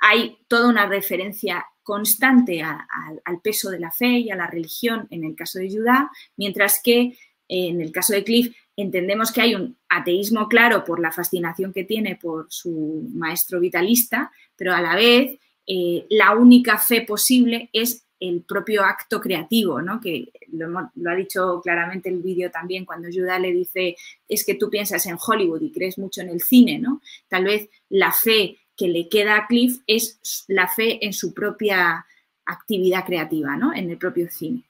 hay 0.00 0.38
toda 0.48 0.68
una 0.68 0.86
referencia 0.86 1.66
constante 1.82 2.62
al 2.62 3.40
peso 3.42 3.70
de 3.70 3.80
la 3.80 3.90
fe 3.90 4.18
y 4.18 4.30
a 4.30 4.36
la 4.36 4.46
religión 4.46 5.06
en 5.10 5.24
el 5.24 5.34
caso 5.34 5.58
de 5.58 5.68
Judá, 5.68 6.10
mientras 6.36 6.80
que 6.82 7.18
en 7.48 7.80
el 7.80 7.92
caso 7.92 8.14
de 8.14 8.24
Cliff 8.24 8.56
entendemos 8.76 9.32
que 9.32 9.42
hay 9.42 9.54
un 9.54 9.76
ateísmo 9.88 10.48
claro 10.48 10.84
por 10.84 11.00
la 11.00 11.12
fascinación 11.12 11.72
que 11.72 11.84
tiene 11.84 12.16
por 12.16 12.46
su 12.48 13.08
maestro 13.14 13.60
vitalista, 13.60 14.32
pero 14.56 14.74
a 14.74 14.80
la 14.80 14.94
vez 14.94 15.38
eh, 15.66 16.06
la 16.10 16.34
única 16.34 16.78
fe 16.78 17.02
posible 17.02 17.68
es 17.72 18.04
el 18.18 18.42
propio 18.42 18.84
acto 18.84 19.20
creativo, 19.20 19.82
¿no? 19.82 20.00
que 20.00 20.32
lo, 20.52 20.78
ha 20.78 21.14
dicho 21.16 21.60
claramente 21.60 22.08
el 22.08 22.22
vídeo 22.22 22.50
también 22.50 22.84
cuando 22.84 23.08
Judah 23.12 23.38
le 23.38 23.52
dice, 23.52 23.96
es 24.28 24.44
que 24.46 24.54
tú 24.54 24.70
piensas 24.70 25.06
en 25.06 25.18
Hollywood 25.20 25.62
y 25.62 25.72
crees 25.72 25.98
mucho 25.98 26.20
en 26.20 26.28
el 26.28 26.40
cine, 26.40 26.78
¿no? 26.78 27.00
Tal 27.28 27.44
vez 27.44 27.68
la 27.88 28.12
fe 28.12 28.58
que 28.76 28.86
le 28.86 29.08
queda 29.08 29.36
a 29.36 29.46
Cliff 29.48 29.80
es 29.88 30.20
la 30.46 30.68
fe 30.68 31.04
en 31.04 31.12
su 31.12 31.34
propia 31.34 32.06
actividad 32.46 33.04
creativa, 33.04 33.56
¿no? 33.56 33.74
En 33.74 33.90
el 33.90 33.98
propio 33.98 34.28
cine. 34.30 34.62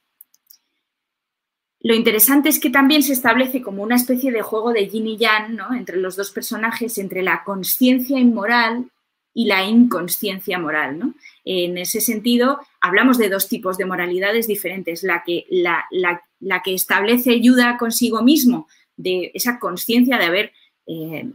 Lo 1.82 1.94
interesante 1.94 2.48
es 2.48 2.60
que 2.60 2.70
también 2.70 3.02
se 3.02 3.12
establece 3.12 3.60
como 3.60 3.82
una 3.82 3.96
especie 3.96 4.30
de 4.30 4.42
juego 4.42 4.72
de 4.72 4.88
yin 4.88 5.06
y 5.08 5.16
yang 5.16 5.56
¿no? 5.56 5.74
entre 5.74 5.96
los 5.96 6.14
dos 6.14 6.30
personajes, 6.30 6.96
entre 6.98 7.22
la 7.22 7.42
conciencia 7.42 8.18
inmoral 8.18 8.86
y 9.34 9.46
la 9.46 9.64
inconsciencia 9.64 10.60
moral. 10.60 10.98
¿no? 10.98 11.14
En 11.44 11.76
ese 11.78 12.00
sentido, 12.00 12.60
hablamos 12.80 13.18
de 13.18 13.28
dos 13.28 13.48
tipos 13.48 13.78
de 13.78 13.86
moralidades 13.86 14.46
diferentes, 14.46 15.02
la 15.02 15.24
que, 15.24 15.46
la, 15.50 16.62
que 16.62 16.74
establece 16.74 17.32
ayuda 17.32 17.76
consigo 17.78 18.22
mismo, 18.22 18.68
de 18.96 19.32
esa 19.34 19.58
conciencia 19.58 20.18
de 20.18 20.24
haber 20.24 20.52
eh, 20.86 21.28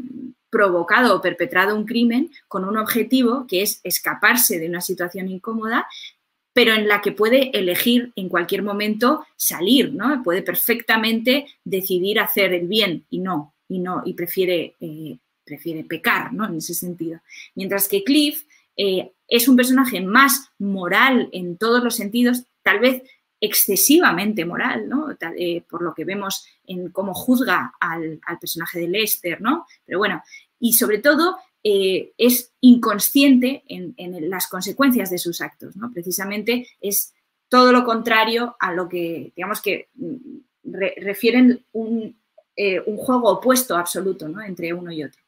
provocado 0.49 1.15
o 1.15 1.21
perpetrado 1.21 1.75
un 1.75 1.85
crimen 1.85 2.31
con 2.47 2.63
un 2.63 2.77
objetivo 2.77 3.45
que 3.47 3.63
es 3.63 3.81
escaparse 3.83 4.59
de 4.59 4.69
una 4.69 4.79
situación 4.79 5.27
incómoda, 5.27 5.87
pero 6.57 6.73
en 6.73 6.87
la 6.87 7.01
que 7.03 7.11
puede 7.11 7.55
elegir 7.55 8.11
en 8.15 8.29
cualquier 8.29 8.63
momento 8.63 9.23
salir, 9.35 9.93
¿no? 9.93 10.23
Puede 10.23 10.41
perfectamente 10.41 11.45
decidir 11.63 12.19
hacer 12.19 12.51
el 12.51 12.67
bien 12.67 13.05
y 13.11 13.19
no, 13.19 13.53
y 13.69 13.77
no, 13.77 14.01
y 14.03 14.15
prefiere 14.15 14.73
eh, 14.79 15.19
prefiere 15.45 15.83
pecar, 15.83 16.33
¿no? 16.33 16.47
En 16.47 16.55
ese 16.55 16.73
sentido. 16.73 17.19
Mientras 17.53 17.87
que 17.87 18.03
Cliff 18.03 18.47
eh, 18.75 19.11
es 19.27 19.47
un 19.47 19.55
personaje 19.55 20.01
más 20.01 20.49
moral 20.57 21.29
en 21.31 21.57
todos 21.57 21.83
los 21.83 21.95
sentidos, 21.95 22.41
tal 22.63 22.79
vez 22.79 23.03
excesivamente 23.39 24.43
moral, 24.43 24.89
¿no? 24.89 25.15
Eh, 25.37 25.61
por 25.69 25.83
lo 25.83 25.93
que 25.93 26.05
vemos 26.05 26.47
en 26.65 26.89
cómo 26.89 27.13
juzga 27.13 27.75
al, 27.79 28.19
personaje 28.41 28.79
de 28.79 28.87
Lester, 28.87 29.41
¿no? 29.41 29.67
Pero 29.85 29.99
bueno, 29.99 30.23
y 30.59 30.73
sobre 30.73 30.97
todo 30.97 31.37
eh, 31.63 32.13
es 32.17 32.53
inconsciente 32.61 33.63
en, 33.67 33.95
las 34.29 34.47
consecuencias 34.47 35.09
de 35.09 35.17
sus 35.17 35.41
actos, 35.41 35.75
¿no? 35.75 35.91
Precisamente 35.91 36.67
es 36.81 37.13
todo 37.49 37.71
lo 37.71 37.83
contrario 37.83 38.55
a 38.59 38.73
lo 38.73 38.87
que, 38.87 39.31
digamos 39.35 39.61
que 39.61 39.89
mm, 39.95 40.15
refieren 40.97 41.65
un, 41.71 42.17
un, 42.85 42.97
juego 42.97 43.29
opuesto 43.29 43.75
absoluto, 43.75 44.27
¿no? 44.27 44.41
Entre 44.41 44.73
uno 44.73 44.91
y 44.91 45.03
otro. 45.03 45.21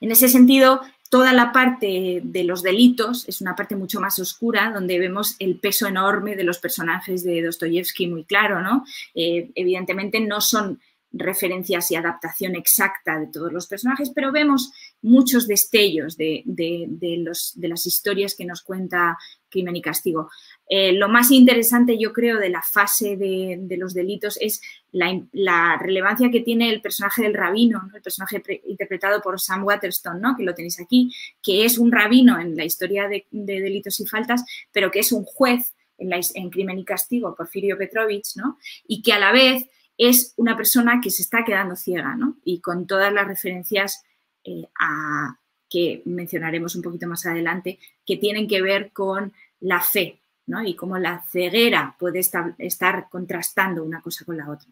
En 0.00 0.10
ese 0.10 0.28
sentido, 0.28 0.80
toda 1.10 1.32
la 1.32 1.52
parte 1.52 2.20
de 2.22 2.44
los 2.44 2.62
delitos 2.62 3.28
es 3.28 3.40
una 3.40 3.56
parte 3.56 3.76
mucho 3.76 4.00
más 4.00 4.18
oscura, 4.20 4.70
donde 4.72 4.98
vemos 4.98 5.34
el 5.40 5.58
peso 5.58 5.86
enorme 5.86 6.36
de 6.36 6.44
los 6.44 6.58
personajes 6.58 7.24
de 7.24 7.42
Dostoyevsky 7.42 8.06
muy 8.06 8.24
claro, 8.24 8.62
¿no? 8.62 8.84
Eh, 9.14 9.50
evidentemente 9.56 10.20
no 10.20 10.40
son 10.40 10.80
referencias 11.12 11.90
y 11.90 11.96
adaptación 11.96 12.54
exacta 12.54 13.18
de 13.18 13.26
todos 13.26 13.52
los 13.52 13.66
personajes, 13.66 14.10
pero 14.14 14.32
vemos 14.32 14.72
muchos 15.02 15.46
destellos 15.46 16.16
de, 16.16 16.42
de 16.46 17.68
las 17.68 17.86
historias 17.86 18.34
que 18.34 18.44
nos 18.44 18.62
cuenta 18.62 19.18
Crimen 19.50 19.76
y 19.76 19.82
Castigo. 19.82 20.30
Eh, 20.68 20.92
lo 20.92 21.08
más 21.08 21.30
interesante, 21.30 21.98
yo 21.98 22.12
creo, 22.12 22.38
de 22.38 22.48
la 22.48 22.62
fase 22.62 23.16
de, 23.16 23.76
los 23.76 23.92
delitos 23.92 24.38
es 24.40 24.62
la, 24.92 25.76
relevancia 25.78 26.30
que 26.30 26.40
tiene 26.40 26.70
el 26.70 26.80
personaje 26.80 27.22
del 27.22 27.34
rabino, 27.34 27.90
el 27.94 28.02
personaje 28.02 28.40
interpretado 28.66 29.20
por 29.20 29.40
Sam 29.40 29.64
Waterston, 29.64 30.20
¿no? 30.20 30.36
que 30.36 30.44
lo 30.44 30.54
tenéis 30.54 30.80
aquí, 30.80 31.12
que 31.42 31.64
es 31.64 31.76
un 31.76 31.92
rabino 31.92 32.40
en 32.40 32.56
la 32.56 32.64
historia 32.64 33.08
de, 33.08 33.26
delitos 33.30 34.00
y 34.00 34.06
faltas, 34.06 34.44
pero 34.72 34.90
que 34.90 35.00
es 35.00 35.12
un 35.12 35.24
juez 35.24 35.74
en, 35.98 36.10
en 36.12 36.50
Crimen 36.50 36.78
y 36.78 36.84
Castigo, 36.84 37.34
Porfirio 37.34 37.76
Petrovich, 37.76 38.36
¿no? 38.36 38.58
y 38.86 39.02
que 39.02 39.12
a 39.12 39.18
la 39.18 39.32
vez 39.32 39.68
es 40.00 40.32
una 40.38 40.56
persona 40.56 40.98
que 41.02 41.10
se 41.10 41.20
está 41.20 41.44
quedando 41.44 41.76
ciega, 41.76 42.16
¿no? 42.16 42.38
Y 42.42 42.60
con 42.60 42.86
todas 42.86 43.12
las 43.12 43.26
referencias 43.26 44.02
eh, 44.42 44.66
a, 44.80 45.38
que 45.68 46.00
mencionaremos 46.06 46.74
un 46.74 46.82
poquito 46.82 47.06
más 47.06 47.26
adelante, 47.26 47.78
que 48.06 48.16
tienen 48.16 48.48
que 48.48 48.62
ver 48.62 48.92
con 48.92 49.34
la 49.60 49.80
fe, 49.82 50.18
¿no? 50.46 50.64
Y 50.64 50.74
cómo 50.74 50.96
la 50.96 51.22
ceguera 51.30 51.96
puede 51.98 52.20
estar, 52.20 53.08
contrastando 53.10 53.84
una 53.84 54.00
cosa 54.00 54.24
con 54.24 54.38
la 54.38 54.50
otra. 54.50 54.68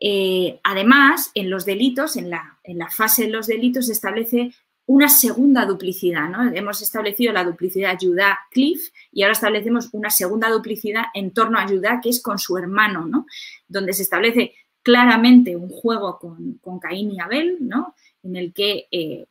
Eh, 0.00 0.58
además, 0.64 1.30
en 1.34 1.48
los 1.48 1.64
delitos, 1.64 2.16
en 2.16 2.28
la, 2.28 2.58
fase 2.90 3.26
de 3.26 3.30
los 3.30 3.46
delitos, 3.46 3.86
se 3.86 3.92
establece 3.92 4.52
una 4.86 5.08
segunda 5.08 5.64
duplicidad. 5.64 6.28
¿no? 6.28 6.52
Hemos 6.52 6.82
establecido 6.82 7.32
la 7.32 7.44
duplicidad 7.44 7.98
Judá-Cliff 8.00 8.90
y 9.12 9.22
ahora 9.22 9.32
establecemos 9.32 9.88
una 9.92 10.10
segunda 10.10 10.50
duplicidad 10.50 11.04
en 11.14 11.30
torno 11.30 11.58
a 11.58 11.68
Judá, 11.68 12.00
que 12.02 12.10
es 12.10 12.20
con 12.20 12.38
su 12.38 12.58
hermano, 12.58 13.06
¿no? 13.06 13.26
Donde 13.72 13.92
se 13.92 14.02
establece 14.02 14.52
claramente 14.82 15.56
un 15.56 15.68
juego 15.68 16.18
con, 16.18 16.78
Caín 16.80 17.12
y 17.12 17.20
Abel, 17.20 17.58
¿no? 17.60 17.94
en 18.22 18.36
el 18.36 18.52
que 18.52 18.86
eh, 18.90 19.26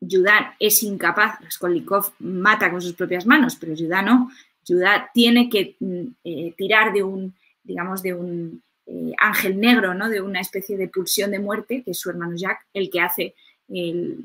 Judá 0.00 0.56
es 0.58 0.82
incapaz, 0.82 1.40
Raskolnikov 1.40 2.12
mata 2.20 2.70
con 2.70 2.80
sus 2.80 2.94
propias 2.94 3.26
manos, 3.26 3.56
pero 3.56 3.74
Judá 3.76 4.02
no. 4.02 4.30
Judá 4.66 5.10
tiene 5.12 5.48
que 5.48 5.76
mm, 5.80 6.06
eh, 6.24 6.54
tirar 6.56 6.92
de 6.92 7.02
un, 7.02 7.34
digamos, 7.62 8.02
de 8.02 8.14
un 8.14 8.62
eh, 8.86 9.12
ángel 9.18 9.58
negro, 9.58 9.94
¿no? 9.94 10.08
de 10.08 10.20
una 10.20 10.40
especie 10.40 10.76
de 10.76 10.88
pulsión 10.88 11.30
de 11.30 11.40
muerte, 11.40 11.82
que 11.82 11.90
es 11.90 11.98
su 11.98 12.10
hermano 12.10 12.36
Jack, 12.36 12.66
el 12.72 12.90
que 12.90 13.00
hace 13.00 13.34
el, 13.68 14.24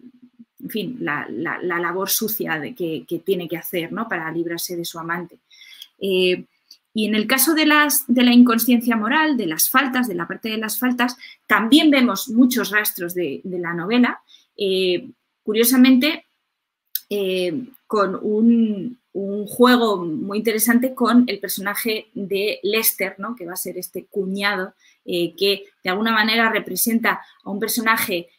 en 0.59 0.69
fin, 0.69 0.97
la, 0.99 1.27
labor 1.29 2.09
sucia 2.09 2.59
de 2.59 2.73
que, 2.75 3.05
tiene 3.25 3.47
que 3.47 3.57
hacer 3.57 3.91
¿no? 3.91 4.07
para 4.07 4.31
librarse 4.31 4.75
de 4.75 4.86
su 4.86 4.99
amante. 4.99 5.39
Y 6.94 7.06
en 7.06 7.16
el 7.16 7.28
caso 7.28 7.54
de, 7.54 7.66
las, 7.66 8.06
de 8.08 8.24
la 8.24 8.34
inconsciencia 8.34 8.96
moral, 8.96 9.38
de 9.38 9.48
las 9.48 9.70
faltas, 9.70 10.08
de 10.08 10.16
la 10.16 10.28
parte 10.28 10.50
de 10.50 10.58
las 10.58 10.78
faltas, 10.78 11.16
también 11.48 11.89
vemos 11.89 12.30
muchos 12.30 12.70
rastros 12.70 13.14
de, 13.14 13.41
la 13.44 13.74
novela. 13.74 14.22
Eh, 14.58 15.10
curiosamente, 15.44 16.26
eh, 17.10 17.64
con 17.88 18.20
un, 18.22 19.00
juego 19.48 20.04
muy 20.04 20.39
interesante 20.39 20.96
con 20.96 21.26
el 21.28 21.39
personaje 21.39 22.08
de 22.16 22.60
Lester, 22.64 23.16
¿no? 23.20 23.36
que 23.36 23.46
va 23.46 23.54
a 23.54 23.58
ser 23.58 23.78
este 23.78 24.06
cuñado, 24.06 24.74
que 25.06 25.66
de 25.84 25.89
alguna 25.89 26.12
manera 26.12 26.50
representa 26.50 27.22
a 27.44 27.50
un 27.52 27.60
personaje 27.60 28.30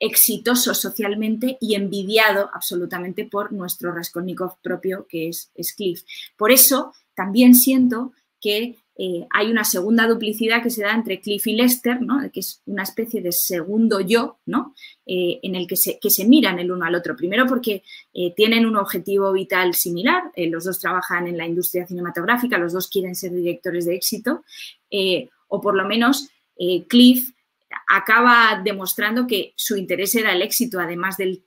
exitoso 0.00 0.74
socialmente 0.74 1.58
y 1.60 1.74
envidiado 1.74 2.50
absolutamente 2.52 3.24
por 3.24 3.52
nuestro 3.52 3.92
Raskolnikov 3.92 4.60
propio, 4.62 5.06
que 5.08 5.28
es, 5.28 5.50
Cliff. 5.76 6.02
Por 6.36 6.52
eso 6.52 6.92
también 7.18 7.56
siento 7.56 8.12
que 8.40 8.76
eh, 8.96 9.26
hay 9.30 9.50
una 9.50 9.64
segunda 9.64 10.06
duplicidad 10.06 10.62
que 10.62 10.70
se 10.70 10.82
da 10.82 10.94
entre 10.94 11.20
Cliff 11.20 11.48
y 11.48 11.54
Lester, 11.54 12.00
¿no? 12.00 12.20
que 12.32 12.38
es 12.38 12.62
una 12.66 12.84
especie 12.84 13.20
de 13.20 13.32
segundo 13.32 14.00
yo, 14.00 14.38
¿no? 14.46 14.72
Eh, 15.04 15.40
en 15.42 15.56
el 15.56 15.66
que 15.66 15.74
se, 15.76 15.98
miran 16.28 16.60
el 16.60 16.70
uno 16.70 16.84
al 16.84 16.94
otro. 16.94 17.16
Primero 17.16 17.44
porque 17.46 17.82
eh, 18.14 18.32
tienen 18.36 18.66
un 18.66 18.76
objetivo 18.76 19.32
vital 19.32 19.74
similar, 19.74 20.30
los 20.36 20.62
dos 20.62 20.78
trabajan 20.78 21.26
en 21.26 21.36
la 21.36 21.46
industria 21.46 21.88
cinematográfica, 21.88 22.56
los 22.56 22.72
dos 22.72 22.88
quieren 22.88 23.16
ser 23.16 23.32
directores 23.32 23.84
de 23.86 23.96
éxito, 23.96 24.44
o 25.48 25.60
por 25.60 25.74
lo 25.74 25.86
menos 25.88 26.28
Cliff 26.88 27.32
acaba 27.86 28.60
demostrando 28.62 29.26
que 29.26 29.52
su 29.56 29.76
interés 29.76 30.14
era 30.14 30.32
el 30.32 30.42
éxito, 30.42 30.80
además 30.80 31.16
del, 31.16 31.44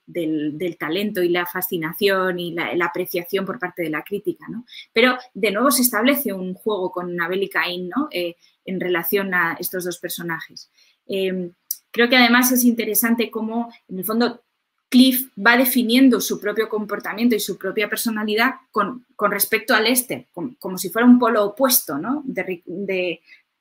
talento 0.77 1.21
y 1.23 1.29
la 1.29 1.45
fascinación 1.45 2.39
y 2.39 2.53
la, 2.53 2.85
apreciación 2.85 3.45
por 3.45 3.59
parte 3.59 3.83
de 3.83 3.89
la 3.89 4.03
crítica. 4.03 4.45
¿no? 4.49 4.65
Pero 4.93 5.17
de 5.33 5.51
nuevo 5.51 5.71
se 5.71 5.81
establece 5.81 6.33
un 6.33 6.53
juego 6.53 6.91
con 6.91 7.19
Abel 7.19 7.43
y 7.43 7.49
Caín 7.49 7.89
¿no? 7.89 8.07
Eh, 8.11 8.35
en 8.65 8.79
relación 8.79 9.33
a 9.33 9.57
estos 9.59 9.85
dos 9.85 9.97
personajes. 9.97 10.69
Em, 11.07 11.51
creo 11.91 12.09
que 12.09 12.17
además 12.17 12.51
es 12.51 12.63
interesante 12.63 13.31
cómo, 13.31 13.73
en 13.87 13.99
el 13.99 14.05
fondo, 14.05 14.43
Cliff 14.89 15.31
va 15.37 15.55
definiendo 15.55 16.19
su 16.19 16.39
propio 16.39 16.67
comportamiento 16.67 17.33
y 17.33 17.39
su 17.39 17.57
propia 17.57 17.89
personalidad 17.89 18.55
con, 18.71 19.05
respecto 19.17 19.73
al 19.73 19.87
este, 19.87 20.27
como, 20.33 20.77
si 20.77 20.89
fuera 20.89 21.07
un 21.07 21.17
polo 21.17 21.45
opuesto, 21.45 21.97
¿no? 21.97 22.23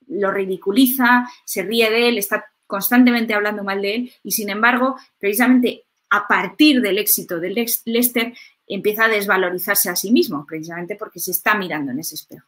lo 0.07 0.29
ridiculiza, 0.29 1.25
se 1.45 1.63
ríe 1.63 1.89
de 1.89 2.09
él, 2.09 2.17
está 2.17 2.50
constantemente 2.71 3.33
hablando 3.33 3.65
mal 3.65 3.81
de 3.81 3.95
él 3.95 4.13
y 4.23 4.31
sin 4.31 4.49
embargo, 4.49 4.95
precisamente 5.19 5.83
a 6.09 6.25
partir 6.25 6.79
del 6.81 6.99
éxito 6.99 7.37
de 7.37 7.69
Lester, 7.85 8.33
empieza 8.65 9.05
a 9.05 9.09
desvalorizarse 9.09 9.89
a 9.89 9.95
sí 9.97 10.09
mismo, 10.09 10.45
precisamente 10.45 10.95
porque 10.95 11.19
se 11.19 11.31
está 11.31 11.53
mirando 11.55 11.91
en 11.91 11.99
ese 11.99 12.15
espejo. 12.15 12.47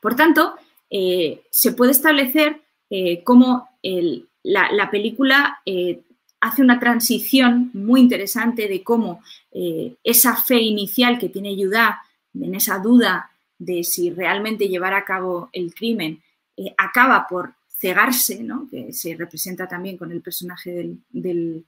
Por 0.00 0.14
tanto, 0.14 0.54
eh, 0.88 1.42
se 1.50 1.72
puede 1.72 1.90
establecer 1.90 2.60
eh, 2.88 3.24
cómo 3.24 3.68
la, 4.44 4.90
película 4.92 5.60
eh, 5.66 6.02
hace 6.40 6.62
una 6.62 6.78
transición 6.78 7.70
muy 7.74 8.00
interesante 8.00 8.68
de 8.68 8.84
cómo 8.84 9.22
esa 10.04 10.36
fe 10.36 10.60
inicial 10.60 11.18
que 11.18 11.28
tiene 11.28 11.56
Judá, 11.56 12.00
en 12.32 12.54
esa 12.54 12.78
duda 12.78 13.32
de 13.58 13.82
si 13.82 14.10
realmente 14.10 14.68
llevar 14.68 14.94
a 14.94 15.04
cabo 15.04 15.50
el 15.52 15.74
crimen, 15.74 16.22
acaba 16.76 17.26
por 17.28 17.54
cegarse, 17.78 18.42
¿no? 18.42 18.68
que 18.70 18.92
se 18.92 19.14
representa 19.14 19.68
también 19.68 19.96
con 19.96 20.10
el 20.10 20.20
personaje 20.20 20.96
del, 21.10 21.64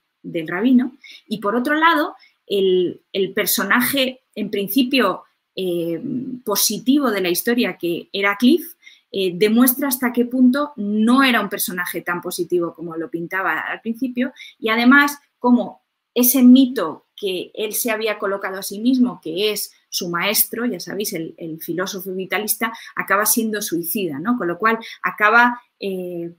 rabino. 0.47 0.97
Y 1.27 1.39
por 1.39 1.55
otro 1.55 1.75
lado, 1.75 2.15
el, 2.45 3.01
personaje 3.33 4.21
en 4.35 4.49
principio 4.49 5.23
eh, 5.55 6.01
positivo 6.43 7.11
de 7.11 7.21
la 7.21 7.29
historia, 7.29 7.77
que 7.77 8.09
era 8.11 8.35
Cliff, 8.37 8.75
eh, 9.13 9.31
demuestra 9.35 9.89
hasta 9.89 10.13
qué 10.13 10.25
punto 10.25 10.71
no 10.77 11.23
era 11.23 11.41
un 11.41 11.49
personaje 11.49 12.01
tan 12.01 12.21
positivo 12.21 12.73
como 12.73 12.95
lo 12.95 13.09
pintaba 13.09 13.59
al 13.59 13.81
principio 13.81 14.31
y 14.57 14.69
además 14.69 15.19
como 15.37 15.81
ese 16.13 16.43
mito 16.43 17.07
que 17.17 17.51
él 17.53 17.73
se 17.73 17.91
había 17.91 18.17
colocado 18.17 18.59
a 18.59 18.63
sí 18.63 18.79
mismo, 18.79 19.19
que 19.21 19.51
es 19.51 19.73
su 19.91 20.09
maestro, 20.09 20.65
ya 20.65 20.79
sabéis, 20.79 21.11
el, 21.13 21.59
filósofo 21.59 22.13
vitalista, 22.13 22.71
acaba 22.95 23.25
siendo 23.25 23.61
suicida, 23.61 24.19
¿no? 24.19 24.37
Con 24.37 24.47
lo 24.47 24.57
cual 24.57 24.79
acaba 25.03 25.61
eh, 25.79 26.31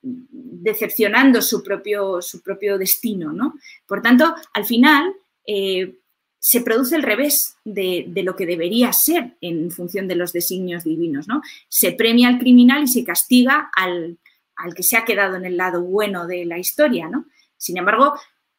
decepcionando 0.00 1.42
su 1.42 1.64
propio, 1.64 2.22
su 2.22 2.40
propio 2.42 2.78
destino, 2.78 3.32
¿no? 3.32 3.54
Por 3.86 4.02
tanto, 4.02 4.32
al 4.54 4.64
final 4.64 5.12
eh, 5.44 5.98
se 6.38 6.60
produce 6.60 6.94
el 6.94 7.02
revés 7.02 7.56
de, 7.64 8.08
lo 8.24 8.36
que 8.36 8.46
debería 8.46 8.92
ser 8.92 9.36
en 9.40 9.72
función 9.72 10.06
de 10.06 10.14
los 10.14 10.32
designios 10.32 10.84
divinos, 10.84 11.26
¿no? 11.26 11.42
Se 11.68 11.90
premia 11.92 12.28
al 12.28 12.38
criminal 12.38 12.84
y 12.84 12.88
se 12.88 13.02
castiga 13.02 13.68
al, 13.74 14.18
al 14.54 14.74
que 14.74 14.84
se 14.84 14.96
ha 14.96 15.04
quedado 15.04 15.34
en 15.34 15.44
el 15.44 15.56
lado 15.56 15.82
bueno 15.82 16.28
de 16.28 16.44
la 16.44 16.58
historia, 16.58 17.08
¿no? 17.08 17.26
Sin 17.56 17.78
embargo, 17.78 18.14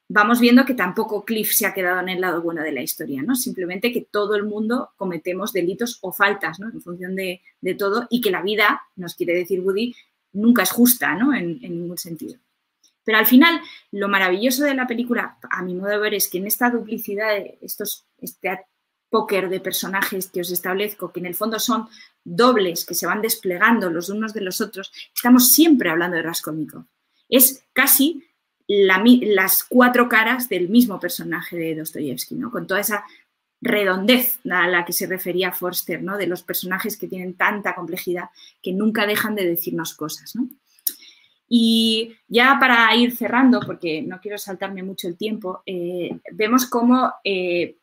vamos 0.08 0.40
viendo 0.40 0.66
que 0.66 0.74
tampoco 0.74 1.24
Cliff 1.24 1.52
se 1.54 1.66
ha 1.66 1.74
quedado 1.74 2.00
en 2.02 2.10
el 2.10 2.22
lado 2.22 2.42
bueno 2.42 2.62
de 2.62 2.72
la 2.72 2.82
historia, 2.82 3.22
¿no? 3.22 3.36
Simplemente 3.36 3.92
que 3.92 4.02
todo 4.02 4.36
el 4.36 4.44
mundo 4.44 4.92
cometemos 4.98 5.54
delitos 5.54 6.00
o 6.02 6.12
faltas, 6.12 6.60
¿no? 6.60 6.70
En 6.70 6.82
función 6.82 7.16
de, 7.16 7.42
todo 7.78 8.08
y 8.10 8.22
que 8.22 8.32
la 8.32 8.42
vida, 8.42 8.82
nos 8.96 9.16
quiere 9.16 9.34
decir 9.34 9.62
Woody, 9.62 9.96
nunca 10.34 10.64
es 10.64 10.72
justa, 10.72 11.16
¿no? 11.16 11.34
En, 11.34 11.60
ningún 11.62 11.98
sentido. 11.98 12.38
Pero 13.04 13.18
al 13.18 13.26
final, 13.26 13.60
lo 13.92 14.08
maravilloso 14.08 14.64
de 14.64 14.76
la 14.76 14.88
película, 14.88 15.38
a 15.50 15.62
mi 15.62 15.76
modo 15.76 15.90
de 15.90 15.98
ver, 15.98 16.14
es 16.14 16.30
que 16.30 16.38
en 16.38 16.48
esta 16.48 16.70
duplicidad, 16.70 17.30
de 17.30 17.58
estos, 17.62 18.06
este 18.20 18.66
póker 19.10 19.50
de 19.50 19.60
personajes 19.60 20.30
que 20.30 20.42
os 20.42 20.52
establezco, 20.52 21.12
que 21.12 21.20
en 21.20 21.28
el 21.28 21.36
fondo 21.36 21.60
son 21.60 21.88
dobles 22.24 22.86
que 22.86 22.96
se 22.96 23.06
van 23.06 23.22
desplegando 23.22 23.90
los 23.90 24.10
unos 24.10 24.34
de 24.34 24.42
los 24.42 24.62
otros, 24.62 24.92
estamos 25.14 25.52
siempre 25.52 25.90
hablando 25.90 26.18
de 26.18 26.24
Raskolnikov. 26.24 26.86
Es 27.30 27.64
casi 27.74 28.24
las 28.76 29.64
cuatro 29.64 30.10
caras 30.10 30.50
del 30.50 30.70
mismo 30.70 31.00
personaje 31.00 31.58
de 31.58 31.76
Dostoyevsky, 31.76 32.36
¿no? 32.36 32.52
con 32.52 32.68
toda 32.68 32.80
esa 32.80 33.04
redondez 33.62 34.40
a 34.50 34.68
la 34.68 34.86
que 34.86 34.94
se 34.94 35.08
refería 35.08 35.52
Forster, 35.52 36.04
¿no? 36.04 36.18
de 36.18 36.28
los 36.28 36.44
personajes 36.44 36.98
que 36.98 37.08
tienen 37.08 37.36
tanta 37.36 37.76
complejidad 37.76 38.30
que 38.62 38.74
nunca 38.74 39.06
dejan 39.06 39.36
de 39.36 39.48
decirnos 39.48 39.94
cosas. 39.94 40.34
Y 41.48 42.16
ya 42.28 42.58
para 42.60 42.94
ir 42.96 43.16
cerrando, 43.16 43.60
porque 43.66 44.02
no 44.02 44.20
quiero 44.20 44.38
saltarme 44.38 44.84
mucho 44.84 45.08
el 45.08 45.18
tiempo, 45.18 45.62
eh, 45.66 46.18
vemos 46.32 46.66
cómo 46.66 47.14
eh, 47.24 47.78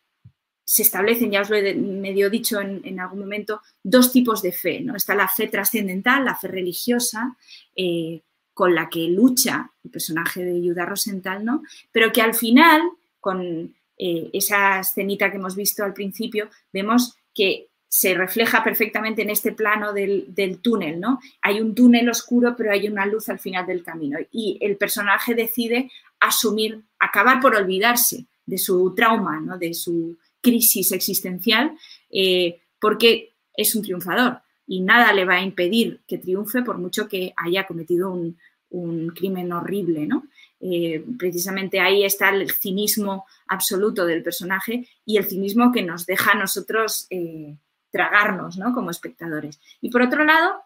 se 0.64 0.82
establecen, 0.82 1.30
ya 1.30 1.40
os 1.40 1.50
lo 1.50 1.56
he 1.56 1.74
medio 1.74 2.30
dicho 2.30 2.60
en, 2.60 3.00
algún 3.00 3.20
momento, 3.20 3.60
dos 3.82 4.12
tipos 4.12 4.42
de 4.42 4.52
fe. 4.52 4.80
¿no? 4.80 4.96
Está 4.96 5.14
la 5.14 5.28
fe 5.28 5.48
trascendental, 5.48 6.24
la 6.24 6.36
fe 6.36 6.48
religiosa, 6.48 7.36
eh, 7.74 8.22
con 8.60 8.74
la 8.74 8.90
que 8.90 9.08
lucha 9.08 9.72
el 9.82 9.90
personaje 9.90 10.44
de 10.44 10.60
Yuda 10.60 10.84
Rosenthal, 10.84 11.42
¿no? 11.42 11.62
Pero 11.90 12.12
que 12.12 12.20
al 12.20 12.34
final, 12.34 12.82
con 13.18 13.74
eh, 13.96 14.28
esa 14.34 14.80
escenita 14.80 15.30
que 15.30 15.38
hemos 15.38 15.56
visto 15.56 15.82
al 15.82 15.94
principio, 15.94 16.50
vemos 16.70 17.16
que 17.32 17.70
se 17.88 18.12
refleja 18.12 18.62
perfectamente 18.62 19.22
en 19.22 19.30
este 19.30 19.52
plano 19.52 19.94
del, 19.94 20.60
túnel, 20.60 21.00
¿no? 21.00 21.20
Hay 21.40 21.62
un 21.62 21.74
túnel 21.74 22.10
oscuro, 22.10 22.54
pero 22.54 22.70
hay 22.70 22.86
una 22.86 23.06
luz 23.06 23.30
al 23.30 23.38
final 23.38 23.66
del 23.66 23.82
camino. 23.82 24.18
Y 24.30 24.58
el 24.60 24.76
personaje 24.76 25.34
decide 25.34 25.90
asumir, 26.20 26.82
acabar 26.98 27.40
por 27.40 27.56
olvidarse 27.56 28.26
de 28.44 28.58
su 28.58 28.94
trauma, 28.94 29.40
¿no? 29.40 29.56
de 29.56 29.72
su 29.72 30.18
crisis 30.42 30.92
existencial, 30.92 31.72
eh, 32.10 32.60
porque 32.78 33.32
es 33.54 33.74
un 33.74 33.80
triunfador 33.80 34.42
y 34.70 34.82
nada 34.82 35.12
le 35.12 35.24
va 35.24 35.34
a 35.34 35.42
impedir 35.42 35.98
que 36.06 36.16
triunfe 36.16 36.62
por 36.62 36.78
mucho 36.78 37.08
que 37.08 37.34
haya 37.36 37.66
cometido 37.66 38.12
un, 38.12 38.38
un 38.68 39.08
crimen 39.08 39.52
horrible, 39.52 40.06
¿no? 40.06 40.28
Eh, 40.60 41.04
precisamente 41.18 41.80
ahí 41.80 42.04
está 42.04 42.28
el 42.28 42.48
cinismo 42.52 43.26
absoluto 43.48 44.06
del 44.06 44.22
personaje 44.22 44.86
y 45.04 45.16
el 45.16 45.24
cinismo 45.24 45.72
que 45.72 45.82
nos 45.82 46.06
deja 46.06 46.32
a 46.32 46.38
nosotros 46.38 47.08
eh, 47.10 47.56
tragarnos, 47.90 48.58
¿no? 48.58 48.72
Como 48.72 48.92
espectadores. 48.92 49.58
Y 49.80 49.90
por 49.90 50.02
otro 50.02 50.24
lado, 50.24 50.62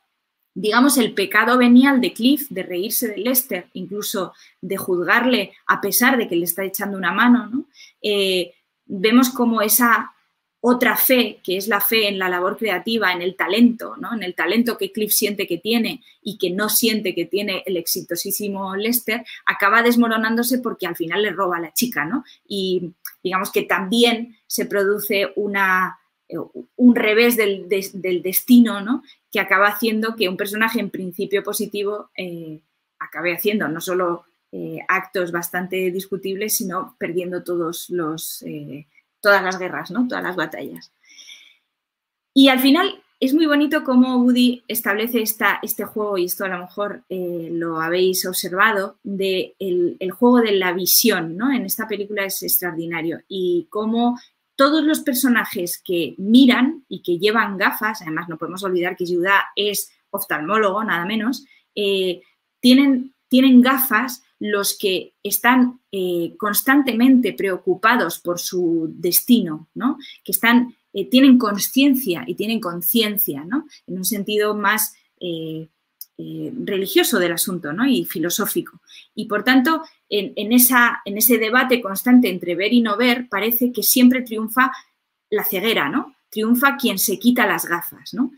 digamos, 0.53 0.99
el 0.99 1.15
pecado 1.15 1.57
venial 1.57 2.03
de 2.03 2.13
Cliff, 2.13 2.51
de 2.51 2.63
reírse 2.63 3.09
de 3.09 3.17
Lester, 3.17 3.69
incluso 3.73 4.35
de 4.61 4.77
juzgarle 4.77 5.55
a 5.67 5.81
pesar 5.81 6.19
de 6.19 6.29
que 6.29 6.37
le 6.37 6.45
está 6.45 6.63
echando 6.63 6.99
una 6.99 7.13
mano, 7.13 7.47
¿no? 7.47 7.65
Eh, 8.03 8.53
vemos 8.85 9.31
como 9.31 9.63
esa 9.63 10.11
otra 10.67 10.97
fe, 10.97 11.41
que 11.45 11.59
es 11.59 11.69
la 11.69 11.79
fe 11.79 12.09
en 12.09 12.19
la 12.19 12.31
labor 12.31 12.57
creativa, 12.57 13.12
en 13.12 13.21
el 13.21 13.37
talento, 13.37 13.97
¿no? 13.99 14.15
en 14.15 14.23
el 14.23 14.35
talento 14.35 14.79
que 14.79 14.93
Cliff 14.93 15.12
siente 15.12 15.47
que 15.47 15.59
tiene 15.59 16.03
y 16.23 16.39
que 16.39 16.49
no 16.49 16.71
siente 16.71 17.15
que 17.15 17.27
tiene 17.27 17.62
el 17.67 17.77
exitosísimo 17.77 18.75
Lester, 18.75 19.27
acaba 19.45 19.83
desmoronándose 19.83 20.61
porque 20.61 20.87
al 20.87 20.97
final 20.97 21.23
le 21.23 21.33
roba 21.33 21.59
a 21.59 21.61
la 21.61 21.75
chica. 21.75 22.07
¿no? 22.07 22.25
Y 22.49 22.95
digamos 23.23 23.53
que 23.53 23.65
también 23.65 24.39
se 24.47 24.65
produce 24.65 25.35
una, 25.37 25.99
un 26.77 26.95
revés 26.95 27.37
del, 27.37 27.69
destino, 27.69 28.81
¿no? 28.81 29.03
Que 29.31 29.41
acaba 29.41 29.69
haciendo 29.69 30.17
que 30.17 30.31
un 30.31 30.39
personaje 30.39 30.81
en 30.81 30.89
principio 30.89 31.43
positivo 31.43 32.09
acabe 32.99 33.35
haciendo 33.35 33.69
no 33.69 33.83
solo 33.83 34.25
actos 34.89 35.31
bastante 35.31 35.91
discutibles, 35.91 36.57
sino 36.57 36.97
perdiendo 36.99 37.45
todos 37.45 37.91
los, 37.91 38.43
todas 39.25 39.43
las 39.43 39.59
guerras, 39.59 39.91
¿no? 39.91 40.07
Todas 40.07 40.22
las 40.22 40.37
batallas. 40.37 40.93
Y 42.35 42.49
al 42.49 42.61
final 42.61 43.03
es 43.20 43.33
muy 43.33 43.47
bonito 43.47 43.83
cómo 43.85 44.18
Woody 44.18 44.62
establece 44.68 45.22
esta, 45.22 45.61
este 45.62 45.85
juego, 45.85 46.18
y 46.18 46.27
esto 46.27 46.45
a 46.45 46.49
lo 46.49 46.59
mejor 46.59 47.05
eh, 47.09 47.49
lo 47.51 47.81
habéis 47.81 48.27
observado, 48.27 48.99
de 49.03 49.55
el, 49.59 50.11
juego 50.11 50.41
de 50.41 50.53
la 50.53 50.75
visión, 50.75 51.39
¿no? 51.39 51.51
En 51.51 51.64
esta 51.64 51.89
película 51.89 52.27
es 52.27 52.43
extraordinario. 52.43 53.20
Y 53.27 53.66
cómo 53.70 54.20
todos 54.57 54.85
los 54.85 55.01
personajes 55.01 55.81
que 55.83 56.14
miran 56.18 56.85
y 56.87 57.01
que 57.03 57.18
llevan 57.18 57.57
gafas, 57.57 58.03
además 58.03 58.29
no 58.29 58.37
podemos 58.37 58.62
olvidar 58.62 58.95
que 58.95 59.07
Judá 59.07 59.47
es 59.57 59.91
oftalmólogo, 60.11 60.85
nada 60.85 61.07
menos, 61.07 61.47
eh, 61.75 62.20
tienen, 62.61 63.14
tienen 63.29 63.62
gafas 63.62 64.22
los 64.47 64.77
que 64.77 65.15
están 65.23 65.81
eh, 65.91 66.35
constantemente 66.37 67.33
preocupados 67.33 68.19
por 68.19 68.39
su 68.39 68.93
destino, 68.95 69.69
¿no? 69.73 69.97
que 70.23 70.33
están 70.33 70.77
eh, 70.93 71.09
tienen 71.09 71.39
conciencia 71.39 72.25
y 72.27 72.35
tienen 72.35 72.61
conciencia, 72.61 73.43
¿no? 73.43 73.67
En 73.87 73.97
un 73.97 74.05
sentido 74.05 74.55
más 74.55 74.95
eh, 75.19 75.67
religioso 76.63 77.19
del 77.19 77.33
asunto, 77.33 77.73
¿no? 77.73 77.87
Y 77.87 78.05
filosófico. 78.05 78.83
Y 79.15 79.25
por 79.25 79.45
tanto, 79.45 79.83
en, 80.11 80.35
en 80.37 80.53
ese 80.53 81.39
debate 81.39 81.81
constante 81.81 82.29
entre 82.29 82.55
ver 82.55 82.75
y 82.75 82.83
no 82.83 82.99
ver, 82.99 83.29
parece 83.31 83.73
que 83.73 83.83
siempre 83.83 84.21
triunfa 84.21 84.71
la 85.31 85.45
ceguera, 85.45 85.89
¿no? 85.89 86.17
Triunfa 86.29 86.77
quien 86.77 86.99
se 86.99 87.19
quita 87.19 87.47
las 87.47 87.65
gafas, 87.65 88.13
¿no? 88.13 88.31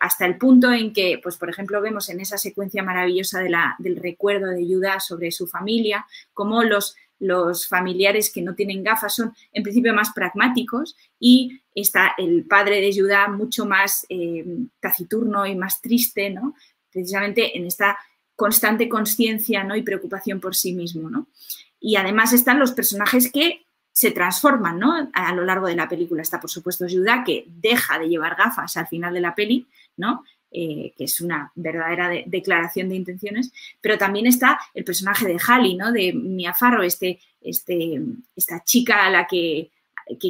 Hasta 0.00 0.26
el 0.26 0.38
punto 0.38 0.72
en 0.72 0.92
que, 0.92 1.20
pues, 1.22 1.36
por 1.36 1.48
ejemplo, 1.48 1.80
vemos 1.80 2.08
en 2.08 2.20
esa 2.20 2.36
secuencia 2.36 2.82
maravillosa 2.82 3.40
del 3.78 3.96
recuerdo 3.96 4.48
de 4.48 4.64
Judas 4.64 5.06
sobre 5.06 5.30
su 5.30 5.46
familia, 5.46 6.06
cómo 6.32 6.62
los 6.64 6.96
los 7.18 7.66
familiares 7.66 8.30
que 8.30 8.42
no 8.42 8.54
tienen 8.54 8.82
gafas 8.82 9.14
son 9.14 9.34
en 9.52 9.62
principio 9.62 9.94
más 9.94 10.12
pragmáticos 10.12 10.96
y 11.18 11.60
está 11.74 12.14
el 12.18 12.44
padre 12.44 12.80
de 12.80 12.94
Judá 12.94 13.28
mucho 13.28 13.64
más 13.64 14.04
eh, 14.08 14.44
taciturno 14.80 15.46
y 15.46 15.54
más 15.54 15.80
triste, 15.80 16.30
¿no? 16.30 16.54
precisamente 16.90 17.56
en 17.56 17.66
esta 17.66 17.98
constante 18.34 18.88
conciencia 18.88 19.64
¿no? 19.64 19.76
y 19.76 19.82
preocupación 19.82 20.40
por 20.40 20.54
sí 20.54 20.74
mismo. 20.74 21.08
¿no? 21.08 21.28
Y 21.80 21.96
además 21.96 22.32
están 22.32 22.58
los 22.58 22.72
personajes 22.72 23.30
que 23.32 23.65
se 23.96 24.10
transforman 24.10 24.78
¿no? 24.78 25.08
a 25.10 25.34
lo 25.34 25.42
largo 25.42 25.68
de 25.68 25.74
la 25.74 25.88
película. 25.88 26.20
Está, 26.20 26.38
por 26.38 26.50
supuesto, 26.50 26.84
Judá, 26.86 27.24
que 27.24 27.46
deja 27.48 27.98
de 27.98 28.10
llevar 28.10 28.36
gafas 28.36 28.76
al 28.76 28.86
final 28.86 29.14
de 29.14 29.22
la 29.22 29.34
peli, 29.34 29.66
¿no? 29.96 30.22
Eh, 30.50 30.92
que 30.98 31.04
es 31.04 31.18
una 31.22 31.50
verdadera 31.54 32.10
declaración 32.26 32.90
de 32.90 32.96
intenciones, 32.96 33.50
pero 33.80 33.96
también 33.96 34.26
está 34.26 34.60
el 34.74 34.84
personaje 34.84 35.26
de 35.26 35.38
Halley, 35.38 35.76
¿no? 35.76 35.92
de 35.92 36.12
Mia 36.12 36.52
Farrow, 36.52 36.82
este, 36.82 37.20
este, 37.40 38.02
esta 38.36 38.62
chica 38.64 39.06
a 39.06 39.10
la 39.10 39.26
que, 39.26 39.70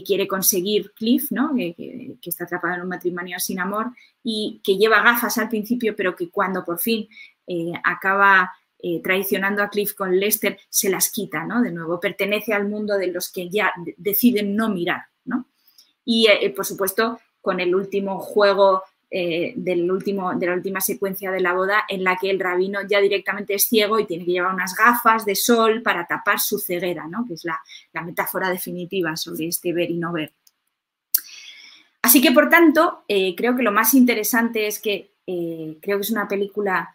quiere 0.06 0.28
conseguir 0.28 0.92
Cliff, 0.92 1.32
¿no? 1.32 1.52
que, 1.56 2.16
está 2.22 2.44
atrapada 2.44 2.76
en 2.76 2.82
un 2.82 2.88
matrimonio 2.88 3.40
sin 3.40 3.58
amor 3.58 3.90
y 4.22 4.60
que 4.62 4.76
lleva 4.76 5.02
gafas 5.02 5.38
al 5.38 5.48
principio, 5.48 5.96
pero 5.96 6.14
que 6.14 6.30
cuando 6.30 6.64
por 6.64 6.78
fin 6.78 7.08
eh, 7.48 7.72
acaba 7.82 8.52
eh, 8.78 9.00
traicionando 9.02 9.62
a 9.62 9.70
Cliff 9.70 9.94
con 9.94 10.18
Lester, 10.18 10.58
se 10.68 10.90
las 10.90 11.10
quita, 11.10 11.44
¿no? 11.44 11.62
De 11.62 11.70
nuevo, 11.70 11.98
pertenece 12.00 12.52
al 12.52 12.68
mundo 12.68 12.96
de 12.98 13.08
los 13.08 13.32
que 13.32 13.48
ya 13.48 13.72
deciden 13.96 14.54
no 14.54 14.68
mirar, 14.68 15.02
¿no? 15.24 15.46
Y, 16.04 16.28
por 16.54 16.64
supuesto, 16.64 17.18
con 17.40 17.58
el 17.58 17.74
último 17.74 18.20
juego 18.20 18.82
eh, 19.08 19.54
del 19.54 19.88
último, 19.88 20.34
de 20.34 20.46
la 20.46 20.54
última 20.54 20.80
secuencia 20.80 21.30
de 21.30 21.40
la 21.40 21.52
boda 21.52 21.84
en 21.88 22.02
la 22.02 22.16
que 22.16 22.28
el 22.28 22.40
rabino 22.40 22.80
ya 22.88 23.00
directamente 23.00 23.54
es 23.54 23.68
ciego 23.68 24.00
y 24.00 24.04
tiene 24.04 24.24
que 24.24 24.32
llevar 24.32 24.52
unas 24.52 24.74
gafas 24.74 25.24
de 25.24 25.36
sol 25.36 25.80
para 25.80 26.08
tapar 26.08 26.40
su 26.40 26.58
ceguera, 26.58 27.06
¿no? 27.06 27.24
que 27.24 27.34
es 27.34 27.44
la, 27.44 27.60
metáfora 28.02 28.50
definitiva 28.50 29.16
sobre 29.16 29.46
este 29.46 29.72
ver 29.72 29.92
y 29.92 29.96
no 29.96 30.12
ver. 30.12 30.32
Así 32.02 32.20
que, 32.20 32.32
por 32.32 32.48
tanto, 32.50 33.04
eh, 33.06 33.34
creo 33.36 33.54
que 33.54 33.62
lo 33.62 33.70
más 33.70 33.94
interesante 33.94 34.66
es 34.66 34.80
que 34.80 35.12
eh, 35.24 35.78
creo 35.80 35.98
que 35.98 36.02
es 36.02 36.10
una 36.10 36.26
película 36.26 36.92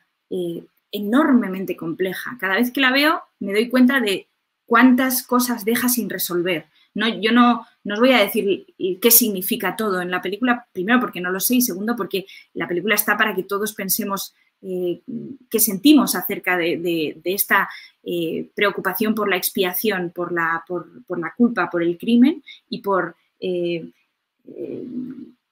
enormemente 0.91 1.75
compleja. 1.75 2.37
Cada 2.39 2.55
vez 2.55 2.71
que 2.71 2.81
la 2.81 2.91
veo 2.91 3.21
me 3.39 3.53
doy 3.53 3.69
cuenta 3.69 3.99
de 3.99 4.27
cuántas 4.65 5.23
cosas 5.23 5.65
deja 5.65 5.89
sin 5.89 6.09
resolver 6.09 6.65
no, 6.93 7.07
yo 7.21 7.31
no, 7.31 7.65
os 7.85 7.99
voy 7.99 8.11
a 8.11 8.19
decir 8.19 8.65
qué 9.01 9.11
significa 9.11 9.75
todo 9.75 10.01
en 10.01 10.11
la 10.11 10.21
película, 10.21 10.67
primero 10.73 10.99
porque 10.99 11.21
no 11.21 11.31
lo 11.31 11.39
sé 11.39 11.55
y 11.55 11.61
segundo 11.61 11.95
porque 11.95 12.25
la 12.53 12.67
película 12.67 12.95
está 12.95 13.17
para 13.17 13.33
que 13.33 13.43
todos 13.43 13.73
pensemos 13.73 14.33
eh, 14.61 15.01
qué 15.49 15.59
sentimos 15.59 16.15
acerca 16.15 16.57
de, 16.57 17.19
esta 17.23 17.69
eh, 18.03 18.49
preocupación 18.53 19.15
por 19.15 19.29
la 19.29 19.37
expiación, 19.37 20.11
por 20.11 20.31
la, 20.31 20.63
por, 20.67 20.87
la, 21.17 21.33
culpa, 21.35 21.69
por 21.69 21.81
el 21.81 21.97
crimen 21.97 22.43
y 22.69 22.79
por 22.79 23.15
eh, 23.39 23.89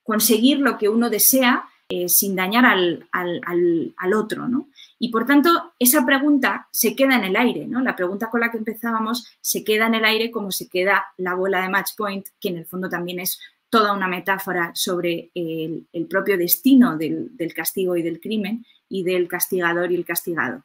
conseguir 0.04 0.60
lo 0.60 0.78
que 0.78 0.90
uno 0.90 1.10
desea 1.10 1.64
sin 2.08 2.36
dañar 2.36 2.66
al, 2.66 3.08
al 3.12 4.14
otro. 4.14 4.48
¿no? 4.48 4.70
Y 5.00 5.10
por 5.10 5.26
tanto, 5.26 5.74
esa 5.80 6.06
pregunta 6.06 6.68
se 6.72 6.96
queda 6.96 7.16
en 7.16 7.24
el 7.24 7.36
aire, 7.38 7.66
¿no? 7.66 7.80
La 7.80 7.96
pregunta 7.96 8.30
con 8.30 8.42
la 8.42 8.52
que 8.52 8.58
empezábamos 8.58 9.28
se 9.40 9.64
queda 9.64 9.88
en 9.88 9.96
el 9.96 10.04
aire 10.04 10.30
como 10.30 10.52
se 10.52 10.68
queda 10.68 11.06
la 11.18 11.36
bola 11.36 11.62
de 11.62 11.70
match 11.70 11.92
point, 11.98 12.28
que 12.40 12.50
en 12.50 12.58
el 12.58 12.66
fondo 12.66 12.90
también 12.90 13.20
es 13.20 13.40
toda 13.70 13.94
una 13.94 14.08
metáfora 14.08 14.72
sobre 14.76 15.32
el, 15.34 15.88
propio 16.10 16.38
destino 16.38 16.98
del, 16.98 17.54
castigo 17.56 17.96
y 17.96 18.02
del 18.02 18.20
crimen 18.20 18.66
y 18.90 19.04
del 19.04 19.28
castigador 19.30 19.92
y 19.92 19.96
el 19.96 20.06
castigado. 20.06 20.64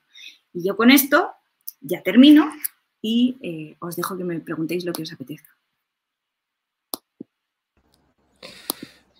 Y 0.52 0.66
yo 0.66 0.76
con 0.76 0.90
esto 0.90 1.30
ya 1.80 2.02
termino 2.02 2.50
y 3.00 3.36
eh, 3.42 3.76
os 3.78 3.94
dejo 3.94 4.16
que 4.16 4.24
me 4.24 4.40
preguntéis 4.40 4.84
lo 4.84 4.92
que 4.92 5.02
os 5.02 5.12
apetezca. 5.12 5.50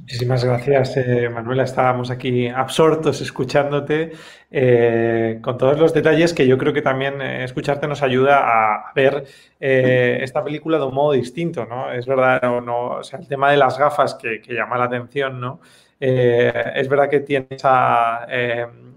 Muchísimas 0.05 0.45
gracias, 0.45 0.99
eh, 0.99 1.31
Manuela. 1.31 1.63
Estábamos 1.63 2.11
aquí 2.11 2.47
absortos 2.49 3.23
escuchándote 3.23 4.13
eh, 4.51 5.39
con 5.41 5.57
todos 5.57 5.79
los 5.79 5.95
detalles 5.95 6.35
que 6.35 6.47
yo 6.47 6.59
creo 6.59 6.75
que 6.75 6.83
también 6.83 7.23
eh, 7.23 7.43
escucharte 7.43 7.89
nos 7.89 8.03
ayuda 8.03 8.41
a 8.45 8.93
ver 8.95 9.25
esta 9.59 10.45
película 10.45 10.77
de 10.77 10.85
un 10.85 10.95
modo 10.95 11.13
distinto, 11.13 11.65
¿no? 11.65 11.91
Es 11.91 12.05
verdad, 12.05 12.43
no, 12.43 12.99
o 12.99 13.03
sea, 13.03 13.19
el 13.19 13.27
tema 13.27 13.51
de 13.51 13.57
las 13.57 13.79
gafas 13.79 14.15
que 14.15 14.43
llama 14.47 14.77
la 14.77 14.85
atención, 14.85 15.41
¿no? 15.41 15.61
Es 16.01 16.89
verdad 16.89 17.09
que 17.09 17.21
tiene 17.21 17.47
esa 17.51 18.27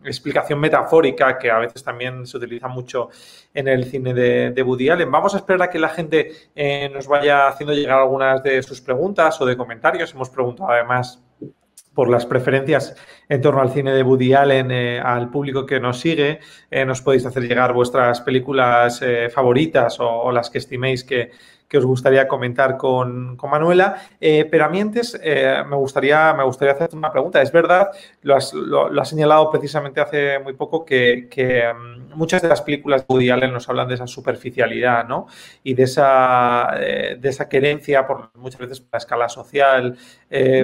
explicación 0.08 0.60
metafórica 0.60 1.38
que 1.38 1.52
a 1.52 1.60
veces 1.60 1.84
también 1.84 2.26
se 2.26 2.38
utiliza 2.38 2.68
mucho 2.68 3.10
en 3.54 3.68
el 3.68 3.86
cine 3.86 4.14
de, 4.14 4.52
de 4.52 4.64
Woody 4.64 4.90
Allen. 4.90 5.12
Vamos 5.12 5.34
a 5.34 5.38
esperar 5.38 5.64
a 5.64 5.70
que 5.70 5.80
la 5.80 5.90
gente 5.90 6.32
eh, 6.56 6.90
nos 6.94 7.08
vaya 7.08 7.48
haciendo 7.48 7.74
llegar 7.74 8.00
algunas 8.00 8.42
de 8.44 8.62
sus 8.64 8.82
preguntas 8.82 9.40
o 9.42 9.46
de 9.46 9.58
comentarios. 9.58 10.14
Hemos 10.14 10.30
preguntado 10.30 10.72
además 10.72 11.22
por 11.94 12.10
las 12.10 12.28
preferencias 12.28 12.96
en 13.28 13.42
torno 13.42 13.60
al 13.60 13.72
cine 13.72 13.92
de 13.92 14.04
Woody 14.04 14.34
Allen 14.34 14.70
eh, 14.70 15.00
al 15.00 15.30
público 15.30 15.66
que 15.66 15.80
nos 15.80 16.00
sigue. 16.00 16.40
Eh, 16.70 16.86
nos 16.86 17.02
podéis 17.02 17.26
hacer 17.26 17.44
llegar 17.44 17.74
vuestras 17.74 18.22
películas 18.22 19.04
favoritas 19.34 19.98
o, 20.00 20.32
las 20.32 20.50
que 20.50 20.60
estiméis 20.60 21.04
que, 21.04 21.32
que 21.68 21.78
os 21.78 21.86
gustaría 21.86 22.28
comentar 22.28 22.78
con, 22.78 23.38
Manuela. 23.50 24.02
Eh, 24.20 24.48
pero 24.50 24.66
a 24.66 24.70
mí 24.70 24.80
antes 24.80 25.20
eh, 25.22 25.64
me, 25.68 25.76
gustaría, 25.76 26.34
me 26.34 26.44
gustaría 26.44 26.74
hacerte 26.74 26.96
una 26.96 27.12
pregunta. 27.12 27.42
Es 27.42 27.52
verdad, 27.52 27.90
lo 28.22 28.36
has, 28.36 28.54
señalado 29.10 29.50
precisamente 29.52 30.02
hace 30.02 30.40
muy 30.40 30.54
poco, 30.54 30.86
que, 30.86 31.28
mm, 31.74 32.16
muchas 32.16 32.42
de 32.42 32.48
las 32.50 32.62
películas 32.62 33.02
de 33.02 33.14
Woody 33.14 33.30
Allen 33.30 33.54
nos 33.54 33.70
hablan 33.70 33.88
de 33.88 33.96
esa 33.96 34.08
superficialidad 34.08 35.08
¿no? 35.08 35.28
y 35.64 35.74
de 35.76 35.84
esa, 35.84 36.70
eh, 36.80 37.18
de 37.20 37.30
esa 37.30 37.48
querencia 37.48 38.08
por 38.08 38.32
muchas 38.36 38.60
veces 38.60 38.82
por 38.82 38.90
la 38.94 38.98
escala 38.98 39.30
social, 39.30 39.98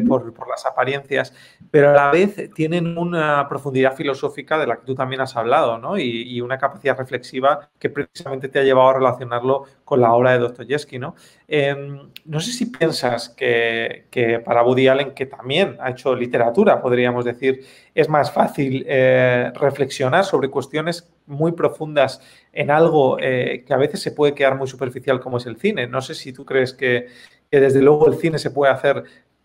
por, 0.07 0.33
por, 0.33 0.49
las 0.49 0.65
apariencias, 0.65 1.33
pero 1.71 1.89
a 1.89 1.93
la 1.93 2.11
vez 2.11 2.49
tienen 2.53 2.97
una 2.97 3.47
profundidad 3.47 3.95
filosófica 3.95 4.57
de 4.57 4.67
la 4.67 4.75
que 4.75 4.85
tú 4.85 4.95
también 4.95 5.21
has 5.21 5.35
hablado 5.35 5.77
¿no? 5.77 5.97
y, 5.97 6.23
y 6.23 6.41
una 6.41 6.57
capacidad 6.57 6.97
reflexiva 6.97 7.69
que 7.79 7.89
precisamente 7.89 8.49
te 8.49 8.59
ha 8.59 8.63
llevado 8.63 8.89
a 8.89 8.93
relacionarlo 8.93 9.65
con 9.83 10.01
la 10.01 10.13
obra 10.13 10.31
de 10.31 10.39
Dostoyevsky. 10.39 10.99
¿no? 10.99 11.15
Em, 11.47 12.09
no 12.25 12.39
sé 12.39 12.51
si 12.51 12.67
piensas 12.67 13.29
que, 13.29 14.41
para 14.45 14.63
Woody 14.63 14.87
Allen, 14.87 15.13
que 15.13 15.25
también 15.25 15.77
ha 15.79 15.91
hecho 15.91 16.15
literatura, 16.15 16.81
podríamos 16.81 17.25
decir, 17.25 17.65
es 17.93 18.09
más 18.09 18.31
fácil 18.31 18.85
eh, 18.87 19.51
reflexionar 19.55 20.25
sobre 20.25 20.49
cuestiones 20.49 21.11
muy 21.25 21.51
profundas 21.53 22.21
en 22.51 22.71
algo 22.71 23.17
eh, 23.19 23.63
que 23.65 23.73
a 23.73 23.77
veces 23.77 24.01
se 24.01 24.11
puede 24.11 24.33
quedar 24.33 24.57
muy 24.57 24.67
superficial 24.67 25.19
como 25.19 25.37
es 25.37 25.45
el 25.45 25.57
cine. 25.57 25.87
No 25.87 26.01
sé 26.01 26.15
si 26.15 26.33
tú 26.33 26.45
crees 26.45 26.73
que, 26.73 27.07
desde 27.51 27.81
luego 27.81 28.07
el 28.07 28.15
cine 28.15 28.39
se 28.39 28.49
puede 28.49 28.71
hacer 28.71 29.03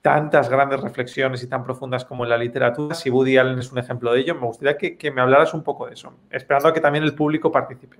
tantas 0.09 0.49
grandes 0.49 0.81
reflexiones 0.81 1.43
y 1.43 1.49
tan 1.49 1.63
profundas 1.63 2.07
como 2.07 2.25
en 2.25 2.31
la 2.31 2.39
literatura. 2.39 2.95
Si 2.95 3.11
Woody 3.11 3.37
Allen 3.37 3.59
es 3.59 3.71
un 3.71 3.79
ejemplo 3.79 4.11
de 4.11 4.21
ello, 4.21 4.35
me 4.35 4.47
gustaría 4.47 4.79
que, 4.79 5.11
me 5.11 5.21
hablaras 5.21 5.53
un 5.53 5.63
poco 5.63 5.87
de 5.87 5.93
eso, 5.93 6.15
esperando 6.31 6.69
a 6.69 6.73
que 6.73 6.81
también 6.81 7.05
el 7.05 7.15
público 7.15 7.53
participe. 7.53 7.99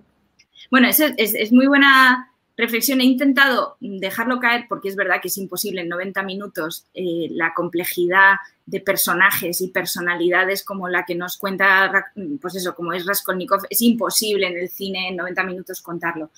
Bueno, 0.71 0.89
es, 0.89 1.01
es 1.01 1.53
muy 1.53 1.67
buena 1.67 2.31
reflexión 2.57 3.01
he 3.03 3.05
intentado 3.05 3.77
dejarlo 3.81 4.41
caer 4.41 4.65
porque 4.71 4.89
es 4.89 4.97
verdad 4.97 5.21
que 5.21 5.29
es 5.29 5.37
imposible 5.37 5.83
en 5.83 5.89
90 5.89 6.23
minutos 6.23 6.87
eh, 6.95 7.29
la 7.31 7.53
complejidad 7.55 8.37
de 8.65 8.81
personajes 8.81 9.61
y 9.61 9.69
personalidades 9.69 10.65
como 10.65 10.89
la 10.89 11.05
que 11.05 11.15
nos 11.15 11.37
cuenta, 11.37 11.93
pues 12.41 12.57
eso, 12.57 12.75
como 12.75 12.95
es 12.95 13.05
Raskolnikov, 13.05 13.61
es 13.69 13.83
imposible 13.83 14.47
en 14.47 14.57
el 14.57 14.71
cine 14.71 15.09
en 15.09 15.17
90 15.17 15.45
minutos 15.45 15.83
contarlo. 15.83 16.31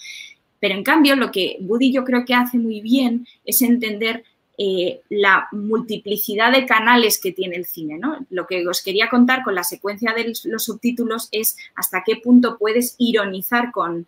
Pero 0.59 0.75
en 0.75 0.83
cambio, 0.83 1.15
lo 1.15 1.31
que 1.31 1.57
Woody 1.61 1.93
yo 1.93 2.05
creo 2.05 2.25
que 2.25 2.35
hace 2.35 2.59
muy 2.59 2.81
bien 2.81 3.25
es 3.45 3.63
entender 3.63 4.25
eh, 4.63 5.01
la 5.09 5.49
multiplicidad 5.53 6.53
de 6.53 6.67
canales 6.67 7.19
que 7.19 7.33
tiene 7.33 7.57
el 7.57 7.65
cine. 7.65 7.97
¿no? 7.97 8.27
Lo 8.29 8.47
que 8.47 8.69
os 8.69 8.83
quería 8.83 9.09
contar 9.09 9.43
con 9.43 9.55
la 9.55 9.65
secuencia 9.65 10.13
de 10.13 10.35
los 10.45 10.65
subtítulos 10.65 11.31
es 11.33 11.57
hasta 11.75 12.03
qué 12.05 12.17
punto 12.17 12.59
puedes 12.59 12.95
ironizar 12.99 13.73
con, 13.73 14.07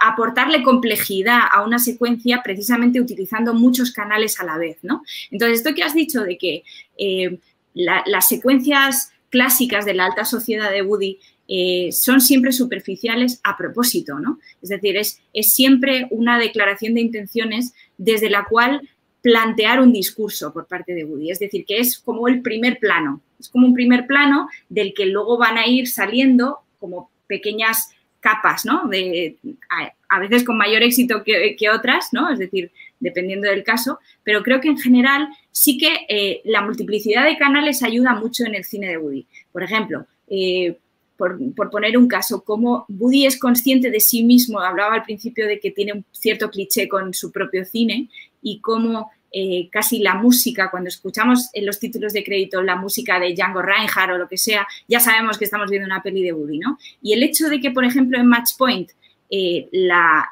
aportarle 0.00 0.64
complejidad 0.64 1.42
a 1.52 1.62
una 1.62 1.78
secuencia 1.78 2.42
precisamente 2.42 3.00
utilizando 3.00 3.54
muchos 3.54 3.92
canales 3.92 4.40
a 4.40 4.44
la 4.44 4.58
vez. 4.58 4.78
¿no? 4.82 5.04
Entonces, 5.30 5.58
esto 5.58 5.76
que 5.76 5.84
has 5.84 5.94
dicho 5.94 6.22
de 6.22 6.36
que 6.36 6.64
eh, 6.98 7.38
las 7.72 8.26
secuencias 8.26 9.12
clásicas 9.30 9.84
de 9.84 9.94
la 9.94 10.06
alta 10.06 10.24
sociedad 10.24 10.72
de 10.72 10.82
Woody 10.82 11.20
eh, 11.46 11.90
son 11.92 12.20
siempre 12.20 12.50
superficiales 12.52 13.40
a 13.44 13.56
propósito, 13.56 14.18
¿no? 14.18 14.38
Es 14.62 14.70
decir, 14.70 14.96
es, 14.96 15.20
es, 15.34 15.52
siempre 15.52 16.06
una 16.10 16.38
declaración 16.38 16.94
de 16.94 17.02
intenciones 17.02 17.74
desde 17.98 18.30
la 18.30 18.46
cual 18.46 18.80
plantear 19.24 19.80
un 19.80 19.90
discurso 19.90 20.52
por 20.52 20.66
parte 20.66 20.92
de 20.92 21.02
Woody. 21.02 21.30
Es 21.30 21.38
decir, 21.38 21.64
que 21.64 21.78
es 21.78 21.98
como 21.98 22.28
el 22.28 22.42
primer 22.42 22.78
plano, 22.78 23.22
es 23.40 23.48
como 23.48 23.66
un 23.66 23.72
primer 23.72 24.06
plano 24.06 24.50
del 24.68 24.92
que 24.92 25.06
luego 25.06 25.38
van 25.38 25.56
a 25.56 25.66
ir 25.66 25.88
saliendo 25.88 26.58
como 26.78 27.10
pequeñas 27.26 27.88
capas, 28.20 28.66
¿no? 28.66 28.86
De, 28.86 29.38
a, 30.10 30.20
veces 30.20 30.44
con 30.44 30.58
mayor 30.58 30.82
éxito 30.82 31.24
que, 31.24 31.70
otras, 31.70 32.10
¿no? 32.12 32.30
Es 32.30 32.38
decir, 32.38 32.70
dependiendo 33.00 33.48
del 33.48 33.64
caso, 33.64 33.98
pero 34.24 34.42
creo 34.42 34.60
que 34.60 34.68
en 34.68 34.76
general 34.76 35.28
sí 35.50 35.78
que 35.78 36.04
eh, 36.10 36.42
la 36.44 36.60
multiplicidad 36.60 37.24
de 37.24 37.38
canales 37.38 37.82
ayuda 37.82 38.12
mucho 38.14 38.44
en 38.44 38.54
el 38.54 38.64
cine 38.64 38.88
de 38.88 38.98
Woody. 38.98 39.26
Por 39.52 39.62
ejemplo, 39.62 40.06
eh, 40.28 40.76
por, 41.16 41.70
poner 41.70 41.96
un 41.96 42.08
caso, 42.08 42.44
como 42.44 42.84
Woody 42.88 43.24
es 43.24 43.38
consciente 43.38 43.90
de 43.90 44.00
sí 44.00 44.22
mismo, 44.22 44.60
hablaba 44.60 44.96
al 44.96 45.04
principio 45.04 45.46
de 45.46 45.60
que 45.60 45.70
tiene 45.70 45.94
un 45.94 46.04
cierto 46.12 46.50
cliché 46.50 46.88
con 46.88 47.14
su 47.14 47.32
propio 47.32 47.64
cine 47.64 48.10
y 48.44 48.60
cómo 48.60 49.10
eh, 49.32 49.68
casi 49.72 49.98
la 49.98 50.14
música, 50.14 50.70
cuando 50.70 50.86
escuchamos 50.86 51.50
en 51.54 51.66
los 51.66 51.80
títulos 51.80 52.12
de 52.12 52.22
crédito 52.22 52.62
la 52.62 52.76
música 52.76 53.18
de 53.18 53.34
Django 53.34 53.62
Reinhardt 53.62 54.12
o 54.12 54.18
lo 54.18 54.28
que 54.28 54.38
sea, 54.38 54.64
ya 54.86 55.00
sabemos 55.00 55.38
que 55.38 55.44
estamos 55.44 55.70
viendo 55.70 55.86
una 55.86 56.04
peli 56.04 56.22
de 56.22 56.32
Woody, 56.32 56.60
¿no? 56.60 56.78
Y 57.02 57.14
el 57.14 57.24
hecho 57.24 57.48
de 57.48 57.58
que, 57.58 57.72
por 57.72 57.84
ejemplo, 57.84 58.16
en 58.16 58.28
Match 58.28 58.50
Point, 58.56 58.92
eh, 59.28 59.68
la, 59.72 60.30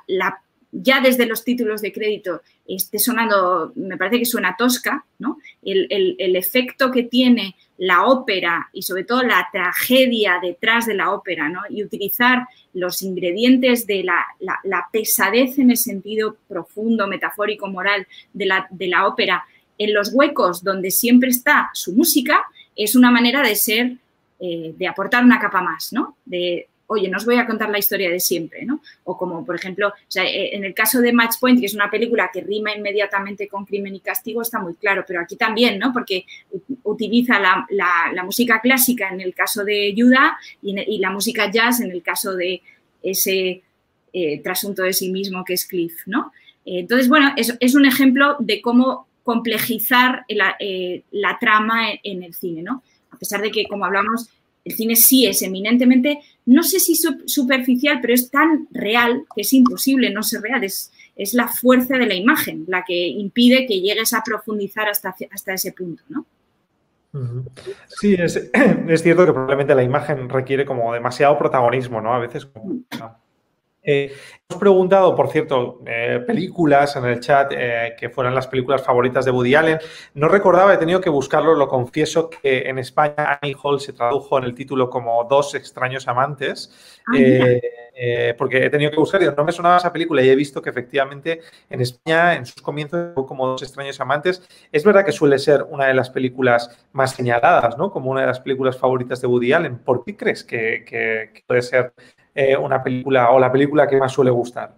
ya 0.71 1.01
desde 1.01 1.27
los 1.27 1.43
títulos 1.43 1.83
de 1.83 1.93
crédito 1.93 2.43
esté 2.69 3.01
sonando, 3.01 3.73
me 3.75 3.97
parece 3.97 4.21
que 4.21 4.25
suena 4.25 4.55
tosca, 4.57 5.05
¿no? 5.19 5.39
El, 5.63 5.89
el, 5.91 6.37
efecto 6.37 6.93
que 6.93 7.03
tiene 7.03 7.57
la 7.83 8.05
ópera 8.05 8.71
y 8.73 8.83
sobre 8.83 9.03
todo 9.03 9.25
la 9.25 9.49
tragedia 9.51 10.39
detrás 10.41 10.87
de 10.87 10.95
la 10.95 11.11
ópera, 11.11 11.49
¿no? 11.49 11.63
Y 11.69 11.83
utilizar 11.83 12.47
los 12.75 13.03
ingredientes 13.03 13.89
de 13.89 14.05
la, 14.05 14.89
pesadez 14.93 15.59
en 15.59 15.71
el 15.71 15.77
sentido 15.77 16.37
profundo, 16.47 17.09
metafórico, 17.09 17.67
moral 17.67 18.07
de 18.33 18.47
la, 18.47 18.69
de 18.71 18.87
la, 18.87 19.09
ópera 19.09 19.45
en 19.79 19.95
los 19.95 20.15
huecos 20.15 20.63
donde 20.63 20.93
siempre 20.93 21.31
está 21.31 21.71
su 21.75 21.93
música, 21.93 22.45
es 22.77 22.95
una 22.95 23.11
manera 23.11 23.43
de 23.43 23.57
ser, 23.57 23.97
eh, 24.39 24.73
de 24.79 24.87
aportar 24.87 25.25
una 25.25 25.41
capa 25.41 25.61
más, 25.61 25.93
¿no? 25.93 26.17
De, 26.25 26.69
oye, 26.93 27.09
no 27.09 27.17
os 27.17 27.25
voy 27.25 27.37
a 27.37 27.47
contar 27.47 27.71
la 27.71 27.79
historia 27.79 28.11
de 28.11 28.21
siempre, 28.21 28.65
¿no? 28.65 28.83
O 29.05 29.17
como, 29.17 29.45
por 29.45 29.57
ejemplo, 29.57 29.93
eh, 30.15 30.51
en 30.53 30.65
el 30.65 30.75
caso 30.75 31.01
de 31.01 31.13
Match 31.13 31.37
Point, 31.41 31.59
que 31.59 31.67
es 31.67 31.75
una 31.75 31.91
película 31.91 32.31
que 32.33 32.43
rima 32.43 32.75
inmediatamente 32.75 33.49
con 33.49 33.65
crimen 33.65 33.95
y 33.95 34.01
castigo, 34.01 34.43
está 34.43 34.61
muy 34.61 34.75
claro, 34.75 35.05
pero 35.07 35.21
aquí 35.21 35.37
también, 35.37 35.79
¿no? 35.79 35.93
Porque 35.93 36.27
utiliza 36.83 37.41
la, 37.41 38.23
música 38.25 38.61
clásica 38.61 39.09
en 39.09 39.21
el 39.21 39.35
caso 39.35 39.65
de 39.65 39.95
Judah 39.97 40.37
y, 40.63 40.99
la 40.99 41.11
música 41.11 41.51
jazz 41.51 41.81
en 41.81 41.91
el 41.91 42.03
caso 42.03 42.35
de 42.35 42.63
ese 43.03 43.63
eh, 44.13 44.41
trasunto 44.43 44.83
de 44.83 44.93
sí 44.93 45.11
mismo 45.11 45.45
que 45.45 45.55
es 45.55 45.67
Cliff, 45.67 46.03
¿no? 46.07 46.33
Eh, 46.65 46.81
entonces, 46.81 47.09
bueno, 47.09 47.33
es, 47.37 47.75
un 47.75 47.87
ejemplo 47.87 48.37
de 48.39 48.61
cómo 48.61 49.07
complejizar 49.25 50.25
la 50.29 51.39
trama 51.41 51.89
en, 52.03 52.23
el 52.23 52.35
cine, 52.35 52.63
¿no? 52.63 52.83
A 53.11 53.17
pesar 53.17 53.41
de 53.41 53.51
que, 53.51 53.67
como 53.67 53.85
hablamos, 53.85 54.29
el 54.65 54.73
cine 54.75 54.97
sí 54.97 55.27
es 55.27 55.43
eminentemente, 55.43 56.21
no 56.47 56.63
sé 56.63 56.79
si 56.79 56.95
superficial, 56.95 57.99
pero 58.01 58.15
es 58.15 58.31
tan 58.31 58.69
real 58.71 59.25
que 59.35 59.43
es 59.43 59.53
imposible 59.53 60.11
no 60.11 60.23
ser 60.23 60.43
real. 60.43 60.63
Es, 60.65 60.93
es 61.17 61.35
la 61.35 61.49
fuerza 61.49 61.99
de 61.99 62.07
la 62.07 62.15
imagen 62.15 62.65
la 62.69 62.85
que 62.85 63.07
impide 63.09 63.67
que 63.67 63.81
llegues 63.81 64.13
a 64.15 64.23
profundizar 64.25 64.89
hasta, 64.89 65.15
hasta 65.31 65.55
ese 65.55 65.73
punto, 65.73 66.03
¿no? 66.09 66.27
Sí, 68.01 68.15
es, 68.19 68.37
es, 68.89 69.03
cierto 69.03 69.27
que 69.27 69.33
probablemente 69.33 69.75
la 69.75 69.83
imagen 69.83 70.29
requiere 70.29 70.65
como 70.65 70.95
demasiado 70.95 71.39
protagonismo, 71.39 72.01
¿no? 72.01 72.15
A 72.15 72.19
veces 72.19 72.47
como, 72.47 72.75
mm. 72.75 72.85
Eh, 73.85 74.15
hemos 74.49 74.61
preguntado, 74.61 75.13
por 75.17 75.29
cierto, 75.29 75.81
eh, 75.87 76.23
películas 76.25 76.95
en 76.95 77.05
el 77.05 77.19
chat 77.19 77.53
eh, 77.53 77.95
que 77.99 78.11
fueran 78.11 78.33
las 78.33 78.47
películas 78.47 78.81
favoritas 78.83 79.25
de 79.25 79.33
Woody 79.33 79.57
Allen. 79.57 79.79
No 80.15 80.29
recordaba, 80.29 80.73
he 80.73 80.79
tenido 80.79 81.01
que 81.01 81.11
buscarlo, 81.11 81.55
lo 81.55 81.67
confieso, 81.67 82.31
que 82.31 82.69
en 82.69 82.79
España 82.79 83.41
Annie 83.41 83.57
Hall 83.61 83.81
se 83.81 83.93
tradujo 83.93 84.39
en 84.39 84.45
el 84.45 84.55
título 84.55 84.89
como 84.89 85.25
Dos 85.25 85.57
extraños 85.57 86.07
amantes, 86.07 87.03
ah, 87.09 87.15
porque 88.39 88.65
he 88.65 88.71
tenido 88.71 88.93
que 88.93 88.99
buscar 88.99 89.21
y 89.23 89.27
no 89.27 89.45
me 89.45 89.53
sonaba 89.53 89.79
esa 89.79 89.93
película 89.93 90.23
y 90.23 90.31
he 90.31 90.37
visto 90.37 90.63
que 90.63 90.71
efectivamente 90.71 91.41
en 91.69 91.81
España, 91.81 92.37
en 92.37 92.47
sus 92.47 92.63
comienzos, 92.63 93.15
como 93.27 93.49
Dos 93.49 93.63
extraños 93.63 94.01
amantes. 94.01 94.49
Es 94.71 94.85
verdad 94.85 95.05
que 95.05 95.13
suele 95.13 95.39
ser 95.41 95.65
una 95.69 95.87
de 95.87 95.95
las 95.95 96.09
películas 96.11 96.87
más 96.93 97.13
señaladas, 97.15 97.77
¿no? 97.77 97.91
Como 97.91 98.11
una 98.11 98.21
de 98.21 98.29
las 98.29 98.41
películas 98.41 98.79
favoritas 98.79 99.21
de 99.21 99.27
Woody 99.27 99.53
Allen. 99.53 99.79
¿Por 99.79 100.05
qué 100.05 100.17
crees 100.17 100.45
que 100.45 101.43
puede 101.47 101.63
ser 101.63 101.93
eh, 102.35 102.57
una 102.57 102.83
película 102.83 103.31
o 103.31 103.39
la 103.39 103.53
película 103.53 103.87
que 103.87 103.99
más 103.99 104.13
suele 104.13 104.31
gustar? 104.31 104.75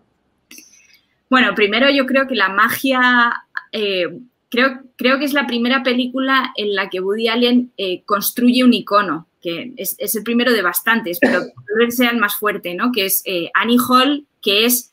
Bueno, 1.31 1.55
primero 1.55 1.89
yo 1.91 2.05
creo 2.05 2.27
que 2.27 2.35
la 2.35 2.49
magia, 2.49 3.45
eh, 3.71 4.07
creo, 4.49 4.81
creo 4.97 5.19
que 5.19 5.25
es 5.25 5.33
la 5.33 5.47
primera 5.47 5.83
película 5.83 6.53
en 6.57 6.75
la 6.75 6.91
que 6.91 7.01
Woody 7.01 7.29
Allen 7.29 7.73
eh, 7.77 8.03
construye 8.05 8.65
un 8.65 8.75
icono, 8.75 9.29
que 9.41 9.73
es, 9.77 9.97
el 10.17 10.25
primero 10.25 10.53
de 10.53 10.63
bastantes, 10.63 11.19
pero 11.21 11.41
tal 11.79 11.93
sea 11.93 12.11
el 12.11 12.19
más 12.19 12.37
fuerte, 12.37 12.75
¿no? 12.75 12.91
Que 12.93 13.07
es 13.07 13.23
Annie 13.55 13.79
Hall, 13.89 14.27
que 14.43 14.67
es 14.67 14.93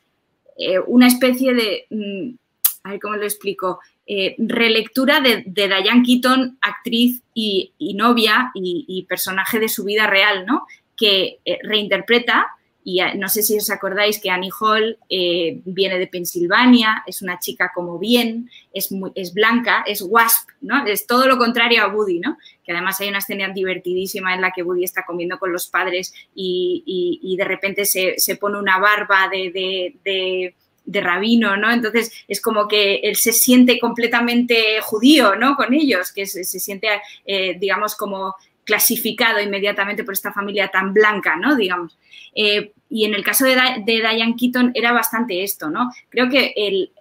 una 0.86 1.07
especie 1.07 1.55
de, 1.55 1.86
mm, 1.89 2.36
a 2.84 2.91
ver 2.91 2.99
cómo 2.99 3.16
lo 3.16 3.24
explico, 3.24 3.80
relectura 4.38 5.20
de, 5.20 5.43
de, 5.47 5.68
Diane 5.68 6.03
Keaton, 6.03 6.57
actriz 6.62 7.24
y, 7.34 7.74
novia 7.95 8.51
y, 8.53 8.86
y, 8.88 9.03
personaje 9.03 9.59
de 9.59 9.70
su 9.70 9.84
vida 9.84 10.05
real, 10.05 10.45
¿no? 10.45 10.68
Que 11.01 11.39
eh, 11.43 11.57
reinterpreta, 11.63 12.47
y 12.83 13.01
eh, 13.01 13.15
no 13.15 13.27
sé 13.27 13.41
si 13.41 13.57
os 13.57 13.69
acordáis 13.71 14.19
que 14.19 14.29
Annie 14.29 14.51
Hall 14.59 14.97
eh, 15.09 15.59
viene 15.65 15.97
de 15.97 16.05
Pensilvania, 16.05 17.03
es 17.07 17.23
una 17.23 17.39
chica 17.39 17.71
como 17.73 17.97
bien, 17.97 18.49
es, 18.71 18.89
es 19.15 19.33
blanca, 19.33 19.83
es 19.87 20.01
wasp, 20.01 20.49
¿no? 20.61 20.85
Es 20.85 21.07
todo 21.07 21.27
lo 21.27 21.37
contrario 21.37 21.83
a 21.83 21.87
Woody, 21.87 22.19
¿no? 22.19 22.37
Que 22.63 22.71
además 22.71 23.01
hay 23.01 23.09
una 23.09 23.17
escena 23.17 23.49
divertidísima 23.49 24.35
en 24.35 24.41
la 24.41 24.51
que 24.51 24.61
Woody 24.61 24.83
está 24.83 25.05
comiendo 25.05 25.39
con 25.39 25.51
los 25.51 25.67
padres 25.67 26.13
y, 26.35 27.35
de 27.35 27.45
repente 27.45 27.85
se, 27.85 28.35
pone 28.39 28.59
una 28.59 28.77
barba 28.77 29.27
de, 29.29 30.53
rabino, 30.85 31.57
¿no? 31.57 31.71
Entonces 31.71 32.11
es 32.27 32.41
como 32.41 32.67
que 32.67 32.95
él 32.97 33.15
se 33.15 33.33
siente 33.33 33.79
completamente 33.79 34.79
judío, 34.81 35.35
¿no? 35.35 35.55
Con 35.55 35.73
ellos, 35.73 36.11
que 36.11 36.27
se, 36.27 36.43
siente, 36.43 36.87
digamos, 37.59 37.95
como 37.95 38.35
clasificado 38.64 39.39
inmediatamente 39.41 40.03
por 40.03 40.14
esta 40.14 40.32
familia 40.32 40.70
tan 40.70 40.93
blanca, 40.93 41.36
¿no? 41.36 41.55
Digamos. 41.55 41.97
Eh, 42.36 42.72
y 42.89 43.05
en 43.05 43.14
el 43.14 43.24
caso 43.24 43.45
de, 43.45 43.55
Diane 43.86 44.36
Keaton 44.38 44.72
era 44.74 44.91
bastante 44.91 45.43
esto, 45.43 45.70
¿no? 45.70 45.91
Creo 46.09 46.30
que 46.30 46.53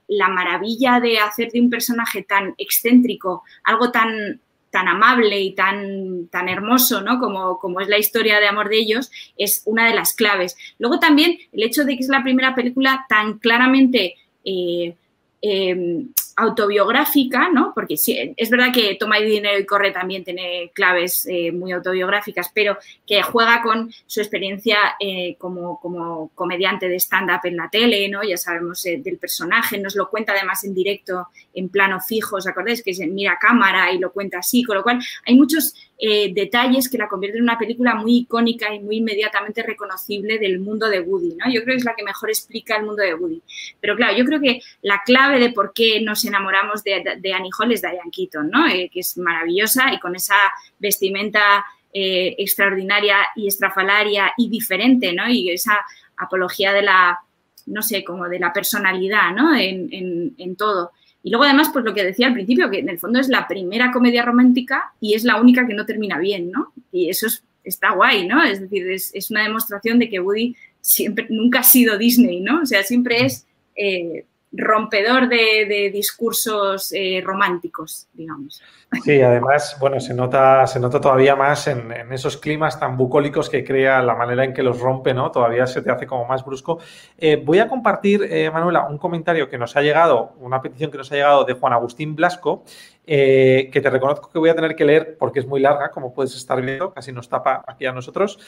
la 0.09 0.29
maravilla 0.29 1.01
de 1.01 1.19
hacer 1.19 1.51
de 1.51 1.61
un 1.61 1.71
personaje 1.71 2.23
tan 2.23 2.55
excéntrico 2.59 3.43
algo 3.65 3.91
tan, 3.91 4.41
tan 4.71 4.89
amable 4.89 5.41
y 5.41 5.53
tan, 5.55 6.29
tan 6.29 6.49
hermoso, 6.49 7.03
¿no? 7.03 7.19
Como, 7.19 7.59
como 7.59 7.81
es 7.81 7.89
la 7.89 7.99
historia 7.99 8.41
de 8.41 8.49
amor 8.49 8.69
de 8.69 8.79
ellos, 8.79 9.11
es 9.37 9.63
una 9.67 9.87
de 9.87 9.95
las 9.95 10.15
claves. 10.15 10.57
Luego 10.79 10.99
también 10.99 11.39
el 11.53 11.63
hecho 11.63 11.85
de 11.85 11.97
que 11.97 12.03
es 12.03 12.09
la 12.09 12.23
primera 12.23 12.55
película 12.55 13.07
tan 13.09 13.39
claramente... 13.39 14.15
Eh, 14.45 14.95
eh, 15.43 16.05
autobiográfica, 16.41 17.51
¿no? 17.51 17.73
Porque 17.75 17.99
sí, 17.99 18.35
es 18.35 18.49
verdad 18.49 18.73
que 18.73 18.97
Toma 18.99 19.19
y 19.19 19.27
Dinero 19.27 19.59
y 19.59 19.67
Corre 19.67 19.91
también 19.91 20.25
tiene 20.25 20.71
claves 20.75 21.27
eh, 21.29 21.53
muy 21.53 21.73
autobiográficas, 21.73 22.51
pero 22.55 22.79
que 23.07 23.23
juega 23.23 23.61
con 23.63 23.93
su 24.07 24.21
experiencia 24.21 24.79
eh, 24.99 25.37
como, 25.39 25.79
como, 25.81 26.31
comediante 26.35 26.89
de 26.89 26.97
stand-up 26.99 27.41
en 27.45 27.59
la 27.59 27.69
tele, 27.69 28.09
¿no? 28.09 28.23
Ya 28.23 28.39
sabemos 28.39 28.85
eh, 28.87 29.01
del 29.05 29.19
personaje, 29.19 29.79
nos 29.79 29.95
lo 29.97 30.09
cuenta 30.09 30.33
además 30.33 30.65
en 30.65 30.75
directo, 30.75 31.29
en 31.53 31.69
plano 31.69 32.01
fijo, 32.01 32.37
¿os 32.37 32.47
acordáis? 32.47 32.83
Que 32.83 32.95
se 32.95 33.07
mira 33.07 33.39
cámara 33.39 33.93
y 33.93 33.99
lo 33.99 34.11
cuenta 34.11 34.39
así, 34.39 34.65
con 34.65 34.77
lo 34.77 34.83
cual 34.83 34.99
hay 35.27 35.35
muchos 35.35 35.75
detalles 36.03 36.89
que 36.89 36.97
la 36.97 37.09
convierten 37.09 37.41
en 37.41 37.43
una 37.43 37.59
película 37.59 37.95
muy 37.95 38.21
icónica 38.21 38.75
y 38.75 38.81
muy 38.81 38.97
inmediatamente 38.97 39.63
reconocible 39.63 40.39
del 40.39 40.59
mundo 40.59 40.89
de 40.89 41.01
Woody, 41.01 41.35
¿no? 41.35 41.53
Yo 41.53 41.63
creo 41.63 41.75
que 41.75 41.81
es 41.81 41.85
la 41.85 41.95
que 41.95 42.03
mejor 42.03 42.31
explica 42.31 42.75
el 42.77 42.87
mundo 42.87 43.03
de 43.03 43.13
Woody. 43.13 43.43
Pero 43.83 43.97
claro, 43.97 44.17
yo 44.17 44.25
creo 44.25 44.41
que 44.41 44.63
la 44.81 45.03
clave 45.05 45.39
de 45.39 45.51
por 45.51 45.75
qué 45.75 46.01
nos 46.01 46.25
enamoramos 46.31 46.83
de, 46.83 47.03
Annie 47.35 47.51
Hall 47.59 47.73
es 47.73 47.83
Diane 47.83 48.11
Keaton, 48.11 48.51
¿no? 48.51 48.67
Eh, 48.67 48.91
que 48.93 49.01
es 49.01 49.19
maravillosa 49.19 49.93
y 49.93 50.01
con 50.01 50.17
esa 50.17 50.37
vestimenta 50.79 51.65
eh, 51.93 52.37
extraordinaria 52.39 53.17
y 53.37 53.49
estrafalaria 53.49 54.33
y 54.37 54.49
diferente, 54.49 55.13
¿no? 55.13 55.29
Y 55.29 55.51
esa 55.51 55.81
apología 56.17 56.73
de 56.73 56.83
la, 56.83 57.19
no 57.67 57.83
sé, 57.83 58.05
como 58.05 58.29
de 58.29 58.39
la 58.39 58.53
personalidad, 58.53 59.33
¿no? 59.35 59.55
En, 59.57 60.57
todo. 60.57 60.93
Y 61.23 61.31
luego 61.31 61.45
además, 61.45 61.71
pues 61.73 61.85
lo 61.85 61.93
que 61.95 62.05
decía 62.05 62.29
al 62.29 62.35
principio, 62.35 62.71
que 62.71 62.79
en 62.79 62.89
el 62.89 62.99
fondo 62.99 63.19
es 63.19 63.29
la 63.29 63.49
primera 63.49 63.91
comedia 63.93 64.25
romántica 64.25 64.93
y 65.01 65.15
es 65.15 65.25
la 65.25 65.41
única 65.41 65.67
que 65.67 65.75
no 65.75 65.85
termina 65.85 66.19
bien, 66.19 66.51
¿no? 66.51 66.73
Y 66.93 67.09
eso 67.09 67.27
está 67.65 67.93
guay, 67.93 68.27
¿no? 68.27 68.43
Es 68.43 68.61
decir, 68.61 68.91
es, 68.91 69.31
una 69.31 69.43
demostración 69.43 69.99
de 69.99 70.09
que 70.09 70.21
Woody 70.21 70.57
siempre, 70.81 71.27
nunca 71.29 71.61
ha 71.61 71.65
sido 71.65 71.99
Disney, 71.99 72.41
¿no? 72.41 72.63
O 72.63 72.67
sea, 72.67 72.83
siempre 72.83 73.25
es 73.25 73.47
eh, 73.77 74.25
rompedor 74.53 75.29
de, 75.29 75.91
discursos 75.93 76.93
eh, 76.93 77.23
románticos, 77.25 78.09
digamos. 78.13 78.61
Sí, 79.05 79.23
además, 79.23 79.77
bueno, 79.79 80.01
se 80.01 80.13
nota, 80.13 80.67
se 80.67 80.81
nota 80.81 81.01
todavía 81.01 81.37
más 81.37 81.69
en, 81.69 81.93
esos 82.11 82.37
climas 82.37 82.81
tan 82.81 82.97
bucólicos 82.97 83.49
que 83.49 83.63
crea 83.63 84.03
la 84.03 84.17
manera 84.17 84.45
en 84.45 84.53
que 84.53 84.65
los 84.65 84.81
rompe, 84.81 85.15
¿no? 85.15 85.31
Todavía 85.31 85.67
se 85.69 85.83
te 85.83 85.93
hace 85.93 86.07
como 86.07 86.25
más 86.25 86.45
brusco. 86.45 86.81
Eh, 87.17 87.41
voy 87.45 87.61
a 87.61 87.69
compartir, 87.69 88.25
eh, 88.25 88.51
Manuela, 88.51 88.87
un 88.89 88.99
comentario 88.99 89.49
que 89.49 89.59
nos 89.59 89.77
ha 89.77 89.83
llegado, 89.83 90.33
una 90.41 90.61
petición 90.61 90.91
que 90.91 90.99
nos 90.99 91.13
ha 91.13 91.15
llegado 91.15 91.45
de 91.45 91.53
Juan 91.53 91.73
Agustín 91.73 92.17
Blasco, 92.17 92.65
que 93.07 93.81
te 93.83 93.91
reconozco 93.91 94.31
que 94.31 94.39
voy 94.39 94.51
a 94.51 94.55
tener 94.55 94.77
que 94.77 94.85
leer 94.85 95.17
porque 95.19 95.41
es 95.41 95.47
muy 95.47 95.59
larga, 95.59 95.91
como 95.91 96.15
puedes 96.15 96.37
estar 96.37 96.61
viendo, 96.63 96.93
casi 96.93 97.11
nos 97.11 97.29
tapa 97.29 97.65
aquí 97.67 97.85
a 97.87 97.93
nosotros. 97.93 98.39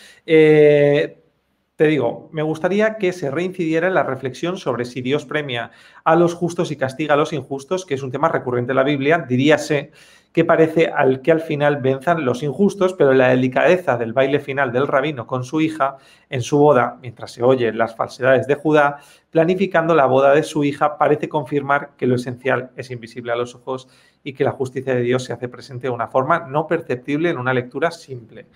Te 1.82 1.88
digo, 1.88 2.28
me 2.30 2.42
gustaría 2.42 2.96
que 2.96 3.12
se 3.12 3.28
reincidiera 3.28 3.88
en 3.88 3.94
la 3.94 4.04
reflexión 4.04 4.56
sobre 4.56 4.84
si 4.84 5.00
Dios 5.00 5.26
premia 5.26 5.72
a 6.04 6.14
los 6.14 6.32
justos 6.32 6.70
y 6.70 6.76
castiga 6.76 7.14
a 7.14 7.16
los 7.16 7.32
injustos, 7.32 7.84
que 7.84 7.94
es 7.94 8.04
un 8.04 8.12
tema 8.12 8.28
recurrente 8.28 8.70
en 8.70 8.76
la 8.76 8.84
Biblia, 8.84 9.26
diríase 9.28 9.90
que 10.32 10.44
parece 10.44 10.86
al 10.86 11.22
que 11.22 11.32
al 11.32 11.40
final 11.40 11.78
venzan 11.78 12.24
los 12.24 12.44
injustos, 12.44 12.94
pero 12.94 13.12
la 13.14 13.30
delicadeza 13.30 13.96
del 13.96 14.12
baile 14.12 14.38
final 14.38 14.70
del 14.70 14.86
rabino 14.86 15.26
con 15.26 15.42
su 15.42 15.60
hija 15.60 15.96
en 16.30 16.42
su 16.42 16.58
boda, 16.58 17.00
mientras 17.02 17.32
se 17.32 17.42
oyen 17.42 17.76
las 17.76 17.96
falsedades 17.96 18.46
de 18.46 18.54
Judá, 18.54 18.98
planificando 19.32 19.96
la 19.96 20.06
boda 20.06 20.32
de 20.34 20.44
su 20.44 20.62
hija, 20.62 20.98
parece 20.98 21.28
confirmar 21.28 21.96
que 21.96 22.06
lo 22.06 22.14
esencial 22.14 22.70
es 22.76 22.92
invisible 22.92 23.32
a 23.32 23.36
los 23.36 23.56
ojos 23.56 23.88
y 24.22 24.34
que 24.34 24.44
la 24.44 24.52
justicia 24.52 24.94
de 24.94 25.02
Dios 25.02 25.24
se 25.24 25.32
hace 25.32 25.48
presente 25.48 25.88
de 25.88 25.92
una 25.92 26.06
forma 26.06 26.46
no 26.48 26.68
perceptible 26.68 27.30
en 27.30 27.38
una 27.38 27.52
lectura 27.52 27.90
simple. 27.90 28.46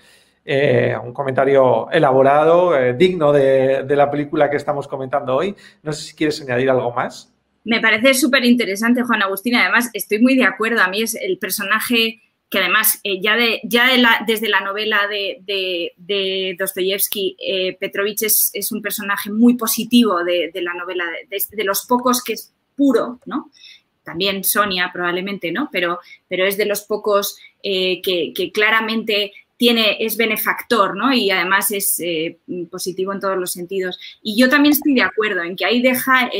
Eh, 0.48 0.94
un 1.02 1.12
comentario 1.12 1.90
elaborado, 1.90 2.78
eh, 2.78 2.94
digno 2.94 3.32
de, 3.32 3.84
la 3.88 4.08
película 4.08 4.48
que 4.48 4.56
estamos 4.56 4.86
comentando 4.86 5.34
hoy. 5.34 5.56
No 5.82 5.92
sé 5.92 6.02
si 6.02 6.14
quieres 6.14 6.40
añadir 6.40 6.70
algo 6.70 6.92
más. 6.92 7.34
Me 7.64 7.80
parece 7.80 8.14
súper 8.14 8.44
interesante, 8.44 9.02
Juan 9.02 9.24
Agustín. 9.24 9.56
Además, 9.56 9.90
estoy 9.92 10.20
muy 10.20 10.36
de 10.36 10.44
acuerdo. 10.44 10.82
A 10.82 10.88
mí 10.88 11.02
es 11.02 11.16
el 11.16 11.38
personaje 11.38 12.22
que 12.48 12.58
además 12.60 13.00
eh, 13.02 13.20
ya, 13.20 13.34
de, 13.34 13.60
ya 13.64 13.88
desde 14.24 14.48
la 14.48 14.60
novela 14.60 15.08
de, 15.08 15.42
de, 15.96 16.56
Dostoyevsky, 16.56 17.36
Petrovich 17.80 18.22
es, 18.22 18.70
un 18.70 18.80
personaje 18.80 19.32
muy 19.32 19.56
positivo 19.56 20.22
de, 20.22 20.52
la 20.62 20.74
novela, 20.74 21.06
de, 21.28 21.64
los 21.64 21.86
pocos 21.86 22.22
que 22.22 22.34
es 22.34 22.54
puro, 22.76 23.18
¿no? 23.26 23.50
También 24.04 24.44
Sonia 24.44 24.90
probablemente, 24.92 25.50
¿no? 25.50 25.68
Pero, 25.72 25.98
pero 26.28 26.46
es 26.46 26.56
de 26.56 26.66
los 26.66 26.82
pocos 26.82 27.36
que, 27.60 28.52
claramente 28.54 29.32
es 29.58 30.16
benefactor, 30.16 30.96
¿no? 30.96 31.12
Y 31.12 31.30
además 31.30 31.70
es 31.70 31.98
eh, 32.00 32.38
positivo 32.70 33.12
en 33.12 33.20
todos 33.20 33.38
los 33.38 33.52
sentidos. 33.52 33.98
Y 34.22 34.36
yo 34.38 34.48
también 34.48 34.72
estoy 34.72 34.94
de 34.94 35.02
acuerdo 35.02 35.42
en 35.42 35.56
que 35.56 35.64
ahí 35.64 35.80
deja 35.80 36.30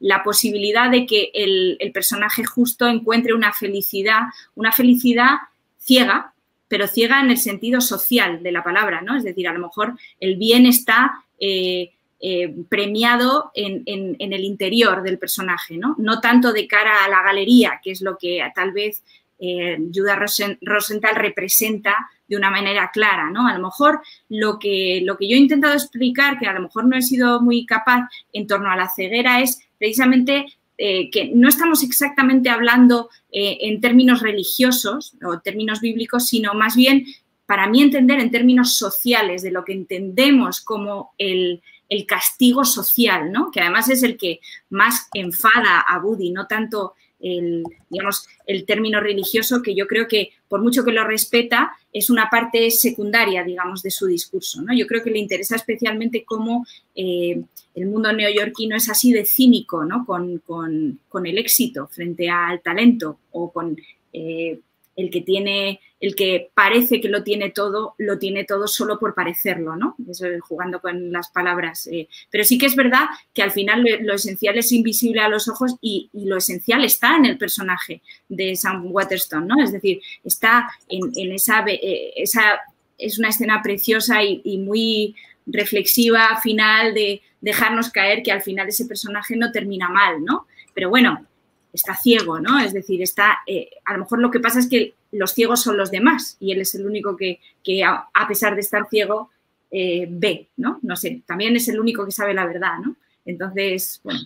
la 0.00 0.22
posibilidad 0.22 0.90
de 0.90 1.06
que 1.06 1.30
el, 1.32 1.78
personaje 1.92 2.44
justo 2.44 2.86
encuentre 2.86 3.34
una 3.34 3.52
felicidad, 3.52 4.22
una 4.54 4.72
felicidad 4.72 5.36
ciega, 5.78 6.34
pero 6.68 6.86
ciega 6.86 7.20
en 7.20 7.30
el 7.30 7.38
sentido 7.38 7.80
social 7.80 8.42
de 8.42 8.52
la 8.52 8.64
palabra, 8.64 9.02
¿no? 9.02 9.16
Es 9.16 9.24
decir, 9.24 9.48
a 9.48 9.52
lo 9.52 9.60
mejor 9.60 9.94
el 10.20 10.36
bien 10.36 10.66
está 10.66 11.22
eh, 11.38 11.92
eh, 12.20 12.54
premiado 12.68 13.50
en, 13.54 13.82
en, 13.86 14.32
el 14.32 14.44
interior 14.44 15.02
del 15.02 15.18
personaje, 15.18 15.76
¿no? 15.76 15.94
No 15.98 16.20
tanto 16.20 16.52
de 16.52 16.66
cara 16.66 17.04
a 17.04 17.08
la 17.08 17.22
galería, 17.22 17.80
que 17.82 17.90
es 17.90 18.00
lo 18.00 18.16
que 18.16 18.42
tal 18.54 18.72
vez 18.72 19.02
eh, 19.44 19.76
Judah 19.92 20.16
Rosenthal 20.60 21.16
representa 21.16 21.96
de 22.28 22.36
una 22.36 22.48
manera 22.48 22.92
clara, 22.92 23.28
¿no? 23.28 23.48
A 23.48 23.58
lo 23.58 23.64
mejor 23.64 24.00
lo 24.28 24.60
que, 24.60 25.00
lo 25.04 25.16
que 25.16 25.28
yo 25.28 25.34
he 25.34 25.40
intentado 25.40 25.74
explicar, 25.74 26.38
que 26.38 26.46
a 26.46 26.52
lo 26.52 26.60
mejor 26.60 26.84
no 26.84 26.96
he 26.96 27.02
sido 27.02 27.40
muy 27.40 27.66
capaz 27.66 28.08
en 28.32 28.46
torno 28.46 28.70
a 28.70 28.76
la 28.76 28.88
ceguera, 28.88 29.40
es 29.40 29.58
precisamente 29.78 30.46
eh, 30.78 31.10
que 31.10 31.32
no 31.34 31.48
estamos 31.48 31.82
exactamente 31.82 32.50
hablando 32.50 33.10
eh, 33.32 33.58
en 33.62 33.80
términos 33.80 34.22
religiosos 34.22 35.16
o 35.26 35.40
términos 35.40 35.80
bíblicos, 35.80 36.28
sino 36.28 36.54
más 36.54 36.76
bien, 36.76 37.04
para 37.44 37.66
mí 37.66 37.82
entender 37.82 38.20
en 38.20 38.30
términos 38.30 38.76
sociales, 38.76 39.42
de 39.42 39.50
lo 39.50 39.64
que 39.64 39.72
entendemos 39.72 40.60
como 40.60 41.14
el, 41.18 41.60
el 41.88 42.06
castigo 42.06 42.64
social, 42.64 43.32
¿no? 43.32 43.50
Que 43.50 43.60
además 43.60 43.90
es 43.90 44.04
el 44.04 44.16
que 44.16 44.38
más 44.70 45.08
enfada 45.12 45.80
a 45.80 45.98
Buddy, 45.98 46.30
no 46.30 46.46
tanto 46.46 46.94
el, 47.22 47.62
digamos, 47.88 48.26
el 48.46 48.66
término 48.66 49.00
religioso 49.00 49.62
que 49.62 49.74
yo 49.74 49.86
creo 49.86 50.08
que 50.08 50.30
por 50.48 50.60
mucho 50.60 50.84
que 50.84 50.92
lo 50.92 51.04
respeta 51.04 51.72
es 51.92 52.10
una 52.10 52.28
parte 52.30 52.70
secundaria, 52.70 53.44
digamos, 53.44 53.82
de 53.82 53.90
su 53.90 54.06
discurso. 54.06 54.60
¿no? 54.62 54.74
Yo 54.74 54.86
creo 54.86 55.02
que 55.02 55.10
le 55.10 55.18
interesa 55.18 55.56
especialmente 55.56 56.24
cómo 56.24 56.66
eh, 56.94 57.40
el 57.74 57.86
mundo 57.86 58.12
neoyorquino 58.12 58.76
es 58.76 58.88
así 58.90 59.12
de 59.12 59.24
cínico 59.24 59.84
¿no? 59.84 60.04
con, 60.04 60.38
con, 60.38 61.26
el 61.26 61.38
éxito 61.38 61.88
frente 61.88 62.28
al 62.28 62.60
talento 62.60 63.18
o 63.30 63.52
con 63.52 63.76
eh, 64.12 64.60
el 64.96 65.10
que 65.10 65.20
tiene, 65.20 65.80
el 66.00 66.14
que 66.14 66.50
parece 66.54 67.00
que 67.00 67.08
lo 67.08 67.22
tiene 67.22 67.50
todo, 67.50 67.94
lo 67.98 68.18
tiene 68.18 68.44
todo 68.44 68.66
solo 68.66 68.98
por 68.98 69.14
parecerlo, 69.14 69.76
¿no? 69.76 69.96
Eso, 70.08 70.26
jugando 70.40 70.80
con 70.80 71.12
las 71.12 71.30
palabras. 71.30 71.86
Eh. 71.86 72.08
Pero 72.30 72.44
sí 72.44 72.58
que 72.58 72.66
es 72.66 72.76
verdad 72.76 73.06
que 73.32 73.42
al 73.42 73.50
final 73.50 73.84
lo, 74.00 74.14
esencial 74.14 74.58
es 74.58 74.72
invisible 74.72 75.20
a 75.20 75.28
los 75.28 75.48
ojos 75.48 75.76
y, 75.80 76.10
lo 76.12 76.36
esencial 76.36 76.84
está 76.84 77.16
en 77.16 77.26
el 77.26 77.38
personaje 77.38 78.02
de 78.28 78.54
Sam 78.56 78.86
Waterston, 78.90 79.46
¿no? 79.46 79.62
Es 79.62 79.72
decir, 79.72 80.00
está 80.24 80.68
en, 80.88 81.32
esa, 81.32 81.64
eh, 81.66 82.12
esa, 82.16 82.60
es 82.98 83.18
una 83.18 83.28
escena 83.28 83.62
preciosa 83.62 84.22
y, 84.22 84.40
y 84.44 84.58
muy 84.58 85.14
reflexiva 85.46 86.38
final 86.42 86.94
de 86.94 87.20
dejarnos 87.40 87.90
caer 87.90 88.22
que 88.22 88.30
al 88.30 88.42
final 88.42 88.68
ese 88.68 88.86
personaje 88.86 89.36
no 89.36 89.50
termina 89.50 89.88
mal, 89.88 90.24
¿no? 90.24 90.46
Pero 90.74 90.88
bueno, 90.88 91.26
está 91.72 91.94
ciego, 91.96 92.38
¿no? 92.40 92.60
Es 92.60 92.72
decir, 92.72 93.02
está, 93.02 93.38
eh, 93.46 93.70
a 93.84 93.94
lo 93.94 94.00
mejor 94.00 94.18
lo 94.20 94.30
que 94.30 94.40
pasa 94.40 94.58
es 94.58 94.68
que 94.68 94.94
los 95.12 95.32
ciegos 95.32 95.62
son 95.62 95.76
los 95.76 95.90
demás 95.90 96.36
y 96.40 96.52
él 96.52 96.60
es 96.60 96.74
el 96.74 96.86
único 96.86 97.16
que, 97.16 97.38
a, 97.84 98.28
pesar 98.28 98.54
de 98.54 98.60
estar 98.60 98.88
ciego, 98.88 99.30
eh, 99.70 100.06
ve, 100.08 100.48
¿no? 100.56 100.78
No 100.82 100.96
sé, 100.96 101.22
también 101.26 101.56
es 101.56 101.68
el 101.68 101.80
único 101.80 102.04
que 102.04 102.12
sabe 102.12 102.34
la 102.34 102.46
verdad, 102.46 102.78
¿no? 102.84 102.96
Entonces, 103.24 104.00
bueno, 104.04 104.20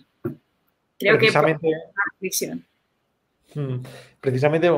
creo 0.97 1.17
que... 1.17 1.31
reflexión. 2.13 2.65
Precisamente 4.27 4.69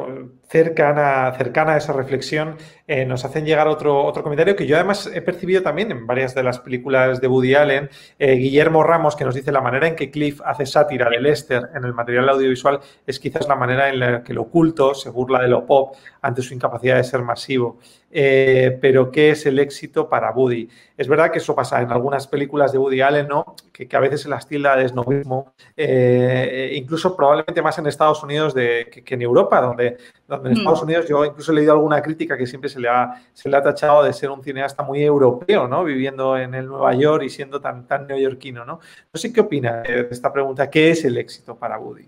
cercana, 0.47 1.33
cercana 1.35 1.73
a 1.73 1.77
esa 1.77 1.91
reflexión 1.91 2.55
eh, 2.87 3.03
nos 3.03 3.25
hacen 3.25 3.45
llegar 3.45 3.67
otro, 3.67 4.03
otro 4.03 4.21
comentario 4.21 4.55
que 4.55 4.67
yo 4.67 4.75
además 4.75 5.09
he 5.11 5.21
percibido 5.21 5.63
también 5.63 5.91
en 5.91 6.05
varias 6.05 6.35
de 6.35 6.43
las 6.43 6.59
películas 6.59 7.19
de 7.19 7.27
Woody 7.27 7.55
Allen. 7.55 7.89
Eh, 8.19 8.33
Guillermo 8.33 8.83
Ramos 8.83 9.15
que 9.15 9.25
nos 9.25 9.33
dice 9.33 9.51
la 9.51 9.61
manera 9.61 9.87
en 9.87 9.95
que 9.95 10.11
Cliff 10.11 10.39
hace 10.45 10.67
sátira 10.67 11.09
de 11.09 11.19
Lester 11.19 11.69
en 11.75 11.83
el 11.83 11.95
material 11.95 12.29
audiovisual 12.29 12.79
es 13.07 13.19
quizás 13.19 13.47
la 13.47 13.55
manera 13.55 13.89
en 13.89 13.99
la 13.99 14.23
que 14.23 14.33
lo 14.33 14.43
oculto 14.43 14.93
se 14.93 15.09
burla 15.09 15.41
de 15.41 15.47
lo 15.47 15.65
pop 15.65 15.95
ante 16.21 16.43
su 16.43 16.53
incapacidad 16.53 16.97
de 16.97 17.03
ser 17.03 17.21
masivo. 17.23 17.79
Eh, 18.11 18.77
pero 18.81 19.11
¿qué 19.11 19.29
es 19.29 19.45
el 19.45 19.59
éxito 19.59 20.09
para 20.09 20.31
Woody? 20.31 20.67
Es 20.97 21.07
verdad 21.07 21.31
que 21.31 21.37
eso 21.37 21.55
pasa 21.55 21.81
en 21.81 21.91
algunas 21.91 22.27
películas 22.27 22.71
de 22.71 22.79
Woody 22.79 23.01
Allen, 23.01 23.27
¿no? 23.27 23.55
Que, 23.71 23.87
a 23.95 23.99
veces 23.99 24.21
se 24.21 24.29
las 24.29 24.47
tilda 24.47 24.75
de 24.75 24.85
esnovismo, 24.85 25.53
incluso 25.77 27.15
probablemente 27.15 27.61
más 27.61 27.77
en 27.77 27.87
Estados 27.87 28.23
Unidos 28.23 28.53
que 28.55 29.03
en 29.13 29.21
Europa, 29.21 29.38
donde, 29.43 29.97
donde 30.27 30.49
en 30.49 30.55
mm. 30.55 30.57
Estados 30.57 30.83
Unidos 30.83 31.07
yo 31.07 31.23
incluso 31.23 31.51
he 31.51 31.55
leído 31.55 31.73
alguna 31.73 32.01
crítica 32.01 32.37
que 32.37 32.45
siempre 32.47 32.69
se 32.69 32.79
le, 32.79 32.89
ha, 32.89 33.21
se 33.33 33.49
le 33.49 33.57
ha 33.57 33.61
tachado 33.61 34.03
de 34.03 34.13
ser 34.13 34.29
un 34.29 34.43
cineasta 34.43 34.83
muy 34.83 35.03
europeo, 35.03 35.67
¿no? 35.67 35.83
Viviendo 35.83 36.37
en 36.37 36.53
el 36.53 36.67
Nueva 36.67 36.93
York 36.93 37.23
y 37.23 37.29
siendo 37.29 37.61
tan, 37.61 37.87
tan 37.87 38.07
neoyorquino, 38.07 38.65
¿no? 38.65 38.79
No 39.13 39.19
sé 39.19 39.31
qué 39.31 39.41
opina 39.41 39.81
de 39.81 40.07
esta 40.11 40.31
pregunta. 40.33 40.69
¿Qué 40.69 40.91
es 40.91 41.05
el 41.05 41.17
éxito 41.17 41.55
para 41.55 41.79
Woody? 41.79 42.05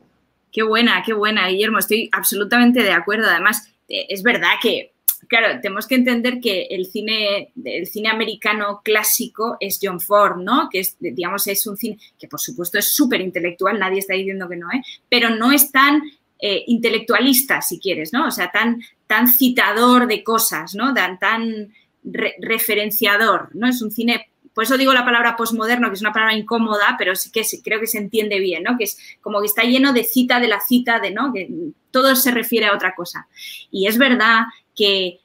Qué 0.51 0.63
buena, 0.63 1.01
qué 1.05 1.13
buena, 1.13 1.47
Guillermo. 1.47 1.79
Estoy 1.79 2.09
absolutamente 2.11 2.83
de 2.83 2.91
acuerdo. 2.91 3.27
Además, 3.29 3.73
eh, 3.87 4.05
es 4.09 4.21
verdad 4.21 4.53
que, 4.61 4.93
claro, 5.27 5.59
tenemos 5.61 5.87
que 5.87 5.95
entender 5.95 6.39
que 6.41 6.63
el 6.69 6.85
cine, 6.85 7.53
el 7.63 7.87
cine 7.87 8.09
americano 8.09 8.81
clásico 8.83 9.55
es 9.59 9.79
John 9.81 10.01
Ford, 10.01 10.37
¿no? 10.37 10.67
Que 10.69 10.79
es, 10.79 10.97
digamos, 10.99 11.47
es 11.47 11.65
un 11.67 11.77
cine 11.77 11.97
que 12.19 12.27
por 12.27 12.39
supuesto 12.39 12.77
es 12.77 12.93
súper 12.93 13.21
intelectual, 13.21 13.79
nadie 13.79 13.99
está 13.99 14.13
diciendo 14.13 14.49
que 14.49 14.57
no, 14.57 14.69
¿eh? 14.71 14.81
Pero 15.09 15.29
no 15.29 15.51
es 15.51 15.71
tan 15.71 16.01
eh, 16.41 16.63
intelectualista, 16.67 17.61
si 17.61 17.79
quieres, 17.79 18.11
¿no? 18.11 18.27
O 18.27 18.31
sea, 18.31 18.51
tan, 18.51 18.81
tan 19.07 19.27
citador 19.27 20.07
de 20.07 20.23
cosas, 20.23 20.73
¿no? 20.75 20.93
Tan, 20.93 21.73
referenciador, 22.03 23.49
¿no? 23.53 23.67
Es 23.67 23.79
un 23.83 23.91
cine 23.91 24.31
por 24.53 24.63
eso 24.65 24.77
digo 24.77 24.91
la 24.91 25.05
palabra 25.05 25.35
posmoderno, 25.37 25.87
que 25.87 25.93
es 25.93 26.01
una 26.01 26.11
palabra 26.11 26.35
incómoda, 26.35 26.95
pero 26.97 27.15
sí 27.15 27.31
que 27.31 27.43
creo 27.63 27.79
que 27.79 27.87
se 27.87 27.99
entiende 27.99 28.39
bien, 28.39 28.63
¿no? 28.63 28.77
Que 28.77 28.83
es 28.85 28.97
como 29.21 29.39
que 29.39 29.45
está 29.45 29.63
lleno 29.63 29.93
de 29.93 30.03
cita 30.03 30.39
de 30.39 30.47
la 30.47 30.59
cita, 30.59 30.99
de, 30.99 31.11
¿no? 31.11 31.31
Que 31.31 31.47
todo 31.89 32.15
se 32.15 32.31
refiere 32.31 32.65
a 32.65 32.73
otra 32.73 32.93
cosa. 32.93 33.27
Y 33.71 33.87
es 33.87 33.97
verdad 33.97 34.41
que 34.75 35.19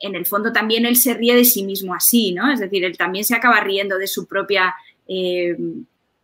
en 0.00 0.16
el 0.16 0.26
fondo 0.26 0.52
también 0.52 0.84
él 0.84 0.96
se 0.96 1.14
ríe 1.14 1.34
de 1.34 1.44
sí 1.44 1.64
mismo 1.64 1.94
así, 1.94 2.32
¿no? 2.32 2.50
Es 2.50 2.58
decir, 2.58 2.84
él 2.84 2.96
también 2.96 3.24
se 3.24 3.36
acaba 3.36 3.60
riendo 3.60 3.98
de 3.98 4.08
su 4.08 4.26
propia 4.26 4.74
eh, 5.06 5.56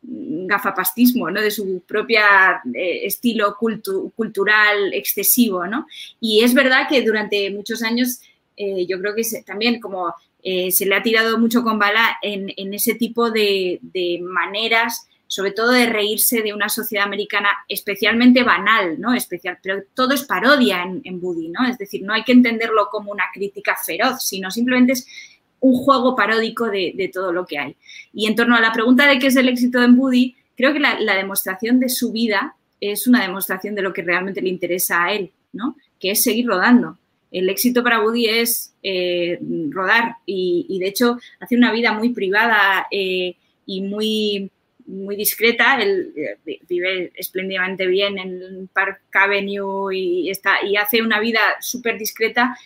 gafapastismo, 0.03 1.31
¿no? 1.31 1.41
De 1.41 1.51
su 1.51 1.83
propia 1.87 2.61
eh, 2.75 3.01
estilo 3.05 3.57
cultural 3.57 4.93
excesivo, 4.95 5.67
¿no? 5.67 5.87
Y 6.21 6.43
es 6.43 6.55
verdad 6.55 6.89
que 6.89 7.03
durante 7.03 7.51
muchos 7.51 7.83
años 7.83 8.21
eh, 8.57 8.87
yo 8.87 8.99
creo 9.01 9.15
que 9.15 9.23
también 9.45 9.81
como 9.81 10.15
eh, 10.43 10.71
se 10.71 10.87
le 10.87 10.95
ha 10.95 11.03
tirado 11.03 11.39
mucho 11.39 11.63
con 11.63 11.79
bala 11.79 12.17
en, 12.23 12.73
ese 12.73 12.95
tipo 12.95 13.31
de, 13.31 13.81
maneras, 14.23 15.09
sobre 15.27 15.51
todo 15.51 15.73
de 15.73 15.87
reírse 15.87 16.43
de 16.43 16.55
una 16.55 16.69
sociedad 16.69 17.05
americana 17.05 17.51
especialmente 17.69 18.43
banal, 18.45 19.01
¿no? 19.01 19.15
Especial, 19.15 19.59
pero 19.63 19.83
todo 19.95 20.15
es 20.15 20.25
parodia 20.25 20.83
en, 20.83 21.03
en 21.05 21.21
Buddy, 21.21 21.49
¿no? 21.49 21.67
Es 21.67 21.77
decir, 21.77 22.03
no 22.03 22.15
hay 22.15 22.25
que 22.25 22.33
entenderlo 22.33 22.89
como 22.91 23.13
una 23.13 23.25
crítica 23.33 23.77
feroz, 23.85 24.25
sino 24.25 24.51
simplemente 24.51 24.93
es 24.93 25.07
un 25.61 25.75
juego 25.75 26.15
paródico 26.15 26.67
de, 26.67 27.11
todo 27.13 27.33
lo 27.33 27.47
que 27.47 27.59
hay. 27.59 27.77
Y 28.13 28.27
en 28.27 28.35
torno 28.35 28.57
a 28.57 28.61
la 28.61 28.73
pregunta 28.73 29.09
de 29.09 29.19
qué 29.19 29.29
es 29.29 29.37
el 29.37 29.49
éxito 29.49 29.83
en 29.83 29.97
Buddy, 29.97 30.37
creo 30.57 30.73
que 30.73 30.81
la, 30.81 31.15
demostración 31.15 31.81
de 31.81 31.89
su 31.89 32.13
vida 32.13 32.55
es 32.81 33.07
una 33.07 33.23
demostración 33.23 33.75
de 33.75 33.83
lo 33.83 33.93
que 33.93 34.03
realmente 34.03 34.41
le 34.41 34.49
interesa 34.49 35.05
a 35.05 35.13
él, 35.13 35.33
¿no? 35.53 35.77
Que 35.99 36.13
es 36.13 36.23
seguir 36.23 36.47
rodando 36.47 36.97
el 37.31 37.49
éxito 37.49 37.83
para 37.83 38.03
Woody 38.03 38.27
es 38.27 38.75
eh, 38.83 39.39
rodar 39.71 40.17
y, 40.25 40.79
de 40.81 40.89
hecho 40.89 41.19
hace 41.41 41.57
una 41.57 41.73
vida 41.73 41.93
muy 41.93 42.11
privada 42.11 42.87
eh, 42.91 43.37
y 43.67 43.83
muy, 43.83 44.51
muy 44.87 45.17
discreta. 45.17 45.79
Él 45.81 46.13
eh, 46.17 46.61
vive 46.69 47.13
espléndidamente 47.15 47.87
bien 47.87 48.19
en 48.19 48.69
Park 48.73 49.01
Avenue 49.13 49.95
y, 49.95 50.31
está, 50.31 50.65
y 50.65 50.77
hace 50.77 51.03
una 51.03 51.21
vida 51.21 51.41
súper 51.61 51.99
discreta 51.99 52.57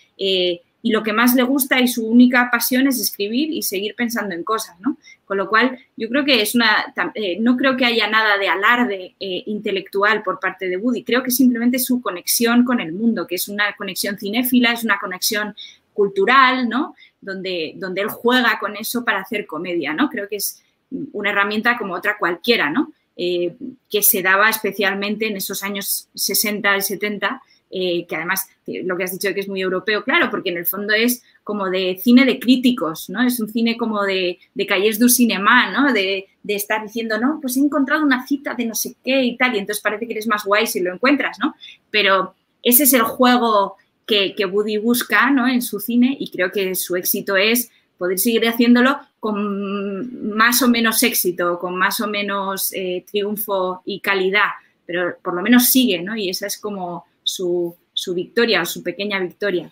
y 0.83 0.91
lo 0.91 1.03
que 1.03 1.13
más 1.13 1.35
le 1.35 1.45
gusta 1.45 1.81
y 1.81 1.87
su 1.87 2.07
única 2.07 2.51
pasión 2.51 2.89
es 2.89 3.01
escribir 3.01 3.53
y 3.53 3.63
seguir 3.63 3.95
pensando 3.95 4.35
en 4.35 4.43
cosas, 4.43 4.79
¿no? 4.81 4.97
Con 5.25 5.39
lo 5.39 5.49
cual, 5.49 5.79
yo 5.97 6.09
creo 6.09 6.25
que 6.25 6.43
es 6.43 6.55
una, 6.55 6.93
eh, 7.15 7.39
no 7.41 7.57
creo 7.57 7.77
que 7.77 7.87
haya 7.87 8.09
nada 8.09 8.37
de 8.37 8.49
alarde 8.49 9.15
eh, 9.19 9.43
intelectual 9.47 10.23
por 10.23 10.41
parte 10.41 10.69
de 10.69 10.77
Woody, 10.77 11.05
creo 11.05 11.23
que 11.23 11.31
simplemente 11.31 11.79
su 11.79 12.03
conexión 12.03 12.65
con 12.65 12.81
el 12.81 12.93
mundo, 12.93 13.27
que 13.27 13.37
es 13.37 13.49
una 13.49 13.75
conexión 13.77 14.19
cinéfila, 14.19 14.73
es 14.73 14.83
una 14.83 14.99
conexión 14.99 15.55
cultural, 15.95 16.69
¿no? 16.69 16.97
Donde, 17.21 17.75
donde 17.77 18.01
él 18.01 18.09
juega 18.09 18.59
con 18.59 18.77
eso 18.77 19.05
para 19.05 19.21
hacer 19.21 19.47
comedia, 19.47 19.95
¿no? 19.95 20.09
Creo 20.09 20.29
que 20.29 20.37
es 20.37 20.63
una 21.13 21.31
herramienta 21.31 21.79
como 21.79 21.95
otra 21.95 22.17
cualquiera, 22.19 22.71
¿no? 22.71 22.93
Eh, 23.17 23.55
que 23.91 24.03
se 24.03 24.23
daba 24.23 24.49
especialmente 24.49 25.29
en 25.29 25.37
esos 25.37 25.63
años 25.63 26.09
60 26.15 26.79
y 26.79 26.83
70 26.83 27.43
eh, 27.75 28.05
que 28.07 28.17
además 28.17 28.49
lo 28.67 28.97
que 28.97 29.05
has 29.05 29.13
dicho 29.13 29.33
que 29.33 29.41
es 29.41 29.49
muy 29.49 29.63
europeo, 29.63 30.05
claro, 30.05 30.29
porque 30.31 30.51
en 30.51 30.59
el 30.59 30.67
fondo 30.67 30.93
es 30.93 31.23
como 31.43 31.71
de 31.71 31.99
cine 32.01 32.27
de 32.27 32.39
críticos, 32.39 33.09
¿no? 33.09 33.23
Es 33.23 33.41
un 33.41 33.49
cine 33.49 33.79
como 33.79 34.03
de, 34.03 34.39
de 34.55 34.67
calles 34.67 34.99
du 34.99 35.09
cinema, 35.09 35.71
¿no? 35.71 35.93
De, 35.93 36.29
estar 36.47 36.83
diciendo, 36.83 37.19
no, 37.19 37.39
pues 37.41 37.57
he 37.57 37.61
encontrado 37.61 38.05
una 38.05 38.27
cita 38.27 38.55
de 38.55 38.67
no 38.67 38.75
sé 38.75 38.97
qué 39.03 39.23
y 39.23 39.39
tal, 39.39 39.55
y 39.55 39.59
entonces 39.59 39.83
parece 39.83 40.07
que 40.07 40.13
eres 40.13 40.27
más 40.27 40.45
guay 40.45 40.67
si 40.67 40.81
lo 40.81 40.93
encuentras, 40.93 41.39
¿no? 41.39 41.55
Pero 41.91 42.35
ese 42.63 42.83
es 42.83 42.93
el 42.93 43.03
juego 43.03 43.77
que, 44.07 44.35
que 44.35 44.45
Woody 44.45 44.77
busca, 44.77 45.31
¿no? 45.31 45.49
En 45.49 45.63
su 45.63 45.81
cine 45.81 46.15
y 46.21 46.31
creo 46.31 46.53
que 46.53 46.75
su 46.75 46.95
éxito 46.97 47.37
es 47.37 47.71
poder 47.97 48.19
seguir 48.19 48.47
haciéndolo 48.47 48.99
con 49.19 50.35
más 50.37 50.61
o 50.61 50.69
menos 50.69 51.03
éxito, 51.05 51.59
con 51.59 51.79
más 51.79 52.01
o 52.01 52.09
menos 52.09 52.73
eh, 52.75 53.05
triunfo 53.11 53.81
y 53.87 54.01
calidad, 54.01 54.51
pero 54.85 55.17
por 55.23 55.35
lo 55.35 55.41
menos 55.41 55.71
sigue, 55.71 56.03
¿no? 56.03 56.17
Y 56.17 56.29
esa 56.29 56.49
es 56.49 56.59
como 56.59 57.07
su, 57.35 58.15
victoria 58.15 58.63
o 58.63 58.65
su 58.65 58.83
pequeña 58.83 59.19
victoria. 59.21 59.71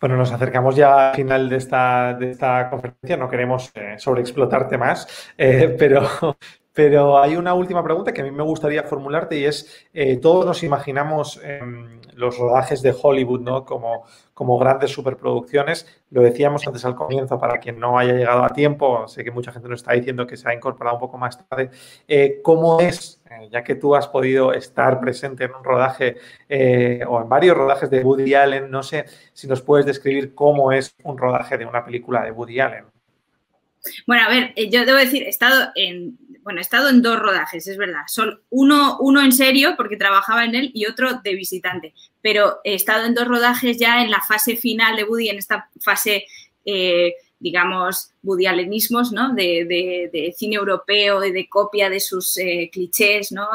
Bueno, 0.00 0.16
nos 0.16 0.32
acercamos 0.32 0.76
ya 0.76 1.10
al 1.10 1.16
final 1.16 1.48
de 1.48 1.56
esta, 1.56 2.14
de 2.14 2.30
esta 2.30 2.68
conferencia, 2.68 3.16
no 3.16 3.28
queremos 3.28 3.70
eh, 3.74 3.96
sobreexplotarte 3.98 4.76
más, 4.76 5.32
eh, 5.38 5.74
pero, 5.78 6.06
pero 6.72 7.18
hay 7.18 7.36
una 7.36 7.54
última 7.54 7.82
pregunta 7.82 8.12
que 8.12 8.20
a 8.20 8.24
mí 8.24 8.30
me 8.30 8.42
gustaría 8.42 8.82
formularte 8.82 9.38
y 9.38 9.44
es, 9.44 9.86
eh, 9.94 10.18
todos 10.18 10.44
nos 10.44 10.62
imaginamos 10.62 11.40
em, 11.42 12.00
los 12.14 12.36
rodajes 12.38 12.82
de 12.82 12.94
Hollywood 13.00 13.40
¿no? 13.40 13.64
como, 13.64 14.04
como 14.34 14.58
grandes 14.58 14.90
superproducciones. 14.90 15.86
Lo 16.10 16.22
decíamos 16.22 16.66
antes 16.66 16.84
al 16.84 16.94
comienzo, 16.94 17.38
para 17.38 17.58
quien 17.58 17.78
no 17.78 17.98
haya 17.98 18.12
llegado 18.12 18.44
a 18.44 18.50
tiempo, 18.50 19.08
sé 19.08 19.24
que 19.24 19.30
mucha 19.30 19.52
gente 19.52 19.68
nos 19.68 19.80
está 19.80 19.94
diciendo 19.94 20.26
que 20.26 20.36
se 20.36 20.48
ha 20.48 20.54
incorporado 20.54 20.96
un 20.96 21.00
poco 21.00 21.16
más 21.16 21.46
tarde. 21.48 21.70
¿Cómo 22.42 22.80
es, 22.80 23.15
eh, 23.30 23.48
ya 23.50 23.62
que 23.62 23.74
tú 23.74 23.94
has 23.94 24.08
podido 24.08 24.52
estar 24.52 25.00
presente 25.00 25.44
en 25.44 25.54
un 25.54 25.64
rodaje 25.64 26.16
o 27.06 27.20
en 27.20 27.28
varios 27.28 27.56
rodajes 27.56 27.90
de 27.90 28.00
Woody 28.00 28.34
Allen, 28.34 28.70
no 28.70 28.82
sé 28.82 29.04
si 29.32 29.46
nos 29.46 29.62
puedes 29.62 29.86
describir 29.86 30.34
cómo 30.34 30.72
es 30.72 30.94
un 31.04 31.18
rodaje 31.18 31.58
de 31.58 31.66
una 31.66 31.84
película 31.84 32.22
de 32.22 32.30
Woody 32.30 32.60
Allen? 32.60 32.84
Bueno, 34.06 34.24
a 34.26 34.28
ver, 34.28 34.52
yo 34.68 34.84
debo 34.84 34.98
decir, 34.98 35.22
he 35.22 35.28
estado 35.28 35.70
en 35.76 36.18
bueno, 36.46 36.60
he 36.60 36.62
estado 36.62 36.90
en 36.90 37.02
dos 37.02 37.18
rodajes, 37.18 37.66
es 37.66 37.76
verdad. 37.76 38.02
Son 38.06 38.40
uno, 38.50 38.98
uno 39.00 39.20
en 39.20 39.32
serio, 39.32 39.74
porque 39.76 39.96
trabajaba 39.96 40.44
en 40.44 40.54
él, 40.54 40.70
y 40.74 40.86
otro 40.86 41.14
de 41.14 41.34
visitante. 41.34 41.92
Pero 42.22 42.60
he 42.62 42.74
estado 42.74 43.04
en 43.04 43.14
dos 43.14 43.26
rodajes 43.26 43.78
ya 43.78 44.00
en 44.00 44.12
la 44.12 44.20
fase 44.20 44.54
final 44.54 44.94
de 44.94 45.02
Woody, 45.02 45.30
en 45.30 45.38
esta 45.38 45.68
fase, 45.80 46.24
eh, 46.64 47.14
digamos, 47.38 48.10
Woody 48.22 48.46
Allenismos, 48.46 49.12
¿no? 49.12 49.34
De, 49.34 50.34
cine 50.36 50.56
europeo 50.56 51.24
y 51.24 51.32
de 51.32 51.48
copia 51.48 51.90
de 51.90 52.00
sus 52.00 52.36
eh, 52.38 52.70
clichés, 52.72 53.32
¿no? 53.32 53.48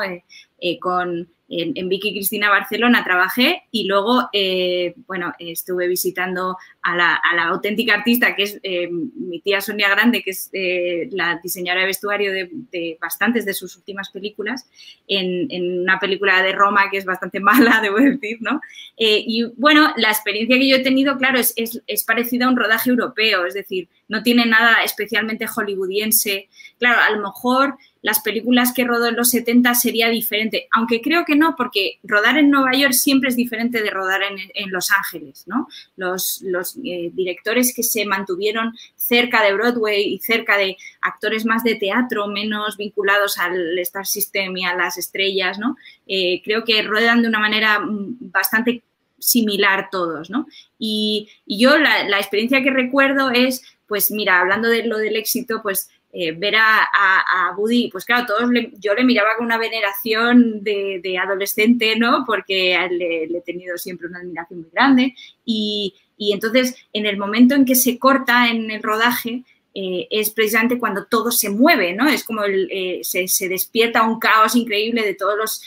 Eh, 0.60 0.80
con 0.80 1.28
en, 1.52 1.90
Vicky 1.90 2.14
Cristina 2.14 2.50
Barcelona 2.50 3.04
trabajé 3.04 3.64
y 3.72 3.86
luego, 3.86 4.30
eh, 4.32 4.94
bueno, 5.06 5.34
estuve 5.38 5.88
visitando 5.88 6.58
a 6.82 6.96
la, 6.96 7.22
auténtica 7.50 7.96
artista 7.96 8.36
que 8.36 8.44
es 8.44 8.60
eh, 8.64 8.90
mi 8.90 9.42
tía 9.42 9.60
Sonia 9.60 9.90
Grande, 9.90 10.24
que 10.24 10.32
es 10.32 10.50
eh, 10.54 11.10
la 11.12 11.40
diseñadora 11.44 11.82
de 11.82 11.88
vestuario 11.88 12.32
de, 12.32 12.98
bastantes 13.02 13.46
de 13.46 13.54
sus 13.54 13.76
últimas 13.76 14.10
películas, 14.10 14.70
en, 15.08 15.82
una 15.82 16.00
película 16.00 16.42
de 16.42 16.54
Roma 16.54 16.90
que 16.90 16.98
es 16.98 17.06
bastante 17.06 17.40
mala, 17.42 17.82
debo 17.82 17.98
decir, 17.98 18.38
¿no? 18.42 18.62
y 18.98 19.44
bueno, 19.58 19.94
la 19.98 20.10
experiencia 20.10 20.58
que 20.58 20.70
yo 20.70 20.76
he 20.78 20.84
tenido, 20.84 21.18
claro, 21.18 21.40
es, 21.40 21.54
es, 21.56 21.82
es 21.88 22.04
parecida 22.04 22.46
a 22.46 22.50
un 22.50 22.56
rodaje 22.56 22.92
europeo, 22.92 23.46
es 23.46 23.56
decir, 23.56 23.90
no 24.08 24.24
tiene 24.24 24.46
nada 24.46 24.84
especialmente 24.84 25.48
hollywoodiense. 25.48 26.50
Claro, 26.78 27.00
a 27.02 27.12
lo 27.12 27.22
mejor 27.22 27.78
las 28.02 28.22
películas 28.22 28.74
que 28.74 28.84
rodó 28.84 29.08
en 29.08 29.16
los 29.16 29.30
70 29.30 29.76
sería 29.76 30.10
diferente, 30.10 30.68
aunque 30.72 31.02
creo 31.02 31.24
que 31.24 31.36
no, 31.36 31.56
porque 31.56 32.00
rodar 32.04 32.38
en 32.38 32.50
Nueva 32.50 32.72
York 32.74 32.94
siempre 32.94 33.30
es 33.30 33.36
diferente 33.36 33.84
de 33.84 33.92
rodar 33.92 34.22
en, 34.24 34.72
Los 34.72 34.90
Ángeles, 34.92 35.44
¿no? 35.48 35.68
Los, 35.96 36.42
eh, 36.84 37.12
directores 37.14 37.74
que 37.76 37.84
se 37.84 38.06
mantuvieron 38.06 38.74
cerca 38.96 39.44
de 39.44 39.54
Broadway 39.54 40.14
y 40.14 40.20
cerca 40.20 40.58
de 40.58 40.78
actores 41.02 41.46
más 41.46 41.64
de 41.64 41.76
teatro, 41.76 42.28
menos 42.28 42.78
vinculados 42.78 43.38
al 43.38 43.78
Star 43.80 44.08
System 44.08 44.58
y 44.58 44.66
a 44.66 44.76
las 44.76 44.98
estrellas, 44.98 45.60
¿no? 45.60 45.78
Eh, 46.08 46.42
creo 46.44 46.64
que 46.64 46.82
ruedan 46.82 47.22
de 47.22 47.28
una 47.28 47.40
manera 47.40 47.80
mm, 47.80 48.18
bastante 48.32 48.84
similar 49.20 49.90
todos, 49.92 50.32
¿no? 50.32 50.48
Y, 50.80 51.30
yo 51.46 51.78
la, 51.78 52.08
la 52.08 52.18
experiencia 52.18 52.64
que 52.64 52.72
recuerdo 52.72 53.30
es, 53.30 53.62
pues 53.88 54.10
mira, 54.10 54.40
hablando 54.40 54.70
de 54.70 54.86
lo 54.86 54.98
del 54.98 55.16
éxito, 55.16 55.62
pues 55.62 55.90
eh, 56.14 56.34
ver 56.34 56.58
a, 56.58 56.84
a, 56.94 57.56
Woody, 57.56 57.90
pues 57.90 58.04
claro, 58.04 58.26
todos 58.26 58.50
yo 58.80 58.94
le 58.94 59.06
miraba 59.06 59.38
con 59.38 59.46
una 59.46 59.58
veneración 59.58 60.62
de, 60.62 61.18
adolescente, 61.18 61.96
¿no? 61.98 62.26
Porque 62.26 62.78
le, 62.92 63.24
he 63.24 63.42
tenido 63.42 63.78
siempre 63.78 64.08
una 64.08 64.20
admiración 64.20 64.62
muy 64.62 64.70
grande. 64.72 65.16
Y, 65.46 65.96
entonces, 66.18 66.76
en 66.92 67.06
el 67.06 67.18
momento 67.18 67.56
en 67.56 67.66
que 67.66 67.76
se 67.76 67.98
corta 67.98 68.50
en 68.50 68.70
el 68.72 68.84
rodaje, 68.84 69.44
eh, 69.74 70.08
es 70.12 70.32
precisamente 70.32 70.78
cuando 70.78 71.06
todo 71.06 71.32
se 71.32 71.50
mueve, 71.50 71.94
¿no? 71.94 72.10
Es 72.10 72.26
como 72.26 72.44
eh, 72.46 73.00
se, 73.04 73.48
despierta 73.48 74.04
un 74.04 74.20
caos 74.20 74.56
increíble 74.58 75.04
de 75.04 75.16
todos 75.16 75.38
los 75.38 75.62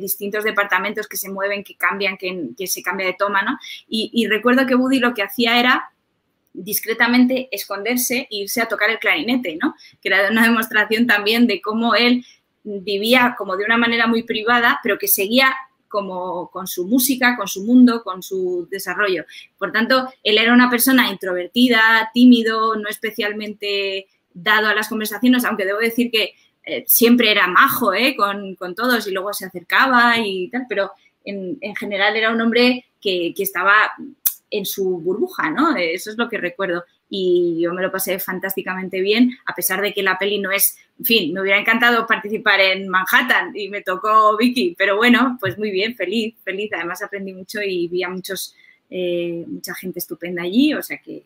distintos 0.00 0.44
departamentos 0.44 1.06
que 1.06 1.16
se 1.16 1.30
mueven, 1.30 1.64
que 1.64 1.74
cambian, 1.74 2.16
que, 2.16 2.66
se 2.66 2.82
cambia 2.82 3.06
de 3.06 3.14
toma, 3.14 3.42
¿no? 3.42 3.58
Y, 3.88 4.10
y 4.12 4.26
recuerdo 4.26 4.66
que 4.66 4.74
Woody 4.74 4.98
lo 4.98 5.12
que 5.14 5.22
hacía 5.22 5.58
era 5.58 5.90
discretamente 6.56 7.48
esconderse 7.52 8.26
e 8.30 8.36
irse 8.36 8.60
a 8.60 8.66
tocar 8.66 8.90
el 8.90 8.98
clarinete, 8.98 9.58
¿no? 9.60 9.74
Que 10.00 10.08
era 10.08 10.30
una 10.30 10.42
demostración 10.42 11.06
también 11.06 11.46
de 11.46 11.60
cómo 11.60 11.94
él 11.94 12.24
vivía 12.64 13.34
como 13.38 13.56
de 13.56 13.64
una 13.64 13.76
manera 13.76 14.06
muy 14.06 14.24
privada, 14.24 14.80
pero 14.82 14.98
que 14.98 15.06
seguía 15.06 15.54
como 15.88 16.50
con 16.50 16.66
su 16.66 16.86
música, 16.86 17.36
con 17.36 17.46
su 17.46 17.64
mundo, 17.64 18.02
con 18.02 18.22
su 18.22 18.66
desarrollo. 18.70 19.24
Por 19.56 19.70
tanto, 19.70 20.12
él 20.22 20.38
era 20.38 20.52
una 20.52 20.68
persona 20.68 21.10
introvertida, 21.10 22.10
tímido, 22.12 22.74
no 22.76 22.88
especialmente 22.88 24.08
dado 24.34 24.66
a 24.66 24.74
las 24.74 24.88
conversaciones, 24.88 25.44
aunque 25.44 25.64
debo 25.64 25.78
decir 25.78 26.10
que 26.10 26.34
eh, 26.64 26.84
siempre 26.88 27.30
era 27.30 27.46
majo 27.46 27.94
¿eh? 27.94 28.16
con, 28.16 28.74
todos 28.74 29.06
y 29.06 29.12
luego 29.12 29.32
se 29.32 29.46
acercaba 29.46 30.18
y 30.18 30.48
tal, 30.50 30.66
pero 30.68 30.90
en, 31.24 31.58
general 31.76 32.16
era 32.16 32.32
un 32.32 32.40
hombre 32.40 32.86
que, 33.00 33.32
que, 33.36 33.42
estaba 33.42 33.92
en 34.50 34.64
su 34.64 34.98
burbuja, 35.00 35.50
¿no? 35.50 35.76
Eso 35.76 36.10
es 36.10 36.16
lo 36.16 36.28
que 36.28 36.38
recuerdo. 36.38 36.84
Y 37.08 37.60
yo 37.60 37.72
me 37.72 37.82
lo 37.82 37.92
pasé 37.92 38.18
fantásticamente 38.18 39.00
bien, 39.00 39.38
a 39.46 39.54
pesar 39.54 39.80
de 39.80 39.92
que 39.92 40.02
la 40.02 40.18
peli 40.18 40.38
no 40.38 40.50
es, 40.50 40.76
en 40.98 41.04
fin, 41.04 41.32
me 41.32 41.40
hubiera 41.40 41.58
encantado 41.58 42.06
participar 42.06 42.60
en 42.60 42.88
Manhattan 42.88 43.52
y 43.54 43.68
me 43.68 43.82
tocó 43.82 44.36
Vicky, 44.36 44.74
pero 44.76 44.96
bueno, 44.96 45.36
pues 45.40 45.56
muy 45.58 45.70
bien, 45.70 45.94
feliz, 45.94 46.34
feliz. 46.44 46.70
Además 46.72 47.02
aprendí 47.02 47.32
mucho 47.32 47.60
y 47.62 47.88
vi 47.88 48.02
a 48.02 48.08
muchos, 48.08 48.54
eh, 48.90 49.44
mucha 49.46 49.74
gente 49.74 49.98
estupenda 49.98 50.42
allí, 50.42 50.74
o 50.74 50.82
sea 50.82 50.98
que 50.98 51.22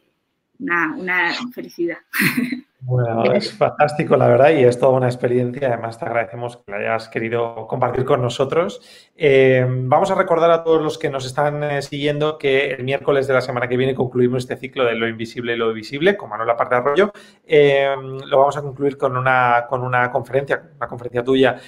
una, 0.58 0.94
una 0.96 1.34
felicidad. 1.52 1.98
Bueno, 2.90 3.22
es 3.34 3.52
fantástico, 3.52 4.16
la 4.16 4.26
verdad, 4.26 4.50
y 4.50 4.64
es 4.64 4.76
toda 4.76 4.90
una 4.90 5.06
experiencia. 5.06 5.68
Además, 5.68 5.96
te 5.96 6.06
agradecemos 6.06 6.56
que 6.56 6.72
la 6.72 6.78
hayas 6.78 7.08
querido 7.08 7.68
compartir 7.68 8.04
con 8.04 8.20
nosotros. 8.20 8.80
Eh, 9.16 9.64
vamos 9.64 10.10
a 10.10 10.16
recordar 10.16 10.50
a 10.50 10.64
todos 10.64 10.82
los 10.82 10.98
que 10.98 11.08
nos 11.08 11.24
están 11.24 11.62
eh, 11.62 11.82
siguiendo 11.82 12.36
que 12.36 12.72
el 12.72 12.82
miércoles 12.82 13.28
de 13.28 13.34
la 13.34 13.42
semana 13.42 13.68
que 13.68 13.76
viene 13.76 13.94
concluimos 13.94 14.42
este 14.42 14.56
ciclo 14.56 14.84
de 14.84 14.96
lo 14.96 15.06
invisible 15.06 15.52
y 15.52 15.56
lo 15.56 15.72
visible 15.72 16.16
con 16.16 16.30
Manuel 16.30 16.56
Parte 16.56 16.74
de 16.74 16.80
Arroyo. 16.80 17.12
Eh, 17.46 17.94
lo 18.26 18.38
vamos 18.38 18.56
a 18.56 18.62
concluir 18.62 18.98
con 18.98 19.16
una, 19.16 19.66
con 19.68 19.84
una 19.84 20.10
conferencia, 20.10 20.60
una 20.76 20.88
conferencia 20.88 21.22
tuya 21.22 21.60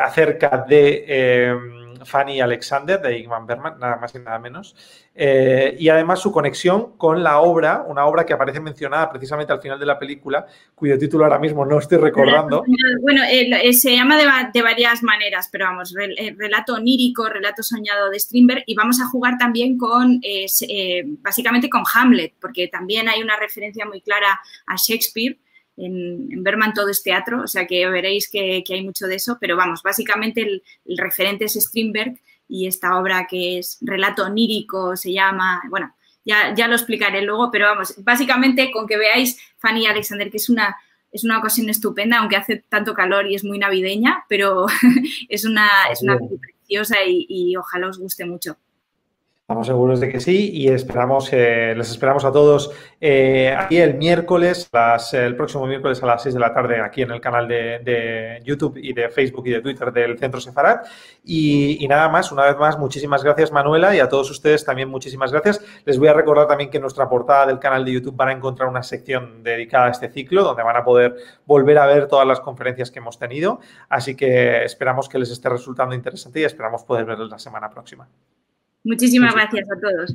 acerca 0.00 0.64
de 0.66 1.83
Fanny 2.04 2.40
Alexander 2.40 3.00
de 3.00 3.18
Igman 3.18 3.46
Berman, 3.46 3.78
nada 3.78 3.96
más 3.96 4.14
y 4.14 4.18
nada 4.18 4.38
menos. 4.38 4.76
Eh, 5.14 5.76
y 5.78 5.88
además 5.88 6.20
su 6.20 6.32
conexión 6.32 6.96
con 6.96 7.22
la 7.22 7.40
obra, 7.40 7.84
una 7.86 8.06
obra 8.06 8.26
que 8.26 8.32
aparece 8.32 8.60
mencionada 8.60 9.10
precisamente 9.10 9.52
al 9.52 9.60
final 9.60 9.78
de 9.78 9.86
la 9.86 9.98
película, 9.98 10.46
cuyo 10.74 10.98
título 10.98 11.24
ahora 11.24 11.38
mismo 11.38 11.64
no 11.64 11.78
estoy 11.78 11.98
recordando. 11.98 12.64
Bueno, 13.00 13.22
eh, 13.24 13.48
eh, 13.68 13.72
se 13.72 13.94
llama 13.94 14.16
de, 14.16 14.62
varias 14.62 15.02
maneras, 15.02 15.48
pero 15.50 15.66
vamos, 15.66 15.94
relato 16.36 16.74
onírico, 16.74 17.28
relato 17.28 17.62
soñado 17.62 18.10
de 18.10 18.18
Strindberg, 18.18 18.64
y 18.66 18.74
vamos 18.74 19.00
a 19.00 19.06
jugar 19.06 19.38
también 19.38 19.78
con, 19.78 20.20
básicamente 21.22 21.68
con 21.68 21.84
Hamlet, 21.94 22.34
porque 22.40 22.68
también 22.68 23.08
hay 23.08 23.22
una 23.22 23.36
referencia 23.36 23.86
muy 23.86 24.00
clara 24.00 24.40
a 24.66 24.76
Shakespeare 24.76 25.38
en, 25.76 26.42
Berman 26.42 26.72
todo 26.72 26.88
es 26.88 27.02
teatro, 27.02 27.42
o 27.42 27.46
sea 27.46 27.66
que 27.66 27.86
veréis 27.88 28.28
que, 28.28 28.62
hay 28.68 28.84
mucho 28.84 29.06
de 29.06 29.16
eso, 29.16 29.38
pero 29.40 29.56
vamos, 29.56 29.82
básicamente 29.82 30.42
el, 30.42 30.62
referente 30.98 31.44
es 31.44 31.54
Strindberg 31.54 32.18
y 32.48 32.66
esta 32.66 32.98
obra 32.98 33.26
que 33.28 33.58
es 33.58 33.78
relato 33.80 34.24
onírico 34.24 34.96
se 34.96 35.12
llama, 35.12 35.62
bueno, 35.70 35.94
ya, 36.24 36.54
ya 36.54 36.68
lo 36.68 36.74
explicaré 36.74 37.22
luego, 37.22 37.50
pero 37.50 37.66
vamos, 37.66 37.94
básicamente 37.98 38.70
con 38.70 38.86
que 38.86 38.96
veáis 38.96 39.38
Fanny 39.58 39.86
Alexander, 39.86 40.30
que 40.30 40.38
es 40.38 40.48
una, 40.48 40.76
es 41.10 41.24
una 41.24 41.38
ocasión 41.38 41.68
estupenda, 41.68 42.18
aunque 42.18 42.36
hace 42.36 42.64
tanto 42.68 42.94
calor 42.94 43.26
y 43.26 43.34
es 43.34 43.44
muy 43.44 43.58
navideña, 43.58 44.24
pero 44.28 44.66
es 45.28 45.44
una, 45.44 45.68
es 45.90 46.02
una 46.02 46.18
preciosa 46.18 46.96
y 47.06 47.56
ojalá 47.56 47.88
os 47.88 47.98
guste 47.98 48.24
mucho. 48.24 48.56
Estamos 49.44 49.66
seguros 49.66 50.00
de 50.00 50.08
que 50.08 50.20
sí 50.20 50.52
y 50.54 50.68
esperamos, 50.68 51.30
eh, 51.30 51.74
les 51.76 51.90
esperamos 51.90 52.24
a 52.24 52.32
todos 52.32 52.72
eh, 52.98 53.54
aquí 53.54 53.76
el 53.76 53.92
miércoles, 53.92 54.70
el 55.12 55.36
próximo 55.36 55.66
miércoles 55.66 56.02
a 56.02 56.06
las 56.06 56.22
6 56.22 56.32
de 56.36 56.40
la 56.40 56.54
tarde 56.54 56.80
aquí 56.80 57.02
en 57.02 57.10
el 57.10 57.20
canal 57.20 57.46
de, 57.46 58.40
YouTube 58.42 58.78
y 58.78 58.94
de 58.94 59.10
Facebook 59.10 59.46
y 59.46 59.50
de 59.50 59.60
Twitter 59.60 59.92
del 59.92 60.18
Centro 60.18 60.40
Sefarat. 60.40 60.86
Y, 61.24 61.86
nada 61.90 62.08
más, 62.08 62.32
una 62.32 62.44
vez 62.44 62.56
más, 62.56 62.78
muchísimas 62.78 63.22
gracias 63.22 63.52
Manuela 63.52 63.94
y 63.94 64.00
a 64.00 64.08
todos 64.08 64.30
ustedes 64.30 64.64
también 64.64 64.88
muchísimas 64.88 65.30
gracias. 65.30 65.62
Les 65.84 65.98
voy 65.98 66.08
a 66.08 66.14
recordar 66.14 66.46
también 66.46 66.70
que 66.70 66.78
en 66.78 66.82
nuestra 66.82 67.06
portada 67.06 67.44
del 67.44 67.58
canal 67.58 67.84
de 67.84 67.92
YouTube 67.92 68.16
van 68.16 68.28
a 68.30 68.32
encontrar 68.32 68.70
una 68.70 68.82
sección 68.82 69.42
dedicada 69.42 69.88
a 69.88 69.90
este 69.90 70.08
ciclo 70.08 70.42
donde 70.42 70.62
van 70.62 70.78
a 70.78 70.84
poder 70.84 71.16
volver 71.44 71.76
a 71.76 71.84
ver 71.84 72.08
todas 72.08 72.26
las 72.26 72.40
conferencias 72.40 72.90
que 72.90 73.00
hemos 73.00 73.18
tenido. 73.18 73.60
Así 73.90 74.16
que 74.16 74.64
esperamos 74.64 75.06
que 75.06 75.18
les 75.18 75.30
esté 75.30 75.50
resultando 75.50 75.94
interesante 75.94 76.40
y 76.40 76.44
esperamos 76.44 76.82
poder 76.84 77.04
verles 77.04 77.28
la 77.28 77.38
semana 77.38 77.68
próxima. 77.68 78.08
Muchísimas 78.84 79.34
gracias 79.34 79.66
a 79.70 79.80
todos. 79.80 80.14